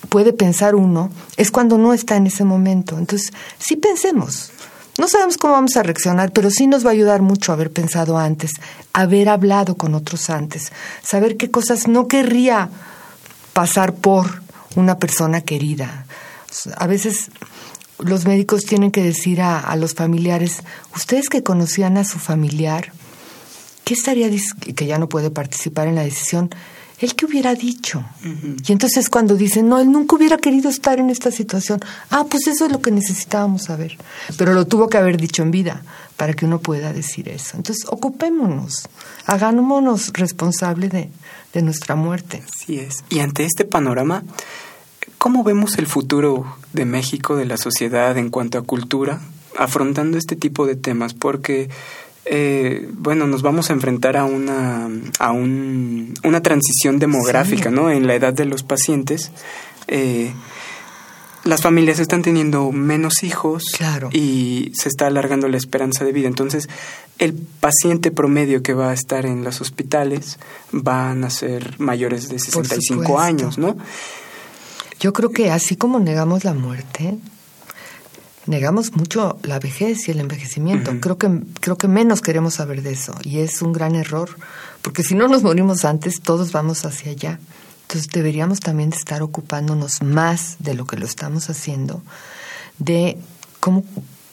puede 0.09 0.33
pensar 0.33 0.75
uno 0.75 1.11
es 1.37 1.51
cuando 1.51 1.77
no 1.77 1.93
está 1.93 2.15
en 2.15 2.27
ese 2.27 2.43
momento. 2.43 2.97
Entonces, 2.97 3.31
sí 3.59 3.75
pensemos. 3.75 4.51
No 4.97 5.07
sabemos 5.07 5.37
cómo 5.37 5.53
vamos 5.53 5.77
a 5.77 5.83
reaccionar, 5.83 6.31
pero 6.31 6.49
sí 6.49 6.65
nos 6.65 6.83
va 6.83 6.89
a 6.89 6.93
ayudar 6.93 7.21
mucho 7.21 7.53
haber 7.53 7.71
pensado 7.71 8.17
antes, 8.17 8.51
haber 8.93 9.29
hablado 9.29 9.75
con 9.75 9.93
otros 9.93 10.31
antes, 10.31 10.71
saber 11.03 11.37
qué 11.37 11.51
cosas 11.51 11.87
no 11.87 12.07
querría 12.07 12.69
pasar 13.53 13.93
por 13.93 14.41
una 14.75 14.97
persona 14.97 15.41
querida. 15.41 16.05
A 16.77 16.87
veces 16.87 17.29
los 17.99 18.25
médicos 18.25 18.65
tienen 18.65 18.89
que 18.91 19.03
decir 19.03 19.39
a, 19.41 19.59
a 19.59 19.75
los 19.75 19.93
familiares, 19.93 20.63
ustedes 20.95 21.29
que 21.29 21.43
conocían 21.43 21.97
a 21.97 22.03
su 22.03 22.17
familiar, 22.17 22.91
¿qué 23.83 23.93
estaría 23.93 24.29
que 24.75 24.85
ya 24.87 24.97
no 24.97 25.09
puede 25.09 25.29
participar 25.29 25.87
en 25.87 25.95
la 25.95 26.03
decisión? 26.03 26.49
¿Él 26.99 27.15
qué 27.15 27.25
hubiera 27.25 27.53
dicho? 27.53 28.03
Y 28.67 28.71
entonces 28.71 29.09
cuando 29.09 29.35
dicen, 29.35 29.69
no, 29.69 29.79
él 29.79 29.91
nunca 29.91 30.15
hubiera 30.15 30.37
querido 30.37 30.69
estar 30.69 30.99
en 30.99 31.11
esta 31.11 31.29
situación, 31.29 31.79
ah, 32.09 32.25
pues 32.29 32.47
eso 32.47 32.65
es 32.65 32.71
lo 32.71 32.81
que 32.81 32.89
necesitábamos 32.89 33.65
saber. 33.65 33.97
Pero 34.37 34.53
lo 34.53 34.65
tuvo 34.65 34.89
que 34.89 34.97
haber 34.97 35.17
dicho 35.17 35.43
en 35.43 35.51
vida 35.51 35.83
para 36.15 36.33
que 36.33 36.45
uno 36.45 36.59
pueda 36.59 36.93
decir 36.93 37.29
eso. 37.29 37.55
Entonces, 37.55 37.85
ocupémonos, 37.87 38.89
hagámonos 39.27 40.11
responsables 40.13 40.91
de, 40.91 41.09
de 41.53 41.61
nuestra 41.61 41.95
muerte. 41.95 42.43
Así 42.43 42.79
es. 42.79 43.03
Y 43.09 43.19
ante 43.19 43.45
este 43.45 43.63
panorama, 43.63 44.23
¿cómo 45.19 45.43
vemos 45.43 45.77
el 45.77 45.85
futuro 45.85 46.57
de 46.73 46.85
México, 46.85 47.35
de 47.35 47.45
la 47.45 47.57
sociedad 47.57 48.17
en 48.17 48.31
cuanto 48.31 48.57
a 48.57 48.63
cultura, 48.63 49.21
afrontando 49.55 50.17
este 50.17 50.35
tipo 50.35 50.65
de 50.65 50.75
temas? 50.75 51.13
Porque 51.13 51.69
eh, 52.29 52.89
bueno, 52.93 53.27
nos 53.27 53.41
vamos 53.41 53.69
a 53.69 53.73
enfrentar 53.73 54.17
a 54.17 54.25
una, 54.25 54.89
a 55.19 55.31
un, 55.31 56.13
una 56.23 56.41
transición 56.41 56.99
demográfica, 56.99 57.71
¿no? 57.71 57.89
En 57.89 58.07
la 58.07 58.15
edad 58.15 58.33
de 58.33 58.45
los 58.45 58.63
pacientes. 58.63 59.31
Eh, 59.87 60.33
las 61.43 61.61
familias 61.61 61.99
están 61.99 62.21
teniendo 62.21 62.71
menos 62.71 63.23
hijos 63.23 63.71
claro. 63.77 64.09
y 64.11 64.71
se 64.75 64.89
está 64.89 65.07
alargando 65.07 65.47
la 65.47 65.57
esperanza 65.57 66.03
de 66.03 66.11
vida. 66.11 66.27
Entonces, 66.27 66.67
el 67.19 67.33
paciente 67.33 68.11
promedio 68.11 68.61
que 68.61 68.73
va 68.73 68.89
a 68.89 68.93
estar 68.93 69.25
en 69.25 69.43
los 69.43 69.61
hospitales 69.61 70.39
van 70.71 71.23
a 71.23 71.29
ser 71.29 71.79
mayores 71.79 72.27
de 72.27 72.39
65 72.39 73.19
años, 73.19 73.57
¿no? 73.57 73.77
Yo 74.99 75.13
creo 75.13 75.29
que 75.29 75.51
así 75.51 75.75
como 75.75 75.99
negamos 75.99 76.43
la 76.43 76.53
muerte, 76.53 77.17
negamos 78.47 78.95
mucho 78.95 79.37
la 79.43 79.59
vejez 79.59 80.07
y 80.07 80.11
el 80.11 80.19
envejecimiento. 80.19 80.99
Creo 80.99 81.17
que 81.17 81.41
creo 81.59 81.77
que 81.77 81.87
menos 81.87 82.21
queremos 82.21 82.55
saber 82.55 82.81
de 82.81 82.93
eso 82.93 83.13
y 83.23 83.39
es 83.39 83.61
un 83.61 83.73
gran 83.73 83.95
error, 83.95 84.29
porque 84.81 85.03
si 85.03 85.15
no 85.15 85.27
nos 85.27 85.43
morimos 85.43 85.85
antes, 85.85 86.21
todos 86.21 86.51
vamos 86.51 86.85
hacia 86.85 87.11
allá. 87.11 87.39
Entonces 87.83 88.09
deberíamos 88.11 88.59
también 88.59 88.91
estar 88.91 89.21
ocupándonos 89.21 90.01
más 90.01 90.57
de 90.59 90.73
lo 90.73 90.85
que 90.85 90.97
lo 90.97 91.05
estamos 91.05 91.49
haciendo, 91.49 92.01
de 92.79 93.17
cómo, 93.59 93.85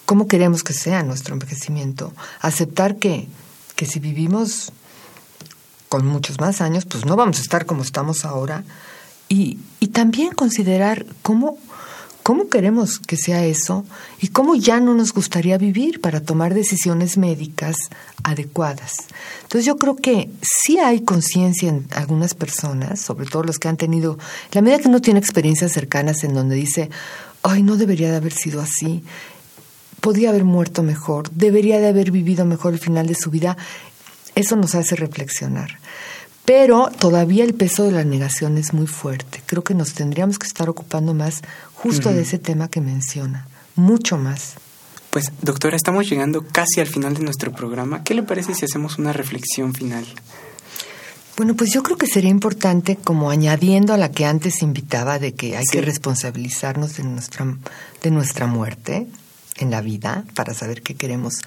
cómo 0.07 0.27
queremos 0.27 0.65
que 0.65 0.73
sea 0.73 1.05
nuestro 1.05 1.35
envejecimiento. 1.35 2.13
Aceptar 2.41 2.97
que, 2.97 3.29
que 3.77 3.87
si 3.87 4.01
vivimos 4.01 4.73
con 5.89 6.05
muchos 6.05 6.41
más 6.41 6.61
años, 6.61 6.85
pues 6.85 7.05
no 7.05 7.15
vamos 7.15 7.39
a 7.39 7.43
estar 7.43 7.65
como 7.65 7.83
estamos 7.83 8.25
ahora. 8.25 8.65
Y, 9.29 9.59
y 9.79 9.89
también 9.89 10.33
considerar 10.33 11.07
cómo 11.23 11.59
cómo 12.25 12.49
queremos 12.49 12.99
que 12.99 13.19
sea 13.19 13.45
eso 13.45 13.85
y 14.19 14.29
cómo 14.29 14.57
ya 14.57 14.81
no 14.81 14.95
nos 14.95 15.13
gustaría 15.13 15.59
vivir 15.59 16.01
para 16.01 16.23
tomar 16.23 16.55
decisiones 16.55 17.19
médicas 17.19 17.77
adecuadas. 18.23 18.95
Entonces 19.43 19.67
yo 19.67 19.77
creo 19.77 19.97
que 19.97 20.31
sí 20.41 20.79
hay 20.79 21.03
conciencia 21.03 21.69
en 21.69 21.87
algunas 21.95 22.35
personas, 22.35 22.99
sobre 22.99 23.27
todo 23.27 23.45
los 23.45 23.59
que 23.59 23.69
han 23.69 23.77
tenido, 23.77 24.19
la 24.53 24.63
medida 24.63 24.79
que 24.79 24.89
uno 24.89 25.03
tiene 25.03 25.21
experiencias 25.21 25.73
cercanas 25.73 26.25
en 26.25 26.33
donde 26.33 26.57
dice, 26.57 26.89
ay, 27.43 27.63
no 27.63 27.77
debería 27.77 28.11
de 28.11 28.17
haber 28.17 28.33
sido 28.33 28.63
así, 28.63 29.05
podría 30.01 30.31
haber 30.31 30.45
muerto 30.45 30.83
mejor, 30.83 31.31
debería 31.31 31.79
de 31.79 31.89
haber 31.89 32.11
vivido 32.11 32.47
mejor 32.47 32.73
el 32.73 32.79
final 32.79 33.07
de 33.07 33.17
su 33.17 33.31
vida, 33.31 33.59
eso 34.35 34.57
nos 34.57 34.75
hace 34.75 34.97
reflexionar. 34.97 35.79
Pero 36.45 36.91
todavía 36.99 37.43
el 37.43 37.55
peso 37.55 37.85
de 37.85 37.93
la 37.93 38.05
negación 38.05 38.59
es 38.59 38.75
muy 38.75 38.87
fuerte. 38.87 39.43
Creo 39.47 39.65
que 39.65 39.75
nos 39.75 39.95
tendríamos 39.95 40.39
que 40.39 40.47
estar 40.47 40.69
ocupando 40.69 41.15
más 41.15 41.41
justo 41.85 42.15
de 42.15 42.23
ese 42.23 42.39
tema 42.39 42.69
que 42.69 42.81
menciona, 42.81 43.47
mucho 43.77 44.17
más. 44.17 44.55
Pues 45.11 45.31
doctora, 45.43 45.77
estamos 45.77 46.09
llegando 46.09 46.43
casi 46.43 46.81
al 46.81 46.87
final 46.87 47.13
de 47.13 47.23
nuestro 47.23 47.53
programa. 47.53 48.03
¿Qué 48.03 48.15
le 48.15 48.23
parece 48.23 48.55
si 48.55 48.65
hacemos 48.65 48.99
una 48.99 49.13
reflexión 49.13 49.75
final? 49.75 50.07
Bueno, 51.37 51.55
pues 51.55 51.75
yo 51.75 51.83
creo 51.83 51.99
que 51.99 52.07
sería 52.07 52.31
importante, 52.31 52.97
como 52.97 53.29
añadiendo 53.31 53.93
a 53.93 53.99
la 53.99 54.11
que 54.11 54.25
antes 54.25 54.63
invitaba, 54.63 55.19
de 55.19 55.35
que 55.35 55.59
hay 55.59 55.65
que 55.71 55.83
responsabilizarnos 55.83 56.97
de 56.97 57.03
nuestra, 57.03 57.55
de 58.03 58.11
nuestra 58.11 58.47
muerte 58.47 59.07
en 59.57 59.71
la 59.71 59.83
vida 59.83 60.25
para 60.35 60.55
saber 60.55 60.81
qué 60.81 60.95
queremos. 60.95 61.43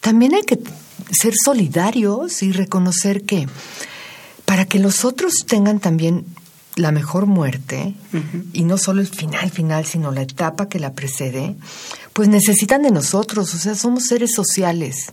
También 0.00 0.34
hay 0.34 0.42
que 0.42 0.58
ser 1.12 1.32
solidarios 1.44 2.42
y 2.42 2.50
reconocer 2.50 3.22
que 3.22 3.46
para 4.44 4.64
que 4.64 4.80
los 4.80 5.04
otros 5.04 5.44
tengan 5.46 5.78
también 5.78 6.26
la 6.76 6.92
mejor 6.92 7.24
muerte, 7.24 7.94
y 8.52 8.64
no 8.64 8.76
solo 8.76 9.00
el 9.00 9.08
final 9.08 9.50
final, 9.50 9.86
sino 9.86 10.12
la 10.12 10.20
etapa 10.20 10.68
que 10.68 10.78
la 10.78 10.92
precede, 10.92 11.56
pues 12.12 12.28
necesitan 12.28 12.82
de 12.82 12.90
nosotros, 12.90 13.54
o 13.54 13.58
sea, 13.58 13.74
somos 13.74 14.04
seres 14.04 14.34
sociales. 14.34 15.12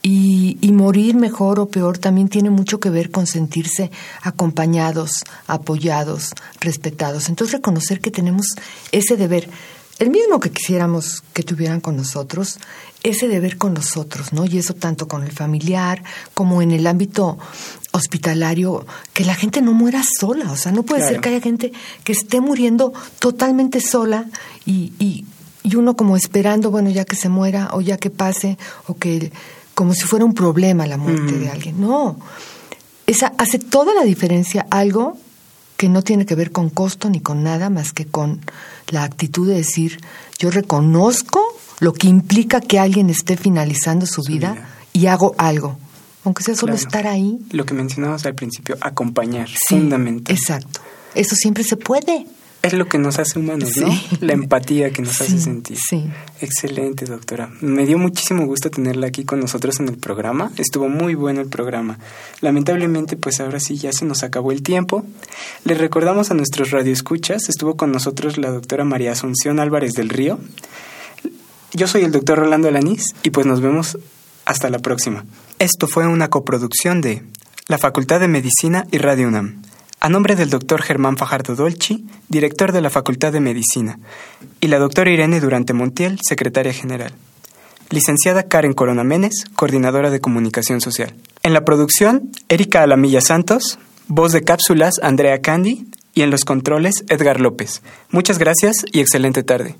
Y, 0.00 0.56
y, 0.62 0.72
morir 0.72 1.14
mejor 1.14 1.60
o 1.60 1.68
peor 1.68 1.98
también 1.98 2.28
tiene 2.28 2.50
mucho 2.50 2.80
que 2.80 2.90
ver 2.90 3.10
con 3.10 3.26
sentirse 3.26 3.90
acompañados, 4.22 5.24
apoyados, 5.46 6.32
respetados. 6.60 7.28
Entonces 7.28 7.52
reconocer 7.52 8.00
que 8.00 8.10
tenemos 8.10 8.46
ese 8.90 9.16
deber, 9.16 9.48
el 10.02 10.10
mismo 10.10 10.40
que 10.40 10.50
quisiéramos 10.50 11.22
que 11.32 11.44
tuvieran 11.44 11.80
con 11.80 11.96
nosotros, 11.96 12.58
ese 13.04 13.28
deber 13.28 13.56
con 13.56 13.72
nosotros, 13.72 14.32
¿no? 14.32 14.44
Y 14.44 14.58
eso 14.58 14.74
tanto 14.74 15.06
con 15.06 15.22
el 15.22 15.30
familiar 15.30 16.02
como 16.34 16.60
en 16.60 16.72
el 16.72 16.88
ámbito 16.88 17.38
hospitalario, 17.92 18.84
que 19.12 19.24
la 19.24 19.36
gente 19.36 19.62
no 19.62 19.72
muera 19.72 20.02
sola. 20.02 20.50
O 20.50 20.56
sea, 20.56 20.72
no 20.72 20.82
puede 20.82 21.06
ser 21.06 21.20
que 21.20 21.28
haya 21.28 21.40
gente 21.40 21.72
que 22.02 22.12
esté 22.12 22.40
muriendo 22.40 22.92
totalmente 23.20 23.80
sola 23.80 24.26
y, 24.66 24.92
y, 24.98 25.24
uno 25.76 25.96
como 25.96 26.16
esperando, 26.16 26.72
bueno, 26.72 26.90
ya 26.90 27.04
que 27.04 27.14
se 27.14 27.28
muera 27.28 27.70
o 27.72 27.80
ya 27.80 27.96
que 27.96 28.10
pase 28.10 28.58
o 28.88 28.96
que 28.96 29.32
como 29.74 29.94
si 29.94 30.02
fuera 30.02 30.24
un 30.24 30.34
problema 30.34 30.86
la 30.86 30.96
muerte 30.96 31.32
de 31.32 31.48
alguien. 31.48 31.80
No, 31.80 32.18
esa 33.06 33.32
hace 33.38 33.60
toda 33.60 33.94
la 33.94 34.02
diferencia 34.02 34.66
algo 34.70 35.16
que 35.76 35.88
no 35.88 36.02
tiene 36.02 36.26
que 36.26 36.34
ver 36.34 36.50
con 36.50 36.70
costo 36.70 37.08
ni 37.08 37.20
con 37.20 37.44
nada 37.44 37.70
más 37.70 37.92
que 37.92 38.04
con 38.04 38.40
la 38.92 39.04
actitud 39.04 39.48
de 39.48 39.54
decir, 39.54 40.00
yo 40.38 40.50
reconozco 40.50 41.42
lo 41.80 41.92
que 41.92 42.06
implica 42.06 42.60
que 42.60 42.78
alguien 42.78 43.10
esté 43.10 43.36
finalizando 43.36 44.06
su, 44.06 44.22
vida, 44.22 44.68
y 44.92 45.06
hago 45.06 45.34
algo. 45.38 45.78
Aunque 46.24 46.44
sea 46.44 46.54
solo 46.54 46.74
estar 46.74 47.06
ahí. 47.06 47.40
Lo 47.50 47.66
que 47.66 47.74
mencionabas 47.74 48.24
al 48.26 48.34
principio, 48.34 48.76
acompañar, 48.80 49.48
fundamental. 49.68 50.36
Exacto. 50.36 50.80
Eso 51.14 51.34
siempre 51.34 51.64
se 51.64 51.76
puede. 51.76 52.26
Es 52.62 52.74
lo 52.74 52.86
que 52.86 52.96
nos 52.96 53.18
hace 53.18 53.40
humanos, 53.40 53.76
¿no? 53.76 53.88
La 54.20 54.34
empatía 54.34 54.90
que 54.92 55.02
nos 55.02 55.20
hace 55.20 55.40
sentir. 55.40 55.76
Sí. 55.78 56.08
Excelente, 56.40 57.06
doctora. 57.06 57.50
Me 57.60 57.84
dio 57.86 57.98
muchísimo 57.98 58.46
gusto 58.46 58.70
tenerla 58.70 59.08
aquí 59.08 59.24
con 59.24 59.40
nosotros 59.40 59.80
en 59.80 59.88
el 59.88 59.96
programa. 59.96 60.52
Estuvo 60.56 60.88
muy 60.88 61.16
bueno 61.16 61.40
el 61.40 61.48
programa. 61.48 61.98
Lamentablemente, 62.40 63.16
pues 63.16 63.40
ahora 63.40 63.58
sí 63.58 63.76
ya 63.76 63.92
se 63.92 64.04
nos 64.04 64.22
acabó 64.22 64.52
el 64.52 64.62
tiempo. 64.62 65.04
Les 65.64 65.76
recordamos 65.76 66.30
a 66.30 66.34
nuestros 66.34 66.70
radioescuchas, 66.70 67.48
estuvo 67.48 67.76
con 67.76 67.90
nosotros 67.90 68.38
la 68.38 68.50
doctora 68.50 68.84
María 68.84 69.10
Asunción 69.10 69.58
Álvarez 69.58 69.92
del 69.92 70.08
Río. 70.08 70.38
Yo 71.72 71.88
soy 71.88 72.02
el 72.02 72.12
doctor 72.12 72.38
Rolando 72.38 72.68
Alanís 72.68 73.02
y 73.24 73.30
pues 73.30 73.44
nos 73.44 73.60
vemos 73.60 73.98
hasta 74.44 74.70
la 74.70 74.78
próxima. 74.78 75.24
Esto 75.58 75.88
fue 75.88 76.06
una 76.06 76.28
coproducción 76.28 77.00
de 77.00 77.22
la 77.66 77.78
Facultad 77.78 78.20
de 78.20 78.28
Medicina 78.28 78.86
y 78.90 78.98
Radio 78.98 79.28
UNAM, 79.28 79.62
a 80.02 80.08
nombre 80.08 80.34
del 80.34 80.50
doctor 80.50 80.82
Germán 80.82 81.16
Fajardo 81.16 81.54
Dolci, 81.54 82.04
director 82.28 82.72
de 82.72 82.80
la 82.80 82.90
Facultad 82.90 83.32
de 83.32 83.38
Medicina, 83.38 84.00
y 84.60 84.66
la 84.66 84.80
doctora 84.80 85.12
Irene 85.12 85.38
Durante 85.38 85.74
Montiel, 85.74 86.18
secretaria 86.20 86.72
general. 86.72 87.12
Licenciada 87.88 88.48
Karen 88.48 88.72
Corona 88.72 89.04
Menes, 89.04 89.44
coordinadora 89.54 90.10
de 90.10 90.20
comunicación 90.20 90.80
social. 90.80 91.14
En 91.44 91.52
la 91.52 91.64
producción, 91.64 92.32
Erika 92.48 92.82
Alamilla 92.82 93.20
Santos, 93.20 93.78
voz 94.08 94.32
de 94.32 94.42
cápsulas 94.42 94.98
Andrea 95.00 95.40
Candy 95.40 95.86
y 96.14 96.22
en 96.22 96.32
los 96.32 96.44
controles 96.44 97.04
Edgar 97.08 97.40
López. 97.40 97.80
Muchas 98.10 98.40
gracias 98.40 98.84
y 98.90 98.98
excelente 98.98 99.44
tarde. 99.44 99.76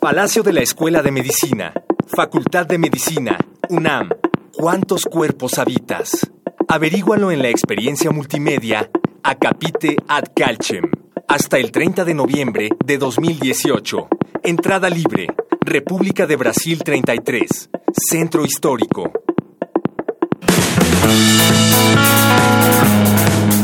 Palacio 0.00 0.42
de 0.42 0.52
la 0.52 0.62
Escuela 0.62 1.00
de 1.00 1.12
Medicina, 1.12 1.74
Facultad 2.08 2.66
de 2.66 2.78
Medicina, 2.78 3.38
UNAM. 3.68 4.08
¿Cuántos 4.52 5.04
cuerpos 5.04 5.58
habitas? 5.58 6.28
Averígualo 6.72 7.32
en 7.32 7.42
la 7.42 7.48
experiencia 7.48 8.12
multimedia 8.12 8.88
Acapite 9.24 9.96
ad 10.06 10.26
Calcem. 10.34 10.84
Hasta 11.26 11.58
el 11.58 11.72
30 11.72 12.04
de 12.04 12.14
noviembre 12.14 12.68
de 12.84 12.96
2018. 12.96 14.08
Entrada 14.44 14.88
libre. 14.88 15.26
República 15.62 16.28
de 16.28 16.36
Brasil 16.36 16.82
33. 16.84 17.70
Centro 17.92 18.44
Histórico. 18.44 19.10